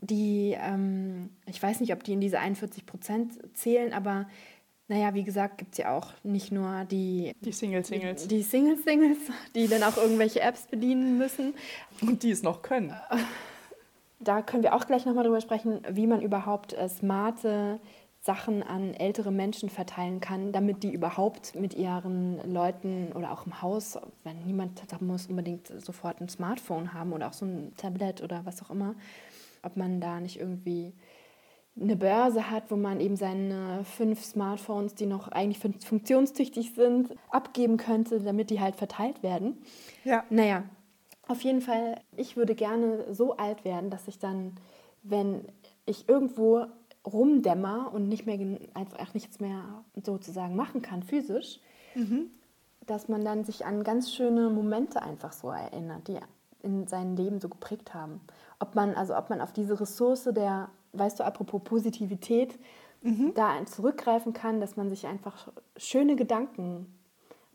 die, 0.00 0.56
ähm, 0.58 1.28
ich 1.44 1.62
weiß 1.62 1.80
nicht, 1.80 1.92
ob 1.92 2.02
die 2.02 2.14
in 2.14 2.22
diese 2.22 2.38
41 2.38 2.86
Prozent 2.86 3.34
zählen, 3.52 3.92
aber 3.92 4.26
naja, 4.90 5.12
wie 5.12 5.22
gesagt, 5.22 5.58
gibt 5.58 5.72
es 5.72 5.78
ja 5.78 5.94
auch 5.94 6.14
nicht 6.22 6.50
nur 6.50 6.86
die, 6.86 7.34
Die 7.42 7.52
Single-Singles. 7.52 8.26
die 8.26 8.42
Single-Singles, 8.42 9.18
die 9.54 9.68
dann 9.68 9.82
auch 9.82 9.98
irgendwelche 9.98 10.40
Apps 10.40 10.62
bedienen 10.66 11.18
müssen. 11.18 11.52
Und 12.00 12.22
die 12.22 12.30
es 12.30 12.42
noch 12.42 12.62
können. 12.62 12.94
Da 14.20 14.42
können 14.42 14.62
wir 14.62 14.74
auch 14.74 14.86
gleich 14.86 15.06
nochmal 15.06 15.24
drüber 15.24 15.40
sprechen, 15.40 15.80
wie 15.90 16.06
man 16.06 16.20
überhaupt 16.20 16.72
äh, 16.72 16.88
smarte 16.88 17.80
Sachen 18.20 18.64
an 18.64 18.94
ältere 18.94 19.30
Menschen 19.30 19.68
verteilen 19.68 20.20
kann, 20.20 20.50
damit 20.50 20.82
die 20.82 20.92
überhaupt 20.92 21.54
mit 21.54 21.74
ihren 21.74 22.52
Leuten 22.52 23.12
oder 23.14 23.32
auch 23.32 23.46
im 23.46 23.62
Haus, 23.62 23.96
wenn 24.24 24.44
niemand 24.44 24.82
muss 25.00 25.28
unbedingt 25.28 25.68
sofort 25.80 26.20
ein 26.20 26.28
Smartphone 26.28 26.92
haben 26.92 27.12
oder 27.12 27.28
auch 27.28 27.32
so 27.32 27.46
ein 27.46 27.72
Tablet 27.76 28.22
oder 28.22 28.44
was 28.44 28.60
auch 28.62 28.70
immer, 28.70 28.96
ob 29.62 29.76
man 29.76 30.00
da 30.00 30.18
nicht 30.20 30.40
irgendwie 30.40 30.94
eine 31.80 31.94
Börse 31.94 32.50
hat, 32.50 32.72
wo 32.72 32.76
man 32.76 33.00
eben 33.00 33.14
seine 33.14 33.84
fünf 33.84 34.24
Smartphones, 34.24 34.96
die 34.96 35.06
noch 35.06 35.28
eigentlich 35.28 35.60
fun- 35.60 35.80
funktionstüchtig 35.80 36.74
sind, 36.74 37.14
abgeben 37.30 37.76
könnte, 37.76 38.20
damit 38.20 38.50
die 38.50 38.60
halt 38.60 38.74
verteilt 38.74 39.22
werden. 39.22 39.58
Ja. 40.02 40.24
Naja, 40.28 40.64
auf 41.28 41.42
jeden 41.42 41.60
Fall, 41.60 42.00
ich 42.16 42.36
würde 42.36 42.54
gerne 42.54 43.14
so 43.14 43.36
alt 43.36 43.64
werden, 43.64 43.90
dass 43.90 44.08
ich 44.08 44.18
dann, 44.18 44.54
wenn 45.02 45.44
ich 45.86 46.08
irgendwo 46.08 46.66
rumdämmer 47.06 47.90
und 47.92 48.08
nicht 48.08 48.26
mehr 48.26 48.58
einfach 48.74 49.14
nichts 49.14 49.38
mehr 49.40 49.84
sozusagen 50.04 50.56
machen 50.56 50.82
kann, 50.82 51.02
physisch, 51.02 51.60
dass 52.86 53.08
man 53.08 53.24
dann 53.24 53.44
sich 53.44 53.64
an 53.66 53.84
ganz 53.84 54.12
schöne 54.12 54.50
Momente 54.50 55.02
einfach 55.02 55.32
so 55.32 55.50
erinnert, 55.50 56.08
die 56.08 56.18
in 56.62 56.86
seinem 56.86 57.16
Leben 57.16 57.40
so 57.40 57.48
geprägt 57.48 57.94
haben. 57.94 58.20
Ob 58.58 58.74
man, 58.74 58.94
also 58.94 59.16
ob 59.16 59.30
man 59.30 59.40
auf 59.40 59.52
diese 59.52 59.80
Ressource 59.80 60.24
der, 60.24 60.70
weißt 60.92 61.20
du, 61.20 61.24
apropos 61.24 61.62
Positivität, 61.62 62.58
da 63.34 63.64
zurückgreifen 63.64 64.32
kann, 64.32 64.60
dass 64.60 64.76
man 64.76 64.90
sich 64.90 65.06
einfach 65.06 65.52
schöne 65.76 66.16
Gedanken 66.16 66.97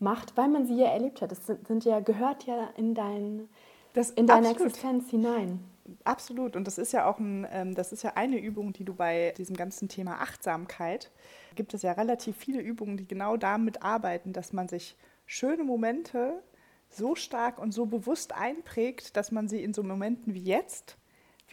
macht, 0.03 0.37
weil 0.37 0.49
man 0.49 0.67
sie 0.67 0.75
ja 0.75 0.87
erlebt 0.87 1.21
hat. 1.21 1.31
Das 1.31 1.47
sind, 1.47 1.67
sind 1.67 1.85
ja, 1.85 1.99
gehört 1.99 2.43
ja 2.43 2.69
in, 2.77 2.93
dein, 2.93 3.49
Das, 3.93 4.11
in 4.11 4.27
deine 4.27 4.49
absolut. 4.49 4.67
Existenz 4.69 5.09
hinein. 5.09 5.59
Absolut. 6.03 6.55
Und 6.55 6.65
das 6.65 6.77
ist 6.77 6.93
ja 6.93 7.05
auch 7.05 7.19
ein, 7.19 7.47
ähm, 7.51 7.75
das 7.75 7.91
ist 7.91 8.03
ja 8.03 8.13
eine 8.15 8.37
Übung, 8.37 8.73
die 8.73 8.85
du 8.85 8.93
bei 8.93 9.33
diesem 9.37 9.55
ganzen 9.55 9.89
Thema 9.89 10.21
Achtsamkeit 10.21 11.11
gibt 11.55 11.73
es 11.73 11.81
ja 11.81 11.91
relativ 11.91 12.37
viele 12.37 12.61
Übungen, 12.61 12.97
die 12.97 13.07
genau 13.07 13.37
damit 13.37 13.83
arbeiten, 13.83 14.33
dass 14.33 14.53
man 14.53 14.67
sich 14.67 14.95
schöne 15.25 15.63
Momente 15.63 16.41
so 16.89 17.15
stark 17.15 17.59
und 17.59 17.73
so 17.73 17.85
bewusst 17.85 18.33
einprägt, 18.33 19.17
dass 19.17 19.31
man 19.31 19.47
sie 19.47 19.63
in 19.63 19.73
so 19.73 19.83
Momenten 19.83 20.33
wie 20.33 20.43
jetzt 20.43 20.97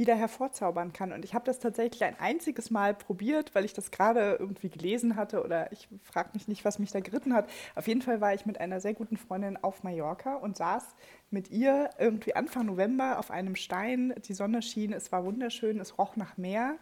wieder 0.01 0.17
hervorzaubern 0.17 0.95
kann. 0.95 1.13
Und 1.13 1.27
ich 1.27 1.35
habe 1.35 1.45
das 1.45 1.59
tatsächlich 1.59 2.03
ein 2.03 2.19
einziges 2.19 2.71
Mal 2.71 2.95
probiert, 2.95 3.55
weil 3.55 3.67
ich 3.67 3.75
das 3.75 3.91
gerade 3.91 4.37
irgendwie 4.41 4.71
gelesen 4.71 5.15
hatte 5.15 5.45
oder 5.45 5.71
ich 5.73 5.89
frage 6.03 6.31
mich 6.33 6.49
nicht, 6.49 6.65
was 6.65 6.79
mich 6.79 6.91
da 6.91 7.01
geritten 7.01 7.35
hat. 7.35 7.49
Auf 7.75 7.87
jeden 7.87 8.01
Fall 8.01 8.23
war 8.23 8.33
ich 8.33 8.47
mit 8.47 8.59
einer 8.59 8.81
sehr 8.81 8.95
guten 8.95 9.19
Freundin 9.19 9.59
auf 9.63 9.85
Mallorca 9.85 10.37
und 10.37 10.57
saß 10.57 10.83
mit 11.31 11.51
ihr 11.51 11.91
irgendwie 11.99 12.35
Anfang 12.35 12.67
November 12.67 13.19
auf 13.19 13.31
einem 13.31 13.57
Stein. 13.57 14.15
Die 14.27 14.33
Sonne 14.33 14.63
schien, 14.63 14.95
es 14.95 15.13
war 15.13 15.25
wunderschön, 15.25 15.79
es 15.79 15.99
roch 15.99 16.17
nach 16.17 16.39
Meer. 16.39 16.77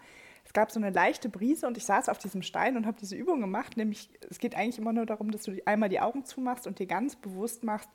Es 0.45 0.53
gab 0.53 0.71
so 0.71 0.79
eine 0.79 0.91
leichte 0.91 1.29
Brise 1.29 1.67
und 1.67 1.77
ich 1.77 1.85
saß 1.85 2.09
auf 2.09 2.19
diesem 2.19 2.43
Stein 2.43 2.77
und 2.77 2.87
habe 2.87 2.99
diese 3.01 3.17
Übung 3.17 3.41
gemacht. 3.41 3.77
Nämlich, 3.77 4.11
es 4.31 4.39
geht 4.39 4.55
eigentlich 4.55 4.79
immer 4.79 4.93
nur 4.93 5.07
darum, 5.07 5.33
dass 5.33 5.43
du 5.43 5.61
einmal 5.67 5.89
die 5.89 6.01
Augen 6.01 6.25
zumachst 6.25 6.69
und 6.69 6.79
dir 6.79 6.87
ganz 6.87 7.17
bewusst 7.17 7.65
machst, 7.65 7.91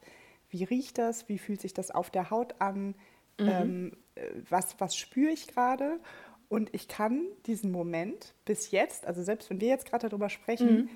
wie 0.50 0.66
riecht 0.66 0.98
das, 0.98 1.30
wie 1.30 1.40
fühlt 1.40 1.62
sich 1.62 1.74
das 1.74 1.92
auf 1.92 2.12
der 2.12 2.30
Haut 2.30 2.60
an, 2.60 2.94
ähm, 3.40 3.94
äh, 3.94 4.03
was, 4.50 4.76
was 4.80 4.96
spüre 4.96 5.30
ich 5.32 5.48
gerade. 5.48 6.00
Und 6.50 6.74
ich 6.74 6.88
kann 6.88 7.22
diesen 7.46 7.72
Moment 7.72 8.36
bis 8.46 8.72
jetzt, 8.72 9.08
also 9.08 9.24
selbst 9.24 9.50
wenn 9.50 9.60
wir 9.60 9.70
jetzt 9.70 9.90
gerade 9.90 10.08
darüber 10.10 10.30
sprechen, 10.30 10.90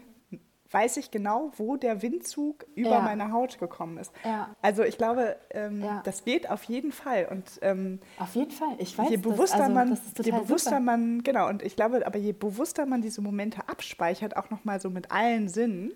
weiß 0.69 0.97
ich 0.97 1.11
genau, 1.11 1.51
wo 1.55 1.77
der 1.77 2.01
Windzug 2.01 2.65
über 2.75 2.89
Ja. 2.89 2.99
meine 2.99 3.31
Haut 3.31 3.57
gekommen 3.57 3.97
ist. 3.97 4.11
Ja. 4.25 4.53
Also 4.61 4.83
ich 4.83 4.97
glaube, 4.97 5.37
ähm, 5.51 5.81
Ja. 5.81 6.01
das 6.03 6.25
geht 6.25 6.49
auf 6.49 6.63
jeden 6.65 6.91
Fall. 6.91 7.27
Und 7.31 7.57
ähm, 7.61 7.99
Auf 8.19 8.35
jeden 8.35 8.51
Fall. 8.51 8.75
Ich 8.77 8.97
weiß 8.97 9.09
je 9.09 9.15
das, 9.17 9.23
bewusster 9.23 9.61
also, 9.63 9.73
man, 9.73 9.89
das 9.91 9.99
ist 10.05 10.25
je 10.25 10.31
bewusster 10.31 10.71
super. 10.71 10.81
man, 10.81 11.23
genau, 11.23 11.47
und 11.47 11.63
ich 11.63 11.75
glaube, 11.77 12.05
aber 12.05 12.19
je 12.19 12.33
bewusster 12.33 12.85
man 12.85 13.01
diese 13.01 13.21
Momente 13.21 13.67
abspeichert, 13.69 14.35
auch 14.35 14.49
nochmal 14.49 14.81
so 14.81 14.89
mit 14.89 15.09
allen 15.11 15.47
Sinnen, 15.47 15.93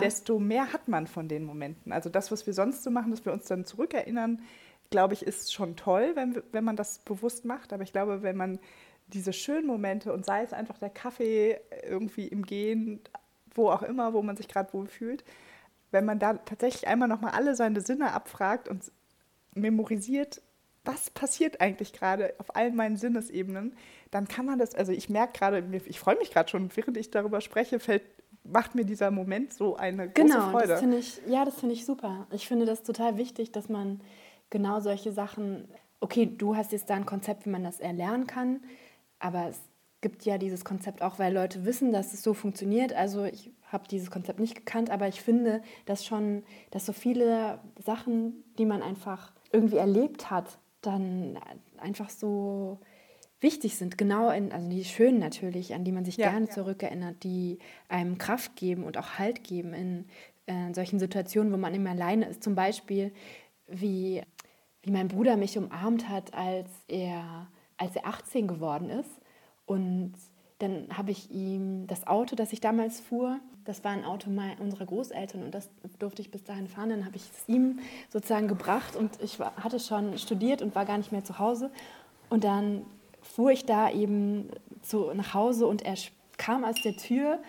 desto 0.00 0.40
mehr 0.40 0.72
hat 0.72 0.88
man 0.88 1.06
von 1.06 1.28
den 1.28 1.44
Momenten. 1.44 1.92
Also 1.92 2.10
das, 2.10 2.32
was 2.32 2.44
wir 2.44 2.54
sonst 2.54 2.82
so 2.82 2.90
machen, 2.90 3.12
dass 3.12 3.24
wir 3.24 3.32
uns 3.32 3.44
dann 3.44 3.64
zurückerinnern, 3.64 4.42
glaube 4.90 5.14
ich, 5.14 5.22
ist 5.22 5.52
schon 5.52 5.76
toll, 5.76 6.12
wenn, 6.14 6.42
wenn 6.52 6.64
man 6.64 6.76
das 6.76 6.98
bewusst 7.00 7.44
macht. 7.44 7.72
Aber 7.72 7.82
ich 7.82 7.92
glaube, 7.92 8.22
wenn 8.22 8.36
man 8.36 8.58
diese 9.08 9.32
schönen 9.32 9.66
Momente 9.66 10.12
und 10.12 10.24
sei 10.24 10.42
es 10.42 10.52
einfach 10.52 10.78
der 10.78 10.90
Kaffee 10.90 11.60
irgendwie 11.88 12.26
im 12.26 12.44
Gehen 12.44 13.00
wo 13.56 13.70
auch 13.70 13.82
immer, 13.82 14.12
wo 14.12 14.22
man 14.22 14.36
sich 14.36 14.48
gerade 14.48 14.72
wohlfühlt, 14.72 15.24
wenn 15.90 16.04
man 16.04 16.18
da 16.18 16.34
tatsächlich 16.34 16.86
einmal 16.88 17.08
nochmal 17.08 17.32
alle 17.32 17.54
seine 17.54 17.80
Sinne 17.80 18.12
abfragt 18.12 18.68
und 18.68 18.90
memorisiert, 19.54 20.42
was 20.84 21.10
passiert 21.10 21.60
eigentlich 21.60 21.92
gerade 21.92 22.34
auf 22.38 22.54
allen 22.54 22.76
meinen 22.76 22.96
Sinnesebenen, 22.96 23.76
dann 24.10 24.28
kann 24.28 24.46
man 24.46 24.58
das, 24.58 24.74
also 24.74 24.92
ich 24.92 25.08
merke 25.08 25.38
gerade, 25.38 25.64
ich 25.86 25.98
freue 25.98 26.16
mich 26.16 26.30
gerade 26.30 26.48
schon, 26.48 26.70
während 26.76 26.96
ich 26.96 27.10
darüber 27.10 27.40
spreche, 27.40 27.80
fällt, 27.80 28.02
macht 28.44 28.76
mir 28.76 28.84
dieser 28.84 29.10
Moment 29.10 29.52
so 29.52 29.76
eine 29.76 30.08
große 30.08 30.28
genau, 30.28 30.50
Freude. 30.50 30.76
Finde 30.76 30.98
ich, 30.98 31.20
ja, 31.26 31.44
das 31.44 31.58
finde 31.58 31.74
ich 31.74 31.84
super. 31.84 32.28
Ich 32.30 32.46
finde 32.46 32.66
das 32.66 32.84
total 32.84 33.16
wichtig, 33.16 33.50
dass 33.50 33.68
man 33.68 34.00
genau 34.50 34.80
solche 34.80 35.12
Sachen, 35.12 35.68
okay, 36.00 36.26
du 36.26 36.56
hast 36.56 36.72
jetzt 36.72 36.90
da 36.90 36.94
ein 36.94 37.06
Konzept, 37.06 37.46
wie 37.46 37.50
man 37.50 37.64
das 37.64 37.80
erlernen 37.80 38.26
kann, 38.26 38.60
aber 39.18 39.48
es 39.48 39.60
gibt 40.00 40.24
ja 40.24 40.38
dieses 40.38 40.64
Konzept 40.64 41.02
auch, 41.02 41.18
weil 41.18 41.32
Leute 41.32 41.64
wissen, 41.64 41.92
dass 41.92 42.12
es 42.12 42.22
so 42.22 42.34
funktioniert. 42.34 42.92
Also 42.92 43.24
ich 43.24 43.50
habe 43.64 43.88
dieses 43.88 44.10
Konzept 44.10 44.38
nicht 44.38 44.54
gekannt, 44.54 44.90
aber 44.90 45.08
ich 45.08 45.20
finde, 45.20 45.62
dass 45.84 46.04
schon, 46.04 46.44
dass 46.70 46.86
so 46.86 46.92
viele 46.92 47.58
Sachen, 47.84 48.44
die 48.58 48.66
man 48.66 48.82
einfach 48.82 49.32
irgendwie 49.52 49.76
erlebt 49.78 50.30
hat, 50.30 50.58
dann 50.82 51.38
einfach 51.78 52.10
so 52.10 52.78
wichtig 53.40 53.76
sind, 53.76 53.98
genau 53.98 54.30
in, 54.30 54.52
also 54.52 54.68
die 54.68 54.84
schönen 54.84 55.18
natürlich, 55.18 55.74
an 55.74 55.84
die 55.84 55.92
man 55.92 56.04
sich 56.04 56.16
ja, 56.16 56.30
gerne 56.30 56.46
ja. 56.46 56.52
zurückerinnert, 56.52 57.22
die 57.22 57.58
einem 57.88 58.18
Kraft 58.18 58.56
geben 58.56 58.84
und 58.84 58.96
auch 58.98 59.18
Halt 59.18 59.44
geben 59.44 59.74
in, 59.74 60.04
in 60.46 60.74
solchen 60.74 60.98
Situationen, 60.98 61.52
wo 61.52 61.56
man 61.56 61.74
immer 61.74 61.90
alleine 61.90 62.26
ist. 62.26 62.42
Zum 62.42 62.54
Beispiel, 62.54 63.12
wie, 63.66 64.22
wie 64.86 64.92
mein 64.92 65.08
Bruder 65.08 65.36
mich 65.36 65.58
umarmt 65.58 66.08
hat, 66.08 66.32
als 66.32 66.70
er, 66.86 67.48
als 67.76 67.96
er 67.96 68.06
18 68.06 68.46
geworden 68.46 68.88
ist. 68.88 69.10
Und 69.66 70.14
dann 70.60 70.86
habe 70.96 71.10
ich 71.10 71.30
ihm 71.30 71.86
das 71.88 72.06
Auto, 72.06 72.36
das 72.36 72.52
ich 72.52 72.60
damals 72.60 73.00
fuhr, 73.00 73.40
das 73.64 73.82
war 73.82 73.90
ein 73.90 74.04
Auto 74.04 74.30
unserer 74.60 74.86
Großeltern 74.86 75.42
und 75.42 75.52
das 75.52 75.68
durfte 75.98 76.22
ich 76.22 76.30
bis 76.30 76.44
dahin 76.44 76.68
fahren. 76.68 76.90
Dann 76.90 77.04
habe 77.04 77.16
ich 77.16 77.24
es 77.24 77.48
ihm 77.48 77.80
sozusagen 78.10 78.46
gebracht 78.46 78.94
und 78.94 79.10
ich 79.20 79.40
war, 79.40 79.56
hatte 79.56 79.80
schon 79.80 80.16
studiert 80.18 80.62
und 80.62 80.76
war 80.76 80.84
gar 80.84 80.98
nicht 80.98 81.10
mehr 81.10 81.24
zu 81.24 81.40
Hause. 81.40 81.72
Und 82.30 82.44
dann 82.44 82.86
fuhr 83.22 83.50
ich 83.50 83.66
da 83.66 83.90
eben 83.90 84.50
zu, 84.82 85.12
nach 85.14 85.34
Hause 85.34 85.66
und 85.66 85.82
er 85.82 85.96
kam 86.38 86.64
aus 86.64 86.80
der 86.82 86.96
Tür 86.96 87.40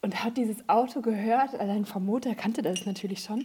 und 0.00 0.22
hat 0.22 0.36
dieses 0.36 0.68
Auto 0.68 1.00
gehört. 1.00 1.58
Allein 1.58 1.84
vom 1.86 2.06
Motor 2.06 2.36
kannte 2.36 2.62
das 2.62 2.86
natürlich 2.86 3.24
schon. 3.24 3.44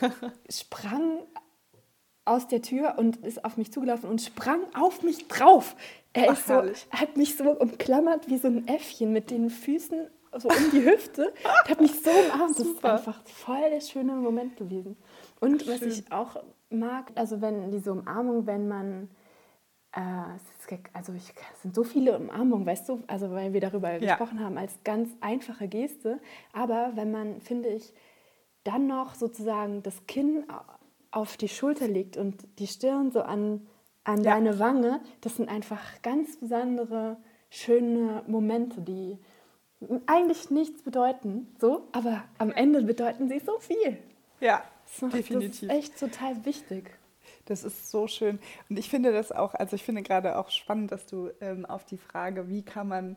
sprang 0.48 1.18
aus 2.26 2.48
der 2.48 2.60
Tür 2.60 2.96
und 2.98 3.18
ist 3.18 3.44
auf 3.44 3.56
mich 3.56 3.72
zugelaufen 3.72 4.10
und 4.10 4.20
sprang 4.20 4.60
auf 4.74 5.02
mich 5.02 5.28
drauf. 5.28 5.76
Er, 6.12 6.32
ist 6.32 6.50
Ach, 6.50 6.64
so, 6.64 6.98
hat 6.98 7.16
mich 7.16 7.36
so 7.36 7.50
umklammert 7.50 8.28
wie 8.28 8.38
so 8.38 8.48
ein 8.48 8.66
Äffchen 8.68 9.12
mit 9.12 9.30
den 9.30 9.48
Füßen 9.48 10.08
so 10.38 10.48
um 10.48 10.70
die 10.72 10.84
Hüfte. 10.84 11.32
Er 11.64 11.70
hat 11.70 11.80
mich 11.80 11.92
so 12.00 12.10
umarmt. 12.10 12.58
Das 12.58 12.66
ist 12.66 12.84
einfach 12.84 13.22
voll 13.24 13.70
der 13.70 13.80
schöne 13.80 14.12
Moment 14.12 14.56
gewesen. 14.56 14.96
Und 15.40 15.64
Ach, 15.64 15.68
was 15.68 15.82
ich 15.82 16.12
auch 16.12 16.36
mag, 16.70 17.12
also 17.14 17.40
wenn 17.40 17.70
diese 17.70 17.92
Umarmung, 17.92 18.46
wenn 18.46 18.68
man 18.68 19.08
äh, 19.92 20.00
also 20.92 21.12
ich, 21.12 21.32
es 21.54 21.62
sind 21.62 21.74
so 21.74 21.84
viele 21.84 22.18
Umarmungen, 22.18 22.66
weißt 22.66 22.88
du, 22.88 23.02
also 23.06 23.30
weil 23.30 23.52
wir 23.52 23.60
darüber 23.60 23.92
ja. 23.92 23.98
gesprochen 23.98 24.40
haben, 24.40 24.58
als 24.58 24.78
ganz 24.84 25.10
einfache 25.20 25.68
Geste. 25.68 26.20
Aber 26.52 26.92
wenn 26.94 27.10
man, 27.10 27.40
finde 27.40 27.68
ich, 27.68 27.92
dann 28.64 28.88
noch 28.88 29.14
sozusagen 29.14 29.82
das 29.82 30.06
Kinn 30.06 30.44
auf 31.16 31.38
die 31.38 31.48
Schulter 31.48 31.88
legt 31.88 32.18
und 32.18 32.46
die 32.58 32.66
Stirn 32.66 33.10
so 33.10 33.22
an, 33.22 33.66
an 34.04 34.22
ja. 34.22 34.34
deine 34.34 34.58
Wange, 34.58 35.00
das 35.22 35.36
sind 35.36 35.48
einfach 35.48 35.80
ganz 36.02 36.36
besondere, 36.36 37.16
schöne 37.48 38.22
Momente, 38.26 38.82
die 38.82 39.18
eigentlich 40.04 40.50
nichts 40.50 40.82
bedeuten, 40.82 41.48
so, 41.58 41.88
aber 41.92 42.24
am 42.36 42.52
Ende 42.52 42.82
bedeuten 42.82 43.30
sie 43.30 43.38
so 43.38 43.58
viel. 43.58 43.96
Ja, 44.40 44.62
das 45.00 45.10
definitiv. 45.10 45.60
Das 45.60 45.62
ist 45.62 45.70
echt 45.70 45.98
total 45.98 46.44
wichtig. 46.44 46.90
Das 47.46 47.64
ist 47.64 47.90
so 47.90 48.08
schön. 48.08 48.38
Und 48.68 48.78
ich 48.78 48.90
finde 48.90 49.10
das 49.12 49.32
auch, 49.32 49.54
also 49.54 49.74
ich 49.74 49.84
finde 49.84 50.02
gerade 50.02 50.36
auch 50.36 50.50
spannend, 50.50 50.92
dass 50.92 51.06
du 51.06 51.30
ähm, 51.40 51.64
auf 51.64 51.86
die 51.86 51.98
Frage, 51.98 52.50
wie 52.50 52.62
kann 52.62 52.88
man 52.88 53.16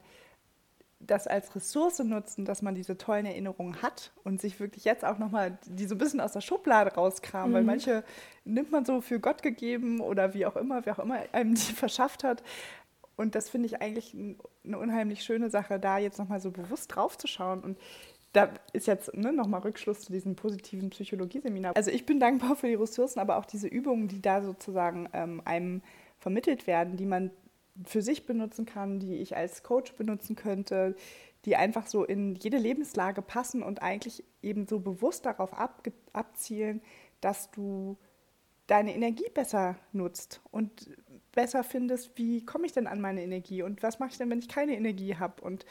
das 0.99 1.27
als 1.27 1.55
Ressource 1.55 1.99
nutzen, 1.99 2.45
dass 2.45 2.61
man 2.61 2.75
diese 2.75 2.97
tollen 2.97 3.25
Erinnerungen 3.25 3.81
hat 3.81 4.11
und 4.23 4.41
sich 4.41 4.59
wirklich 4.59 4.83
jetzt 4.83 5.05
auch 5.05 5.17
nochmal 5.17 5.57
die 5.65 5.85
so 5.85 5.95
ein 5.95 5.97
bisschen 5.97 6.19
aus 6.19 6.33
der 6.33 6.41
Schublade 6.41 6.93
rauskramen, 6.93 7.51
mhm. 7.51 7.55
weil 7.55 7.63
manche 7.63 8.03
nimmt 8.43 8.71
man 8.71 8.85
so 8.85 9.01
für 9.01 9.19
Gott 9.19 9.41
gegeben 9.41 10.01
oder 10.01 10.33
wie 10.33 10.45
auch 10.45 10.57
immer, 10.57 10.85
wer 10.85 10.99
auch 10.99 11.03
immer 11.03 11.19
einem 11.31 11.55
die 11.55 11.61
verschafft 11.73 12.23
hat. 12.23 12.43
Und 13.15 13.35
das 13.35 13.49
finde 13.49 13.67
ich 13.67 13.81
eigentlich 13.81 14.15
eine 14.63 14.77
unheimlich 14.79 15.23
schöne 15.23 15.49
Sache, 15.49 15.79
da 15.79 15.97
jetzt 15.97 16.19
nochmal 16.19 16.39
so 16.39 16.51
bewusst 16.51 16.95
drauf 16.95 17.17
zu 17.17 17.27
schauen. 17.27 17.61
Und 17.61 17.77
da 18.31 18.49
ist 18.73 18.87
jetzt 18.87 19.13
ne, 19.13 19.33
nochmal 19.33 19.61
Rückschluss 19.61 20.01
zu 20.01 20.11
diesem 20.11 20.35
positiven 20.35 20.89
Psychologieseminar. 20.89 21.75
Also 21.75 21.91
ich 21.91 22.05
bin 22.05 22.19
dankbar 22.19 22.55
für 22.55 22.67
die 22.67 22.75
Ressourcen, 22.75 23.19
aber 23.19 23.37
auch 23.37 23.45
diese 23.45 23.67
Übungen, 23.67 24.07
die 24.07 24.21
da 24.21 24.41
sozusagen 24.41 25.09
ähm, 25.13 25.41
einem 25.45 25.81
vermittelt 26.17 26.67
werden, 26.67 26.95
die 26.95 27.05
man 27.05 27.31
für 27.85 28.01
sich 28.01 28.25
benutzen 28.25 28.65
kann, 28.65 28.99
die 28.99 29.15
ich 29.15 29.35
als 29.35 29.63
Coach 29.63 29.93
benutzen 29.93 30.35
könnte, 30.35 30.95
die 31.45 31.55
einfach 31.55 31.87
so 31.87 32.03
in 32.03 32.35
jede 32.35 32.57
Lebenslage 32.57 33.21
passen 33.21 33.63
und 33.63 33.81
eigentlich 33.81 34.23
eben 34.41 34.67
so 34.67 34.79
bewusst 34.79 35.25
darauf 35.25 35.53
ab, 35.53 35.83
abzielen, 36.13 36.81
dass 37.21 37.51
du 37.51 37.97
deine 38.67 38.93
Energie 38.93 39.29
besser 39.33 39.77
nutzt 39.93 40.41
und 40.51 40.91
besser 41.31 41.63
findest, 41.63 42.17
wie 42.17 42.45
komme 42.45 42.65
ich 42.65 42.71
denn 42.71 42.87
an 42.87 43.01
meine 43.01 43.23
Energie 43.23 43.63
und 43.63 43.81
was 43.81 43.99
mache 43.99 44.11
ich 44.11 44.17
denn, 44.17 44.29
wenn 44.29 44.39
ich 44.39 44.49
keine 44.49 44.75
Energie 44.75 45.15
habe. 45.15 45.41
Und, 45.41 45.65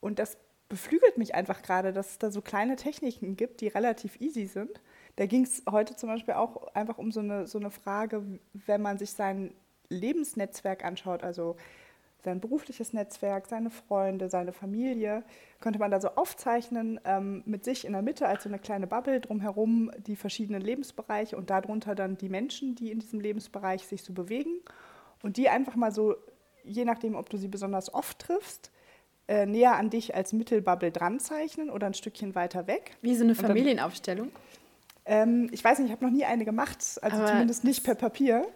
und 0.00 0.18
das 0.18 0.38
beflügelt 0.68 1.18
mich 1.18 1.34
einfach 1.34 1.62
gerade, 1.62 1.92
dass 1.92 2.12
es 2.12 2.18
da 2.18 2.30
so 2.30 2.40
kleine 2.40 2.76
Techniken 2.76 3.36
gibt, 3.36 3.60
die 3.60 3.68
relativ 3.68 4.20
easy 4.20 4.46
sind. 4.46 4.80
Da 5.16 5.26
ging 5.26 5.42
es 5.42 5.62
heute 5.70 5.96
zum 5.96 6.08
Beispiel 6.08 6.34
auch 6.34 6.74
einfach 6.74 6.98
um 6.98 7.12
so 7.12 7.20
eine, 7.20 7.46
so 7.46 7.58
eine 7.58 7.70
Frage, 7.70 8.24
wenn 8.52 8.80
man 8.80 8.98
sich 8.98 9.10
sein 9.12 9.52
Lebensnetzwerk 9.90 10.84
anschaut, 10.84 11.22
also 11.22 11.56
sein 12.22 12.40
berufliches 12.40 12.92
Netzwerk, 12.92 13.46
seine 13.46 13.70
Freunde, 13.70 14.28
seine 14.28 14.52
Familie, 14.52 15.22
könnte 15.60 15.78
man 15.78 15.90
da 15.90 16.00
so 16.00 16.08
aufzeichnen, 16.08 17.00
ähm, 17.04 17.42
mit 17.46 17.64
sich 17.64 17.84
in 17.84 17.92
der 17.92 18.02
Mitte 18.02 18.26
als 18.26 18.44
so 18.44 18.48
eine 18.48 18.58
kleine 18.58 18.86
Bubble 18.86 19.20
drumherum 19.20 19.90
die 20.06 20.16
verschiedenen 20.16 20.60
Lebensbereiche 20.60 21.36
und 21.36 21.50
darunter 21.50 21.94
dann 21.94 22.16
die 22.16 22.28
Menschen, 22.28 22.74
die 22.74 22.90
in 22.90 22.98
diesem 22.98 23.20
Lebensbereich 23.20 23.86
sich 23.86 24.02
so 24.02 24.12
bewegen 24.12 24.60
und 25.22 25.36
die 25.36 25.48
einfach 25.48 25.76
mal 25.76 25.92
so, 25.92 26.14
je 26.62 26.84
nachdem, 26.84 27.14
ob 27.14 27.30
du 27.30 27.36
sie 27.36 27.48
besonders 27.48 27.92
oft 27.92 28.18
triffst, 28.18 28.70
äh, 29.28 29.46
näher 29.46 29.76
an 29.76 29.90
dich 29.90 30.14
als 30.14 30.32
Mittelbubble 30.32 30.90
dran 30.90 31.20
zeichnen 31.20 31.70
oder 31.70 31.86
ein 31.86 31.94
Stückchen 31.94 32.34
weiter 32.34 32.66
weg. 32.66 32.96
Wie 33.00 33.14
so 33.14 33.24
eine 33.24 33.34
Familienaufstellung? 33.34 34.30
Dann, 35.04 35.28
ähm, 35.28 35.48
ich 35.52 35.64
weiß 35.64 35.78
nicht, 35.78 35.88
ich 35.88 35.92
habe 35.92 36.04
noch 36.04 36.12
nie 36.12 36.24
eine 36.24 36.44
gemacht, 36.44 36.78
also 37.00 37.16
Aber 37.16 37.26
zumindest 37.26 37.64
nicht 37.64 37.84
per 37.84 37.94
Papier. 37.94 38.46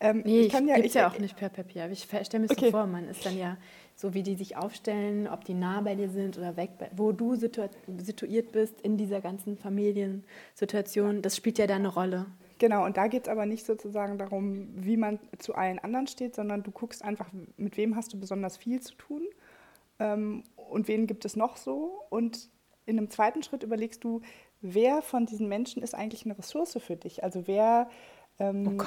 Ähm, 0.00 0.22
nee, 0.24 0.42
ich 0.42 0.52
kann 0.52 0.68
ja, 0.68 0.78
ich, 0.78 0.94
ja 0.94 1.08
auch 1.08 1.18
nicht 1.18 1.36
per 1.36 1.48
Papier. 1.48 1.84
Aber 1.84 1.92
ich 1.92 2.04
stelle 2.04 2.44
mir 2.44 2.50
okay. 2.50 2.66
so 2.66 2.70
vor, 2.70 2.86
man 2.86 3.08
ist 3.08 3.26
dann 3.26 3.36
ja 3.36 3.56
so, 3.96 4.14
wie 4.14 4.22
die 4.22 4.36
sich 4.36 4.56
aufstellen, 4.56 5.26
ob 5.26 5.44
die 5.44 5.54
nah 5.54 5.80
bei 5.80 5.96
dir 5.96 6.08
sind 6.08 6.38
oder 6.38 6.56
weg, 6.56 6.70
wo 6.94 7.10
du 7.10 7.34
situ 7.34 7.62
situiert 7.96 8.52
bist 8.52 8.80
in 8.80 8.96
dieser 8.96 9.20
ganzen 9.20 9.56
Familiensituation. 9.56 11.20
Das 11.20 11.36
spielt 11.36 11.58
ja 11.58 11.66
da 11.66 11.74
eine 11.74 11.88
Rolle. 11.88 12.26
Genau, 12.58 12.84
und 12.84 12.96
da 12.96 13.06
geht 13.06 13.24
es 13.24 13.28
aber 13.28 13.46
nicht 13.46 13.64
sozusagen 13.66 14.18
darum, 14.18 14.68
wie 14.74 14.96
man 14.96 15.18
zu 15.38 15.54
allen 15.54 15.78
anderen 15.78 16.06
steht, 16.06 16.34
sondern 16.34 16.62
du 16.62 16.70
guckst 16.70 17.04
einfach, 17.04 17.30
mit 17.56 17.76
wem 17.76 17.96
hast 17.96 18.12
du 18.12 18.20
besonders 18.20 18.56
viel 18.56 18.80
zu 18.80 18.94
tun 18.94 19.22
ähm, 19.98 20.44
und 20.56 20.88
wen 20.88 21.06
gibt 21.06 21.24
es 21.24 21.36
noch 21.36 21.56
so? 21.56 22.02
Und 22.10 22.50
in 22.86 22.98
einem 22.98 23.10
zweiten 23.10 23.42
Schritt 23.42 23.62
überlegst 23.62 24.02
du, 24.02 24.22
wer 24.60 25.02
von 25.02 25.26
diesen 25.26 25.48
Menschen 25.48 25.82
ist 25.82 25.94
eigentlich 25.94 26.24
eine 26.24 26.36
Ressource 26.36 26.78
für 26.80 26.96
dich? 26.96 27.22
Also 27.22 27.46
wer 27.46 27.88
ähm, 28.40 28.76
oh 28.80 28.84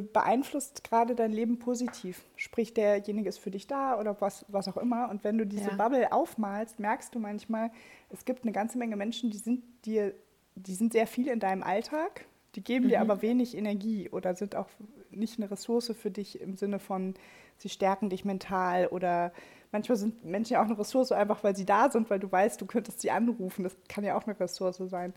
beeinflusst 0.00 0.84
gerade 0.84 1.14
dein 1.14 1.32
Leben 1.32 1.58
positiv? 1.58 2.24
Sprich, 2.36 2.72
derjenige 2.72 3.28
ist 3.28 3.38
für 3.38 3.50
dich 3.50 3.66
da 3.66 3.98
oder 3.98 4.18
was, 4.20 4.46
was 4.48 4.68
auch 4.68 4.78
immer. 4.78 5.10
Und 5.10 5.24
wenn 5.24 5.36
du 5.36 5.46
diese 5.46 5.70
ja. 5.70 5.76
Bubble 5.76 6.12
aufmalst, 6.12 6.80
merkst 6.80 7.14
du 7.14 7.18
manchmal, 7.18 7.70
es 8.08 8.24
gibt 8.24 8.44
eine 8.44 8.52
ganze 8.52 8.78
Menge 8.78 8.96
Menschen, 8.96 9.30
die 9.30 9.38
sind 9.38 9.62
dir, 9.84 10.14
die 10.54 10.74
sind 10.74 10.92
sehr 10.92 11.06
viel 11.06 11.28
in 11.28 11.40
deinem 11.40 11.62
Alltag, 11.62 12.24
die 12.54 12.64
geben 12.64 12.86
mhm. 12.86 12.90
dir 12.90 13.00
aber 13.00 13.20
wenig 13.20 13.56
Energie 13.56 14.08
oder 14.08 14.34
sind 14.34 14.54
auch 14.54 14.68
nicht 15.10 15.38
eine 15.38 15.50
Ressource 15.50 15.92
für 15.94 16.10
dich 16.10 16.40
im 16.40 16.56
Sinne 16.56 16.78
von, 16.78 17.14
sie 17.58 17.68
stärken 17.68 18.08
dich 18.08 18.24
mental 18.24 18.86
oder 18.86 19.32
manchmal 19.72 19.96
sind 19.96 20.24
Menschen 20.24 20.54
ja 20.54 20.60
auch 20.60 20.66
eine 20.66 20.78
Ressource, 20.78 21.12
einfach 21.12 21.42
weil 21.42 21.56
sie 21.56 21.64
da 21.64 21.90
sind, 21.90 22.10
weil 22.10 22.20
du 22.20 22.30
weißt, 22.30 22.60
du 22.60 22.66
könntest 22.66 23.00
sie 23.00 23.10
anrufen. 23.10 23.64
Das 23.64 23.76
kann 23.88 24.04
ja 24.04 24.16
auch 24.16 24.26
eine 24.26 24.38
Ressource 24.38 24.76
sein. 24.76 25.14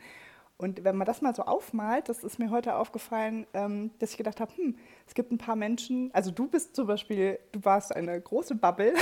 Und 0.58 0.86
wenn 0.86 0.96
man 0.96 1.06
das 1.06 1.22
mal 1.22 1.36
so 1.36 1.44
aufmalt, 1.44 2.08
das 2.08 2.24
ist 2.24 2.40
mir 2.40 2.50
heute 2.50 2.76
aufgefallen, 2.76 3.46
ähm, 3.54 3.92
dass 4.00 4.12
ich 4.12 4.18
gedacht 4.18 4.40
habe, 4.40 4.56
hm, 4.56 4.78
es 5.06 5.14
gibt 5.14 5.32
ein 5.32 5.38
paar 5.38 5.58
Menschen, 5.58 6.12
also 6.14 6.32
du 6.32 6.48
bist 6.48 6.76
zum 6.76 6.88
Beispiel, 6.88 7.40
du 7.52 7.64
warst 7.66 7.94
eine 7.94 8.20
große 8.20 8.56
Bubble, 8.56 8.94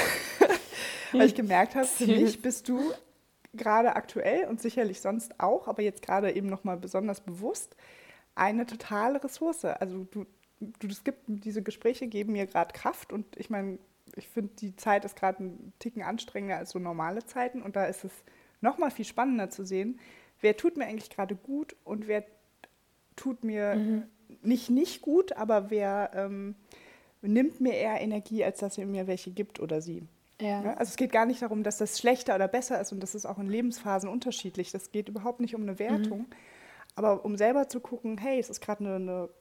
weil 1.11 1.27
ich 1.27 1.35
gemerkt 1.35 1.75
habe, 1.75 1.85
für 1.85 2.07
mich 2.07 2.41
bist 2.41 2.69
du 2.69 2.79
gerade 3.53 3.95
aktuell 3.95 4.47
und 4.47 4.61
sicherlich 4.61 4.99
sonst 4.99 5.39
auch, 5.39 5.67
aber 5.67 5.83
jetzt 5.83 6.01
gerade 6.01 6.31
eben 6.31 6.47
nochmal 6.47 6.77
besonders 6.77 7.21
bewusst, 7.21 7.75
eine 8.33 8.65
totale 8.65 9.23
Ressource. 9.23 9.65
Also 9.65 10.07
du, 10.09 10.25
du, 10.59 10.87
es 10.87 11.03
gibt 11.03 11.21
diese 11.27 11.61
Gespräche 11.61 12.07
geben 12.07 12.33
mir 12.33 12.47
gerade 12.47 12.73
Kraft 12.73 13.13
und 13.13 13.37
ich 13.37 13.51
meine, 13.51 13.77
ich 14.15 14.27
finde, 14.27 14.53
die 14.59 14.75
Zeit 14.75 15.05
ist 15.05 15.15
gerade 15.15 15.43
ein 15.43 15.73
Ticken 15.77 16.01
anstrengender 16.01 16.57
als 16.57 16.71
so 16.71 16.79
normale 16.79 17.25
Zeiten 17.25 17.61
und 17.61 17.75
da 17.75 17.85
ist 17.85 18.03
es 18.03 18.11
noch 18.61 18.79
mal 18.79 18.89
viel 18.89 19.05
spannender 19.05 19.49
zu 19.49 19.65
sehen, 19.65 19.99
wer 20.43 20.55
tut 20.55 20.77
mir 20.77 20.85
eigentlich 20.85 21.09
gerade 21.09 21.35
gut 21.35 21.75
und 21.83 22.07
wer 22.07 22.23
tut 23.15 23.43
mir 23.43 23.75
mhm. 23.75 24.03
nicht 24.41 24.69
nicht 24.69 25.01
gut, 25.01 25.33
aber 25.33 25.71
wer 25.71 26.11
ähm, 26.13 26.55
nimmt 27.21 27.61
mir 27.61 27.73
eher 27.73 28.01
Energie, 28.01 28.43
als 28.43 28.59
dass 28.59 28.77
er 28.77 28.85
mir 28.85 29.07
welche 29.07 29.31
gibt 29.31 29.59
oder 29.59 29.81
sie. 29.81 30.03
Ja. 30.41 30.73
Also 30.75 30.91
es 30.91 30.95
geht 30.97 31.11
gar 31.11 31.25
nicht 31.25 31.41
darum, 31.41 31.63
dass 31.63 31.77
das 31.77 31.97
schlechter 31.97 32.35
oder 32.35 32.47
besser 32.47 32.79
ist 32.81 32.91
und 32.91 33.01
das 33.01 33.15
ist 33.15 33.25
auch 33.25 33.39
in 33.39 33.47
Lebensphasen 33.47 34.09
unterschiedlich. 34.09 34.71
Das 34.71 34.91
geht 34.91 35.07
überhaupt 35.09 35.39
nicht 35.39 35.55
um 35.55 35.61
eine 35.61 35.79
Wertung. 35.79 36.19
Mhm. 36.19 36.25
Aber 36.95 37.25
um 37.25 37.37
selber 37.37 37.67
zu 37.69 37.79
gucken, 37.79 38.17
hey, 38.17 38.39
es 38.39 38.49
ist 38.49 38.61
gerade 38.61 38.85
eine, 38.85 38.95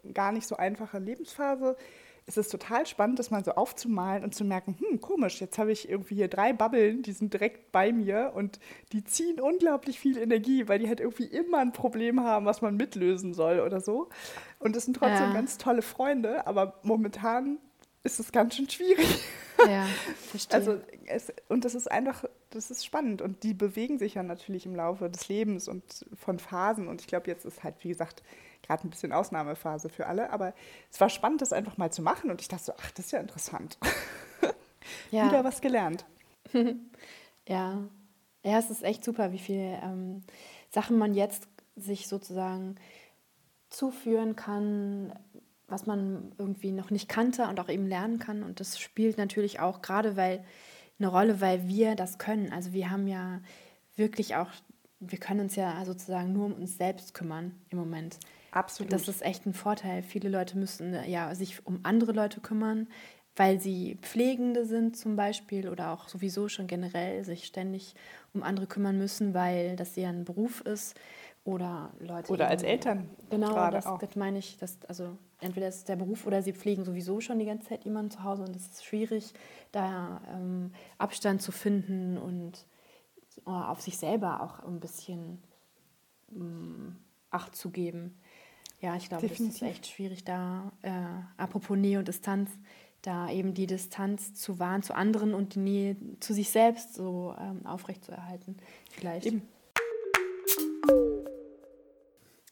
eine, 0.04 0.14
gar 0.14 0.32
nicht 0.32 0.46
so 0.46 0.56
einfache 0.56 0.98
Lebensphase, 0.98 1.76
ist 2.26 2.38
es 2.38 2.48
total 2.48 2.86
spannend, 2.86 3.18
das 3.18 3.30
mal 3.30 3.44
so 3.44 3.52
aufzumalen 3.52 4.22
und 4.22 4.34
zu 4.34 4.44
merken, 4.44 4.76
hm, 4.78 5.00
komisch, 5.00 5.40
jetzt 5.40 5.58
habe 5.58 5.72
ich 5.72 5.88
irgendwie 5.88 6.14
hier 6.14 6.28
drei 6.28 6.52
Babbeln, 6.52 7.02
die 7.02 7.12
sind 7.12 7.32
direkt 7.32 7.72
bei 7.72 7.92
mir 7.92 8.32
und 8.34 8.60
die 8.92 9.04
ziehen 9.04 9.40
unglaublich 9.40 9.98
viel 9.98 10.16
Energie, 10.16 10.68
weil 10.68 10.78
die 10.78 10.88
halt 10.88 11.00
irgendwie 11.00 11.24
immer 11.24 11.58
ein 11.58 11.72
Problem 11.72 12.20
haben, 12.20 12.46
was 12.46 12.62
man 12.62 12.76
mitlösen 12.76 13.34
soll 13.34 13.60
oder 13.60 13.80
so. 13.80 14.08
Und 14.58 14.76
das 14.76 14.84
sind 14.84 14.94
trotzdem 14.94 15.28
ja. 15.28 15.32
ganz 15.32 15.58
tolle 15.58 15.82
Freunde, 15.82 16.46
aber 16.46 16.78
momentan 16.82 17.58
ist 18.04 18.20
es 18.20 18.32
ganz 18.32 18.56
schön 18.56 18.68
schwierig. 18.68 19.24
Ja, 19.66 19.86
verstehe. 20.30 20.58
Also 20.58 20.80
es, 21.06 21.32
und 21.48 21.64
das 21.64 21.74
ist 21.74 21.90
einfach, 21.90 22.24
das 22.50 22.70
ist 22.70 22.84
spannend 22.84 23.22
und 23.22 23.42
die 23.42 23.54
bewegen 23.54 23.98
sich 23.98 24.14
ja 24.14 24.22
natürlich 24.22 24.66
im 24.66 24.74
Laufe 24.74 25.08
des 25.10 25.28
Lebens 25.28 25.68
und 25.68 26.06
von 26.14 26.38
Phasen 26.38 26.88
und 26.88 27.00
ich 27.00 27.06
glaube, 27.06 27.28
jetzt 27.28 27.44
ist 27.44 27.62
halt, 27.62 27.76
wie 27.80 27.88
gesagt, 27.88 28.22
gerade 28.62 28.86
ein 28.86 28.90
bisschen 28.90 29.12
Ausnahmephase 29.12 29.88
für 29.88 30.06
alle, 30.06 30.30
aber 30.30 30.54
es 30.90 31.00
war 31.00 31.08
spannend, 31.08 31.42
das 31.42 31.52
einfach 31.52 31.76
mal 31.76 31.92
zu 31.92 32.02
machen 32.02 32.30
und 32.30 32.40
ich 32.40 32.48
dachte 32.48 32.64
so, 32.64 32.72
ach, 32.78 32.90
das 32.92 33.06
ist 33.06 33.12
ja 33.12 33.20
interessant. 33.20 33.78
Ja. 35.12 35.28
Wieder 35.28 35.44
was 35.44 35.60
gelernt. 35.60 36.04
ja. 37.48 37.82
Ja, 38.44 38.58
es 38.58 38.70
ist 38.70 38.82
echt 38.82 39.04
super, 39.04 39.32
wie 39.32 39.38
viele 39.38 39.78
ähm, 39.82 40.22
Sachen 40.70 40.98
man 40.98 41.14
jetzt 41.14 41.48
sich 41.76 42.08
sozusagen 42.08 42.74
zuführen 43.70 44.34
kann, 44.34 45.12
was 45.68 45.86
man 45.86 46.32
irgendwie 46.38 46.72
noch 46.72 46.90
nicht 46.90 47.08
kannte 47.08 47.46
und 47.46 47.60
auch 47.60 47.68
eben 47.68 47.86
lernen 47.86 48.18
kann. 48.18 48.42
Und 48.42 48.58
das 48.58 48.80
spielt 48.80 49.16
natürlich 49.16 49.60
auch 49.60 49.80
gerade 49.80 50.16
weil 50.16 50.44
eine 50.98 51.08
Rolle, 51.08 51.40
weil 51.40 51.68
wir 51.68 51.94
das 51.94 52.18
können. 52.18 52.52
Also 52.52 52.72
wir 52.72 52.90
haben 52.90 53.06
ja 53.06 53.40
wirklich 53.96 54.36
auch, 54.36 54.48
wir 55.00 55.18
können 55.18 55.40
uns 55.40 55.56
ja 55.56 55.84
sozusagen 55.84 56.32
nur 56.32 56.46
um 56.46 56.54
uns 56.54 56.76
selbst 56.76 57.14
kümmern 57.14 57.54
im 57.70 57.78
Moment. 57.78 58.18
Absolut. 58.52 58.92
Das 58.92 59.08
ist 59.08 59.22
echt 59.22 59.46
ein 59.46 59.54
Vorteil. 59.54 60.02
Viele 60.02 60.28
Leute 60.28 60.58
müssen 60.58 60.94
ja 61.08 61.34
sich 61.34 61.66
um 61.66 61.80
andere 61.82 62.12
Leute 62.12 62.40
kümmern, 62.40 62.86
weil 63.34 63.58
sie 63.58 63.96
Pflegende 64.02 64.66
sind 64.66 64.96
zum 64.96 65.16
Beispiel 65.16 65.70
oder 65.70 65.90
auch 65.90 66.08
sowieso 66.08 66.48
schon 66.48 66.66
generell 66.66 67.24
sich 67.24 67.46
ständig 67.46 67.94
um 68.34 68.42
andere 68.42 68.66
kümmern 68.66 68.98
müssen, 68.98 69.32
weil 69.32 69.74
das 69.74 69.96
ja 69.96 70.10
ein 70.10 70.24
Beruf 70.24 70.60
ist 70.60 70.94
oder 71.44 71.92
Leute. 71.98 72.30
Oder 72.30 72.48
als 72.48 72.62
Eltern. 72.62 73.08
Genau, 73.30 73.70
das, 73.70 73.86
das, 73.98 74.16
meine 74.16 74.38
ich. 74.38 74.58
Dass, 74.58 74.78
also 74.86 75.16
entweder 75.40 75.68
ist 75.68 75.76
es 75.76 75.84
der 75.84 75.96
Beruf 75.96 76.26
oder 76.26 76.42
sie 76.42 76.52
pflegen 76.52 76.84
sowieso 76.84 77.20
schon 77.20 77.38
die 77.38 77.46
ganze 77.46 77.68
Zeit 77.68 77.84
jemanden 77.84 78.10
zu 78.10 78.22
Hause 78.22 78.42
und 78.44 78.54
es 78.54 78.66
ist 78.66 78.84
schwierig, 78.84 79.32
da 79.72 80.20
ähm, 80.28 80.72
Abstand 80.98 81.40
zu 81.40 81.52
finden 81.52 82.18
und 82.18 82.66
äh, 83.46 83.50
auf 83.50 83.80
sich 83.80 83.96
selber 83.96 84.42
auch 84.42 84.60
ein 84.60 84.78
bisschen 84.78 85.42
ähm, 86.30 86.96
Acht 87.30 87.56
zu 87.56 87.70
geben. 87.70 88.18
Ja, 88.82 88.96
ich 88.96 89.08
glaube, 89.08 89.26
es 89.26 89.38
ist 89.38 89.62
echt 89.62 89.86
schwierig 89.86 90.24
da, 90.24 90.72
äh, 90.82 90.90
apropos 91.36 91.78
Nähe 91.78 92.00
und 92.00 92.08
Distanz, 92.08 92.50
da 93.00 93.30
eben 93.30 93.54
die 93.54 93.68
Distanz 93.68 94.34
zu 94.34 94.58
wahren 94.58 94.82
zu 94.82 94.94
anderen 94.96 95.34
und 95.34 95.54
die 95.54 95.60
Nähe 95.60 95.96
zu 96.18 96.34
sich 96.34 96.50
selbst 96.50 96.94
so 96.94 97.32
ähm, 97.38 97.64
aufrechtzuerhalten. 97.64 98.56
Vielleicht. 98.90 99.26
Eben. 99.26 99.42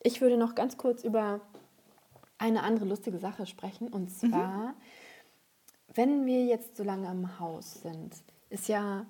Ich 0.04 0.20
würde 0.20 0.36
noch 0.36 0.54
ganz 0.54 0.76
kurz 0.76 1.02
über 1.02 1.40
eine 2.38 2.62
andere 2.62 2.86
lustige 2.86 3.18
Sache 3.18 3.44
sprechen. 3.46 3.88
Und 3.88 4.04
mhm. 4.04 4.30
zwar, 4.30 4.68
mhm. 4.68 4.74
wenn 5.94 6.26
wir 6.26 6.44
jetzt 6.44 6.76
so 6.76 6.84
lange 6.84 7.10
im 7.10 7.40
Haus 7.40 7.82
sind, 7.82 8.14
ist 8.50 8.68
ja 8.68 9.04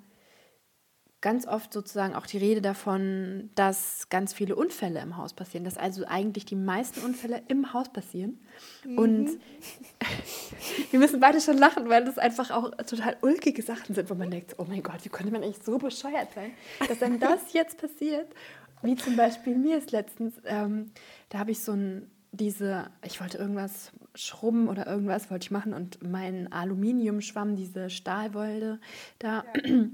ganz 1.20 1.46
oft 1.46 1.72
sozusagen 1.72 2.14
auch 2.14 2.26
die 2.26 2.38
Rede 2.38 2.62
davon, 2.62 3.50
dass 3.54 4.08
ganz 4.08 4.32
viele 4.32 4.56
Unfälle 4.56 5.00
im 5.00 5.16
Haus 5.16 5.34
passieren, 5.34 5.64
dass 5.64 5.76
also 5.76 6.06
eigentlich 6.06 6.46
die 6.46 6.56
meisten 6.56 7.00
Unfälle 7.00 7.42
im 7.48 7.72
Haus 7.74 7.90
passieren. 7.90 8.38
Mhm. 8.84 8.98
Und 8.98 9.30
wir 10.90 10.98
müssen 10.98 11.20
beide 11.20 11.40
schon 11.40 11.58
lachen, 11.58 11.88
weil 11.88 12.04
das 12.04 12.16
einfach 12.16 12.50
auch 12.50 12.70
total 12.86 13.16
ulkige 13.20 13.62
Sachen 13.62 13.94
sind, 13.94 14.08
wo 14.08 14.14
man 14.14 14.30
denkt, 14.30 14.54
oh 14.58 14.64
mein 14.66 14.82
Gott, 14.82 15.04
wie 15.04 15.10
konnte 15.10 15.30
man 15.30 15.42
eigentlich 15.42 15.62
so 15.62 15.76
bescheuert 15.76 16.28
sein, 16.34 16.52
dass 16.88 17.02
einem 17.02 17.20
das 17.20 17.52
jetzt 17.52 17.78
passiert. 17.78 18.28
Wie 18.82 18.96
zum 18.96 19.14
Beispiel 19.16 19.56
mir 19.56 19.76
ist 19.76 19.92
letztens, 19.92 20.34
ähm, 20.46 20.90
da 21.28 21.40
habe 21.40 21.50
ich 21.50 21.60
so 21.60 21.72
ein 21.72 22.10
diese, 22.32 22.86
ich 23.04 23.20
wollte 23.20 23.38
irgendwas 23.38 23.92
schrubben 24.14 24.68
oder 24.68 24.86
irgendwas 24.86 25.30
wollte 25.30 25.44
ich 25.44 25.50
machen 25.50 25.74
und 25.74 26.02
mein 26.02 26.52
Aluminiumschwamm, 26.52 27.56
diese 27.56 27.90
Stahlwolde 27.90 28.78
da. 29.18 29.44
Ja. 29.64 29.86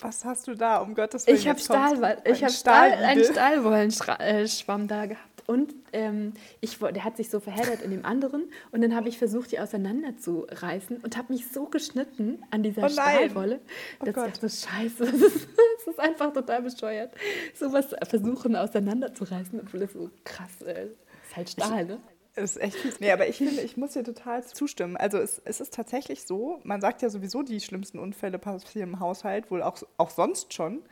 Was 0.00 0.24
hast 0.24 0.48
du 0.48 0.54
da, 0.54 0.78
um 0.78 0.94
Gottes 0.94 1.26
Willen? 1.26 1.36
Ich 1.36 1.46
habe 1.46 1.58
Stahl, 1.60 2.22
ich 2.24 2.42
hab 2.42 2.50
Stahl, 2.50 2.92
einen 2.92 3.24
Stahlwollenschwamm 3.24 4.88
da 4.88 5.06
gehabt. 5.06 5.32
Und 5.46 5.74
ähm, 5.92 6.32
ich, 6.60 6.78
der 6.78 7.04
hat 7.04 7.16
sich 7.16 7.28
so 7.28 7.40
verheddert 7.40 7.82
in 7.82 7.90
dem 7.90 8.04
anderen. 8.04 8.44
Und 8.70 8.80
dann 8.80 8.94
habe 8.94 9.08
ich 9.08 9.18
versucht, 9.18 9.52
die 9.52 9.58
auseinanderzureißen 9.58 10.98
und 10.98 11.16
habe 11.16 11.32
mich 11.32 11.48
so 11.48 11.66
geschnitten 11.66 12.42
an 12.50 12.62
dieser 12.62 12.84
oh 12.84 12.88
Stahlwolle, 12.88 13.60
oh 14.00 14.04
dass 14.04 14.14
Gott. 14.14 14.26
ich 14.28 14.32
dachte, 14.34 14.48
scheiße, 14.48 15.04
das 15.12 15.20
ist, 15.20 15.48
das 15.78 15.86
ist, 15.88 16.00
einfach 16.00 16.32
total 16.32 16.62
bescheuert. 16.62 17.12
Sowas 17.54 17.94
versuchen 18.08 18.56
auseinanderzureißen, 18.56 19.60
obwohl 19.60 19.80
das 19.80 19.92
so 19.92 20.10
krass 20.24 20.62
äh, 20.62 20.86
ist 21.32 21.36
halt 21.36 21.50
Stahl, 21.50 21.84
ne? 21.86 22.00
Ist 22.34 22.58
echt 22.60 22.76
fies. 22.76 22.98
Nee, 23.00 23.12
aber 23.12 23.28
ich 23.28 23.36
finde, 23.36 23.60
ich 23.60 23.76
muss 23.76 23.92
dir 23.92 24.04
total 24.04 24.42
zustimmen. 24.42 24.96
Also 24.96 25.18
es, 25.18 25.40
es 25.44 25.60
ist 25.60 25.74
tatsächlich 25.74 26.24
so, 26.24 26.60
man 26.64 26.80
sagt 26.80 27.02
ja 27.02 27.10
sowieso, 27.10 27.42
die 27.42 27.60
schlimmsten 27.60 27.98
Unfälle 27.98 28.38
passieren 28.38 28.90
im 28.90 29.00
Haushalt, 29.00 29.50
wohl 29.50 29.62
auch, 29.62 29.76
auch 29.98 30.10
sonst 30.10 30.54
schon. 30.54 30.82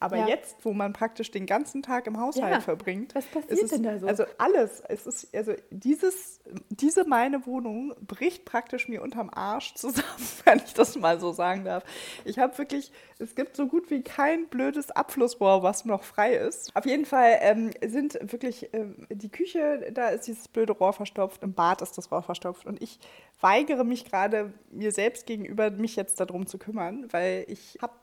Aber 0.00 0.16
ja. 0.16 0.28
jetzt, 0.28 0.64
wo 0.64 0.72
man 0.72 0.92
praktisch 0.92 1.32
den 1.32 1.44
ganzen 1.44 1.82
Tag 1.82 2.06
im 2.06 2.20
Haushalt 2.20 2.52
ja. 2.52 2.60
verbringt, 2.60 3.16
was 3.16 3.26
passiert 3.26 3.64
es, 3.64 3.70
denn 3.70 3.82
da 3.82 3.98
so? 3.98 4.06
Also 4.06 4.24
alles, 4.38 4.80
es 4.88 5.06
ist 5.06 5.34
also 5.34 5.54
dieses, 5.70 6.40
diese 6.68 7.04
meine 7.04 7.46
Wohnung 7.46 7.94
bricht 8.06 8.44
praktisch 8.44 8.88
mir 8.88 9.02
unterm 9.02 9.28
Arsch 9.28 9.74
zusammen, 9.74 10.06
wenn 10.44 10.58
ich 10.58 10.72
das 10.72 10.96
mal 10.96 11.18
so 11.18 11.32
sagen 11.32 11.64
darf. 11.64 11.82
Ich 12.24 12.38
habe 12.38 12.56
wirklich, 12.58 12.92
es 13.18 13.34
gibt 13.34 13.56
so 13.56 13.66
gut 13.66 13.90
wie 13.90 14.02
kein 14.02 14.46
blödes 14.46 14.92
Abflussrohr, 14.92 15.64
was 15.64 15.84
noch 15.84 16.04
frei 16.04 16.36
ist. 16.36 16.76
Auf 16.76 16.86
jeden 16.86 17.04
Fall 17.04 17.38
ähm, 17.40 17.72
sind 17.84 18.18
wirklich 18.20 18.72
ähm, 18.72 19.04
die 19.10 19.30
Küche, 19.30 19.90
da 19.92 20.10
ist 20.10 20.28
dieses 20.28 20.46
blöde 20.46 20.74
Rohr 20.74 20.92
verstopft, 20.92 21.42
im 21.42 21.54
Bad 21.54 21.82
ist 21.82 21.98
das 21.98 22.12
Rohr 22.12 22.22
verstopft 22.22 22.66
und 22.66 22.80
ich 22.80 23.00
weigere 23.40 23.82
mich 23.82 24.04
gerade 24.04 24.52
mir 24.70 24.92
selbst 24.92 25.26
gegenüber, 25.26 25.70
mich 25.70 25.96
jetzt 25.96 26.20
darum 26.20 26.46
zu 26.46 26.58
kümmern, 26.58 27.08
weil 27.10 27.44
ich 27.48 27.78
habe 27.82 27.94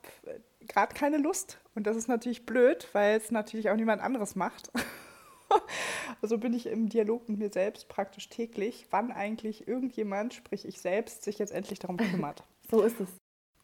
gerade 0.67 0.93
keine 0.93 1.17
Lust. 1.17 1.59
Und 1.75 1.87
das 1.87 1.97
ist 1.97 2.07
natürlich 2.07 2.45
blöd, 2.45 2.87
weil 2.93 3.17
es 3.17 3.31
natürlich 3.31 3.69
auch 3.69 3.75
niemand 3.75 4.01
anderes 4.01 4.35
macht. 4.35 4.71
also 6.21 6.37
bin 6.37 6.53
ich 6.53 6.67
im 6.67 6.89
Dialog 6.89 7.27
mit 7.29 7.39
mir 7.39 7.51
selbst 7.51 7.87
praktisch 7.87 8.29
täglich, 8.29 8.87
wann 8.91 9.11
eigentlich 9.11 9.67
irgendjemand, 9.67 10.33
sprich 10.33 10.65
ich 10.65 10.79
selbst, 10.79 11.23
sich 11.23 11.39
jetzt 11.39 11.51
endlich 11.51 11.79
darum 11.79 11.97
kümmert. 11.97 12.43
so 12.69 12.81
ist 12.81 12.99
es. 12.99 13.09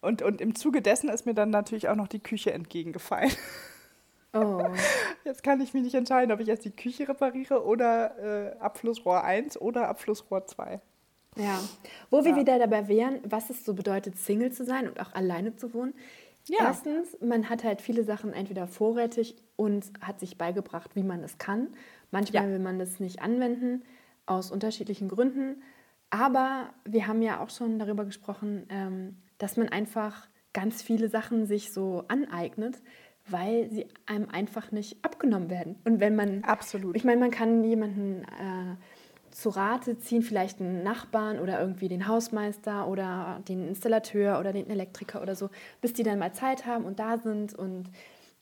Und, 0.02 0.22
und 0.22 0.42
im 0.42 0.56
Zuge 0.56 0.82
dessen 0.82 1.10
ist 1.10 1.26
mir 1.26 1.36
dann 1.36 1.52
natürlich 1.52 1.88
auch 1.88 1.96
noch 1.96 2.08
die 2.08 2.22
Küche 2.22 2.52
entgegengefallen. 2.52 3.32
Oh. 4.34 4.64
Jetzt 5.26 5.44
kann 5.44 5.62
ich 5.62 5.74
mich 5.74 5.84
nicht 5.84 5.96
entscheiden, 5.96 6.32
ob 6.32 6.40
ich 6.40 6.48
erst 6.48 6.66
die 6.66 6.76
Küche 6.76 7.08
repariere 7.08 7.64
oder 7.66 8.18
äh, 8.18 8.60
Abflussrohr 8.60 9.24
1 9.24 9.60
oder 9.60 9.88
Abflussrohr 9.88 10.48
2. 10.48 10.82
Ja, 11.38 11.62
wo 12.10 12.26
wir 12.26 12.36
wieder 12.36 12.60
dabei 12.60 12.90
wären, 12.90 13.20
was 13.24 13.50
es 13.50 13.64
so 13.64 13.74
bedeutet, 13.74 14.18
Single 14.18 14.52
zu 14.52 14.66
sein 14.66 14.90
und 14.90 15.00
auch 15.00 15.14
alleine 15.14 15.56
zu 15.56 15.74
wohnen. 15.74 15.94
Ja. 16.48 16.66
Erstens, 16.66 17.18
man 17.22 17.50
hat 17.50 17.64
halt 17.64 17.82
viele 17.82 18.04
Sachen 18.04 18.34
entweder 18.34 18.68
vorrätig 18.68 19.36
und 19.56 19.92
hat 20.02 20.20
sich 20.20 20.38
beigebracht, 20.38 20.96
wie 20.96 21.04
man 21.04 21.24
es 21.24 21.38
kann. 21.38 21.68
Manchmal 22.10 22.46
ja. 22.46 22.50
will 22.52 22.60
man 22.60 22.80
das 22.80 23.00
nicht 23.00 23.22
anwenden, 23.22 23.84
aus 24.26 24.52
unterschiedlichen 24.52 25.08
Gründen. 25.08 25.62
Aber 26.10 26.74
wir 26.86 27.08
haben 27.08 27.22
ja 27.22 27.40
auch 27.40 27.50
schon 27.50 27.80
darüber 27.80 28.06
gesprochen, 28.06 28.66
ähm, 28.70 29.18
dass 29.38 29.56
man 29.56 29.70
einfach 29.70 30.28
ganz 30.54 30.82
viele 30.82 31.10
Sachen 31.10 31.46
sich 31.46 31.72
so 31.72 32.04
aneignet, 32.08 32.82
weil 33.28 33.70
sie 33.72 33.88
einem 34.06 34.30
einfach 34.30 34.72
nicht 34.72 35.04
abgenommen 35.06 35.50
werden. 35.50 35.78
Und 35.86 36.00
wenn 36.00 36.16
man. 36.16 36.44
Absolut. 36.44 36.96
Ich 36.96 37.04
meine, 37.04 37.20
man 37.20 37.32
kann 37.32 37.64
jemanden. 37.64 38.24
Äh, 38.24 38.76
zu 39.32 39.50
Rate 39.50 39.98
ziehen, 40.00 40.22
vielleicht 40.22 40.60
einen 40.62 40.84
Nachbarn 40.84 41.40
oder 41.40 41.60
irgendwie 41.60 41.88
den 41.88 42.08
Hausmeister 42.08 42.88
oder 42.88 43.42
den 43.48 43.68
Installateur 43.68 44.40
oder 44.40 44.54
den 44.54 44.70
Elektriker 44.70 45.22
oder 45.22 45.36
so, 45.36 45.50
bis 45.82 45.94
die 45.94 46.04
dann 46.04 46.20
mal 46.20 46.34
Zeit 46.34 46.66
haben 46.66 46.86
und 46.86 47.00
da 47.00 47.18
sind 47.18 47.54
und, 47.54 47.90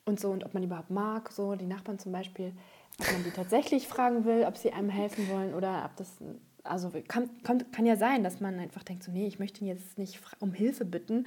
und 0.04 0.20
so 0.20 0.30
und 0.30 0.44
ob 0.44 0.54
man 0.54 0.62
überhaupt 0.62 0.90
mag, 0.90 1.32
so 1.32 1.54
die 1.54 1.66
Nachbarn 1.66 1.98
zum 1.98 2.12
Beispiel, 2.12 2.52
ob 3.00 3.12
man 3.12 3.24
die 3.24 3.30
tatsächlich 3.30 3.88
fragen 3.88 4.24
will, 4.24 4.44
ob 4.46 4.56
sie 4.56 4.72
einem 4.72 4.90
helfen 4.90 5.28
wollen 5.28 5.54
oder 5.54 5.84
ob 5.86 5.96
das, 5.96 6.16
also 6.64 6.90
kann, 7.08 7.30
kann, 7.42 7.70
kann 7.72 7.86
ja 7.86 7.96
sein, 7.96 8.22
dass 8.24 8.40
man 8.40 8.58
einfach 8.58 8.82
denkt, 8.82 9.04
so 9.04 9.12
nee, 9.12 9.26
ich 9.26 9.38
möchte 9.38 9.60
ihn 9.62 9.68
jetzt 9.68 9.98
nicht 9.98 10.20
um 10.40 10.52
Hilfe 10.52 10.84
bitten 10.84 11.26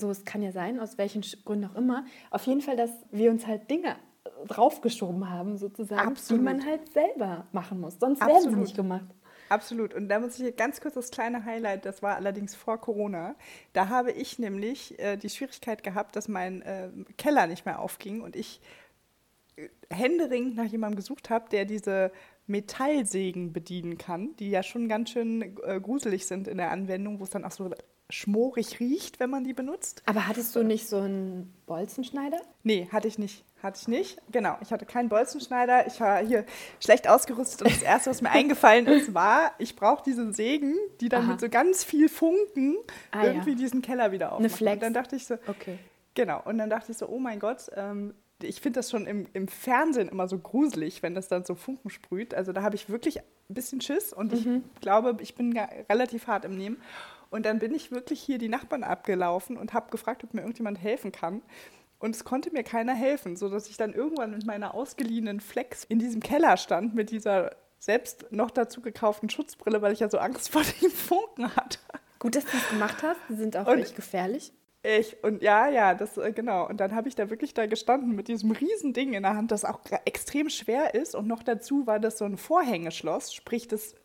So, 0.00 0.10
es 0.10 0.24
kann 0.24 0.42
ja 0.42 0.52
sein, 0.52 0.80
aus 0.80 0.98
welchen 0.98 1.22
Gründen 1.44 1.66
auch 1.66 1.76
immer. 1.76 2.04
Auf 2.30 2.46
jeden 2.46 2.60
Fall, 2.60 2.76
dass 2.76 2.90
wir 3.12 3.30
uns 3.30 3.46
halt 3.46 3.70
Dinge 3.70 3.96
draufgeschoben 4.46 5.30
haben, 5.30 5.56
sozusagen, 5.58 6.08
Absolut. 6.08 6.40
die 6.40 6.44
man 6.44 6.64
halt 6.64 6.92
selber 6.92 7.46
machen 7.52 7.80
muss. 7.80 7.98
Sonst 7.98 8.20
Absolut. 8.20 8.44
werden 8.44 8.54
sie 8.54 8.60
nicht 8.60 8.76
gemacht. 8.76 9.06
Absolut. 9.48 9.94
Und 9.94 10.08
da 10.08 10.18
muss 10.18 10.34
ich 10.34 10.42
hier 10.42 10.52
ganz 10.52 10.80
kurz 10.80 10.94
das 10.94 11.10
kleine 11.10 11.44
Highlight, 11.44 11.84
das 11.84 12.02
war 12.02 12.16
allerdings 12.16 12.54
vor 12.54 12.78
Corona. 12.80 13.34
Da 13.72 13.88
habe 13.88 14.10
ich 14.10 14.38
nämlich 14.38 14.98
äh, 14.98 15.16
die 15.16 15.28
Schwierigkeit 15.28 15.82
gehabt, 15.82 16.16
dass 16.16 16.28
mein 16.28 16.62
äh, 16.62 16.88
Keller 17.18 17.46
nicht 17.46 17.66
mehr 17.66 17.78
aufging 17.78 18.22
und 18.22 18.36
ich 18.36 18.60
äh, 19.56 19.68
händeringend 19.90 20.56
nach 20.56 20.64
jemandem 20.64 20.96
gesucht 20.96 21.28
habe, 21.28 21.50
der 21.50 21.66
diese 21.66 22.10
Metallsägen 22.46 23.52
bedienen 23.52 23.98
kann, 23.98 24.34
die 24.36 24.50
ja 24.50 24.62
schon 24.62 24.88
ganz 24.88 25.10
schön 25.10 25.56
äh, 25.62 25.80
gruselig 25.80 26.26
sind 26.26 26.48
in 26.48 26.56
der 26.56 26.70
Anwendung, 26.70 27.20
wo 27.20 27.24
es 27.24 27.30
dann 27.30 27.44
auch 27.44 27.52
so 27.52 27.70
schmorig 28.10 28.80
riecht, 28.80 29.18
wenn 29.18 29.30
man 29.30 29.44
die 29.44 29.54
benutzt. 29.54 30.02
Aber 30.06 30.28
hattest 30.28 30.54
du 30.54 30.62
nicht 30.62 30.88
so 30.88 30.98
einen 30.98 31.54
Bolzenschneider? 31.66 32.38
Nee, 32.62 32.88
hatte 32.92 33.08
ich 33.08 33.18
nicht. 33.18 33.44
Hatte 33.62 33.78
ich 33.80 33.88
nicht. 33.88 34.18
Genau, 34.30 34.58
ich 34.60 34.72
hatte 34.72 34.84
keinen 34.84 35.08
Bolzenschneider. 35.08 35.86
Ich 35.86 35.98
war 36.00 36.24
hier 36.24 36.44
schlecht 36.80 37.08
ausgerüstet 37.08 37.62
und 37.62 37.70
das 37.70 37.82
Erste, 37.82 38.10
was 38.10 38.20
mir 38.20 38.30
eingefallen 38.32 38.86
ist, 38.86 39.14
war, 39.14 39.52
ich 39.58 39.74
brauche 39.74 40.02
diese 40.04 40.32
Sägen, 40.34 40.74
die 41.00 41.08
dann 41.08 41.24
Aha. 41.24 41.32
mit 41.32 41.40
so 41.40 41.48
ganz 41.48 41.82
viel 41.82 42.08
Funken 42.10 42.76
ah, 43.10 43.24
irgendwie 43.24 43.52
ja. 43.52 43.56
diesen 43.56 43.80
Keller 43.80 44.12
wieder 44.12 44.32
aufmachen. 44.32 44.44
Eine 44.44 44.54
Flex. 44.54 44.74
Und 44.74 44.82
dann 44.82 44.94
dachte 44.94 45.16
ich 45.16 45.26
so, 45.26 45.34
okay. 45.46 45.78
Genau, 46.14 46.42
und 46.44 46.58
dann 46.58 46.70
dachte 46.70 46.92
ich 46.92 46.98
so, 46.98 47.08
oh 47.08 47.18
mein 47.18 47.40
Gott, 47.40 47.70
ähm, 47.74 48.14
ich 48.42 48.60
finde 48.60 48.78
das 48.78 48.90
schon 48.90 49.06
im, 49.06 49.26
im, 49.32 49.48
Fernsehen 49.48 50.08
immer 50.08 50.28
so 50.28 50.38
gruselig, 50.38 51.02
wenn 51.02 51.14
das 51.14 51.28
dann 51.28 51.44
so 51.44 51.54
Funken 51.54 51.90
sprüht. 51.90 52.34
Also 52.34 52.52
da 52.52 52.62
habe 52.62 52.74
ich 52.74 52.88
wirklich 52.88 53.18
ein 53.20 53.24
bisschen 53.48 53.80
Schiss 53.80 54.12
und 54.12 54.32
mhm. 54.32 54.64
ich 54.74 54.80
glaube, 54.80 55.16
ich 55.20 55.34
bin 55.34 55.56
relativ 55.88 56.26
hart 56.26 56.44
im 56.44 56.56
Nehmen. 56.56 56.80
Und 57.34 57.46
dann 57.46 57.58
bin 57.58 57.74
ich 57.74 57.90
wirklich 57.90 58.20
hier 58.20 58.38
die 58.38 58.48
Nachbarn 58.48 58.84
abgelaufen 58.84 59.56
und 59.56 59.72
habe 59.72 59.90
gefragt, 59.90 60.22
ob 60.22 60.34
mir 60.34 60.42
irgendjemand 60.42 60.80
helfen 60.80 61.10
kann. 61.10 61.42
Und 61.98 62.14
es 62.14 62.22
konnte 62.22 62.52
mir 62.52 62.62
keiner 62.62 62.94
helfen, 62.94 63.34
sodass 63.34 63.68
ich 63.68 63.76
dann 63.76 63.92
irgendwann 63.92 64.30
mit 64.30 64.46
meiner 64.46 64.72
ausgeliehenen 64.72 65.40
Flex 65.40 65.82
in 65.82 65.98
diesem 65.98 66.20
Keller 66.20 66.56
stand 66.56 66.94
mit 66.94 67.10
dieser 67.10 67.56
selbst 67.80 68.30
noch 68.30 68.52
dazu 68.52 68.80
gekauften 68.80 69.28
Schutzbrille, 69.30 69.82
weil 69.82 69.92
ich 69.92 69.98
ja 69.98 70.08
so 70.08 70.18
Angst 70.18 70.48
vor 70.48 70.62
den 70.80 70.90
Funken 70.90 71.56
hatte. 71.56 71.80
Gut, 72.20 72.36
dass 72.36 72.44
du 72.44 72.56
es 72.56 72.68
gemacht 72.68 73.02
hast. 73.02 73.18
Die 73.28 73.34
sind 73.34 73.56
auch 73.56 73.66
und 73.66 73.80
echt 73.80 73.96
gefährlich. 73.96 74.52
Ich, 74.84 75.16
und 75.24 75.42
ja, 75.42 75.68
ja, 75.68 75.94
das, 75.94 76.16
äh, 76.16 76.30
genau. 76.30 76.68
Und 76.68 76.78
dann 76.78 76.94
habe 76.94 77.08
ich 77.08 77.16
da 77.16 77.30
wirklich 77.30 77.52
da 77.52 77.66
gestanden 77.66 78.14
mit 78.14 78.28
diesem 78.28 78.52
riesen 78.52 78.92
Ding 78.92 79.12
in 79.12 79.24
der 79.24 79.34
Hand, 79.34 79.50
das 79.50 79.64
auch 79.64 79.80
extrem 80.04 80.50
schwer 80.50 80.94
ist. 80.94 81.16
Und 81.16 81.26
noch 81.26 81.42
dazu 81.42 81.88
war 81.88 81.98
das 81.98 82.16
so 82.16 82.26
ein 82.26 82.36
Vorhängeschloss, 82.36 83.34
sprich, 83.34 83.66
das 83.66 83.96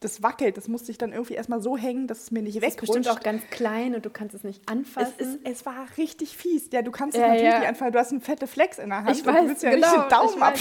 das 0.00 0.22
wackelt. 0.22 0.56
Das 0.56 0.66
musste 0.66 0.90
ich 0.90 0.98
dann 0.98 1.12
irgendwie 1.12 1.34
erstmal 1.34 1.60
so 1.60 1.76
hängen, 1.76 2.06
dass 2.06 2.22
es 2.22 2.30
mir 2.30 2.42
nicht 2.42 2.56
wegrutscht. 2.56 2.82
Es 2.82 2.82
ist 2.82 2.94
bestimmt 2.94 3.08
auch 3.08 3.22
ganz 3.22 3.42
klein 3.50 3.94
und 3.94 4.04
du 4.04 4.10
kannst 4.10 4.34
es 4.34 4.42
nicht 4.42 4.68
anfassen. 4.68 5.12
Es, 5.18 5.26
ist, 5.26 5.38
es 5.44 5.66
war 5.66 5.86
richtig 5.98 6.36
fies. 6.36 6.70
Ja, 6.72 6.82
du 6.82 6.90
kannst 6.90 7.16
es 7.16 7.20
natürlich 7.20 7.44
ja. 7.44 7.58
nicht 7.58 7.68
anfassen. 7.68 7.92
Du 7.92 7.98
hast 7.98 8.10
einen 8.10 8.20
fette 8.22 8.46
Flex 8.46 8.78
in 8.78 8.88
der 8.88 9.04
Hand 9.04 9.16
ich 9.16 9.26
und 9.26 9.34
weiß, 9.34 9.42
du 9.42 9.48
willst 9.48 9.62
ja 9.62 9.70
genau, 9.70 9.92
nicht 9.92 10.02
den 10.04 10.08
Daumen 10.08 10.42
ab. 10.42 10.54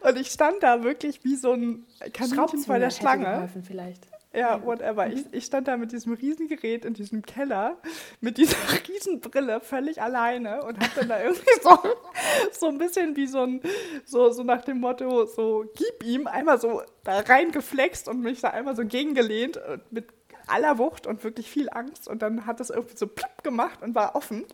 Und 0.00 0.18
ich 0.18 0.30
stand 0.30 0.62
da 0.62 0.82
wirklich 0.82 1.22
wie 1.24 1.36
so 1.36 1.52
ein 1.52 1.84
Kaninchen 2.12 2.64
bei 2.66 2.78
der 2.78 2.90
Schlange. 2.90 3.26
Hätte 3.26 3.34
geholfen 3.34 3.64
vielleicht. 3.64 4.09
Ja, 4.32 4.64
whatever. 4.64 5.08
Ich, 5.08 5.24
ich 5.32 5.44
stand 5.44 5.66
da 5.66 5.76
mit 5.76 5.90
diesem 5.90 6.12
Riesengerät 6.12 6.84
in 6.84 6.94
diesem 6.94 7.22
Keller, 7.22 7.78
mit 8.20 8.38
dieser 8.38 8.56
Riesenbrille, 8.88 9.60
völlig 9.60 10.00
alleine 10.00 10.62
und 10.62 10.78
hab 10.78 10.94
dann 10.94 11.08
da 11.08 11.20
irgendwie 11.20 11.60
so, 11.60 11.78
so 12.52 12.66
ein 12.68 12.78
bisschen 12.78 13.16
wie 13.16 13.26
so 13.26 13.40
ein, 13.40 13.60
so, 14.04 14.30
so 14.30 14.44
nach 14.44 14.62
dem 14.62 14.78
Motto, 14.78 15.26
so 15.26 15.64
gib 15.74 16.04
ihm, 16.04 16.28
einmal 16.28 16.60
so 16.60 16.82
da 17.02 17.18
reingeflext 17.18 18.08
und 18.08 18.20
mich 18.20 18.40
da 18.40 18.50
einmal 18.50 18.76
so 18.76 18.84
gegengelehnt 18.84 19.60
mit 19.90 20.06
aller 20.46 20.78
Wucht 20.78 21.08
und 21.08 21.24
wirklich 21.24 21.50
viel 21.50 21.68
Angst 21.68 22.06
und 22.06 22.22
dann 22.22 22.46
hat 22.46 22.60
das 22.60 22.70
irgendwie 22.70 22.96
so 22.96 23.08
plopp 23.08 23.42
gemacht 23.42 23.82
und 23.82 23.94
war 23.94 24.14
offen. 24.14 24.46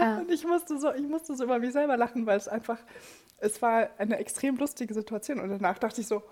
Ja. 0.00 0.18
Und 0.18 0.30
ich 0.30 0.44
musste 0.46 0.78
so, 0.78 0.92
ich 0.92 1.06
musste 1.06 1.36
so 1.36 1.44
über 1.44 1.58
mich 1.58 1.72
selber 1.72 1.98
lachen, 1.98 2.24
weil 2.24 2.38
es 2.38 2.48
einfach, 2.48 2.78
es 3.38 3.60
war 3.60 3.90
eine 3.98 4.16
extrem 4.16 4.56
lustige 4.56 4.94
Situation 4.94 5.40
und 5.40 5.50
danach 5.50 5.78
dachte 5.78 6.00
ich 6.00 6.06
so, 6.06 6.22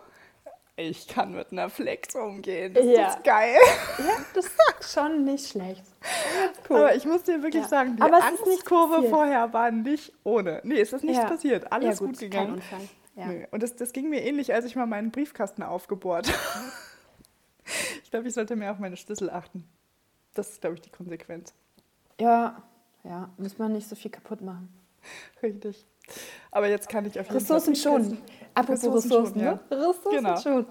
ich 0.76 1.08
kann 1.08 1.32
mit 1.34 1.52
einer 1.52 1.68
Flex 1.68 2.14
umgehen. 2.14 2.74
Das 2.74 2.84
ja. 2.84 3.08
ist 3.08 3.24
geil. 3.24 3.56
Ja, 3.98 4.24
das 4.34 4.46
ist 4.80 4.92
schon 4.92 5.24
nicht 5.24 5.48
schlecht. 5.48 5.84
Cool. 6.68 6.76
Aber 6.76 6.94
ich 6.94 7.04
muss 7.04 7.22
dir 7.22 7.42
wirklich 7.42 7.64
ja. 7.64 7.68
sagen, 7.68 7.96
die 7.96 8.02
Angstkurve 8.02 9.08
vorher 9.08 9.52
war 9.52 9.70
nicht 9.70 10.12
ohne. 10.24 10.60
Nee, 10.64 10.80
es 10.80 10.92
ist 10.92 11.04
nichts 11.04 11.22
ja. 11.22 11.28
passiert. 11.28 11.72
Alles 11.72 11.98
gut, 11.98 12.10
gut, 12.10 12.18
gegangen. 12.18 12.62
Nee. 13.14 13.46
Und 13.50 13.62
das, 13.62 13.76
das 13.76 13.92
ging 13.92 14.08
mir 14.08 14.22
ähnlich, 14.22 14.54
als 14.54 14.64
ich 14.64 14.76
mal 14.76 14.86
meinen 14.86 15.10
Briefkasten 15.10 15.62
aufgebohrt 15.62 16.28
habe. 16.54 16.72
ich 18.02 18.10
glaube, 18.10 18.28
ich 18.28 18.34
sollte 18.34 18.56
mehr 18.56 18.72
auf 18.72 18.78
meine 18.78 18.96
Schlüssel 18.96 19.30
achten. 19.30 19.68
Das 20.34 20.50
ist, 20.50 20.60
glaube 20.60 20.76
ich, 20.76 20.80
die 20.80 20.90
Konsequenz. 20.90 21.52
Ja, 22.18 22.62
ja, 23.04 23.30
muss 23.36 23.58
man 23.58 23.72
nicht 23.72 23.88
so 23.88 23.96
viel 23.96 24.10
kaputt 24.10 24.40
machen. 24.40 24.72
Richtig. 25.42 25.86
Aber 26.50 26.68
jetzt 26.68 26.88
kann 26.88 27.04
ich 27.06 27.18
auf 27.18 27.26
jeden 27.26 27.38
Ressourcen 27.38 27.74
Fall 27.74 28.02
schon. 28.02 28.18
Apropos 28.54 28.84
Ressourcen, 28.84 29.08
Ressourcen, 29.10 29.40
ja. 29.40 29.52
ne? 29.52 29.60
Ressourcen 29.70 30.24
genau. 30.24 30.40
schon. 30.40 30.66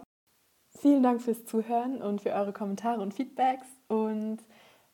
Vielen 0.77 1.03
Dank 1.03 1.21
fürs 1.21 1.45
Zuhören 1.45 2.01
und 2.01 2.21
für 2.21 2.31
eure 2.31 2.53
Kommentare 2.53 3.01
und 3.01 3.13
Feedbacks. 3.13 3.67
Und 3.87 4.39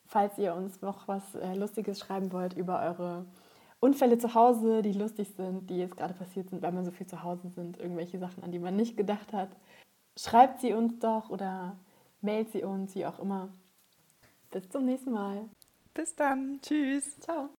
falls 0.06 0.38
ihr 0.38 0.56
uns 0.56 0.82
noch 0.82 1.08
was 1.08 1.36
äh, 1.36 1.54
Lustiges 1.56 2.00
schreiben 2.00 2.32
wollt 2.32 2.54
über 2.54 2.82
eure 2.82 3.26
Unfälle 3.80 4.18
zu 4.18 4.34
Hause, 4.34 4.82
die 4.82 4.94
lustig 4.94 5.34
sind, 5.36 5.70
die 5.70 5.78
jetzt 5.78 5.98
gerade 5.98 6.14
passiert 6.14 6.50
sind, 6.50 6.62
weil 6.62 6.72
man 6.72 6.86
so 6.86 6.92
viel 6.92 7.08
zu 7.08 7.24
Hause 7.24 7.50
sind, 7.50 7.78
irgendwelche 7.78 8.20
Sachen, 8.20 8.44
an 8.44 8.52
die 8.52 8.60
man 8.60 8.76
nicht 8.76 8.98
gedacht 8.98 9.34
hat, 9.34 9.50
schreibt 10.18 10.62
sie 10.62 10.74
uns 10.74 10.98
doch 11.00 11.30
oder 11.30 11.78
mailt 12.22 12.52
sie 12.52 12.64
uns, 12.64 12.96
wie 12.96 13.06
auch 13.06 13.20
immer. 13.20 13.50
Bis 14.52 14.70
zum 14.70 14.86
nächsten 14.86 15.12
Mal. 15.12 15.50
Bis 15.94 16.16
dann. 16.16 16.60
Tschüss. 16.62 17.20
Ciao. 17.20 17.50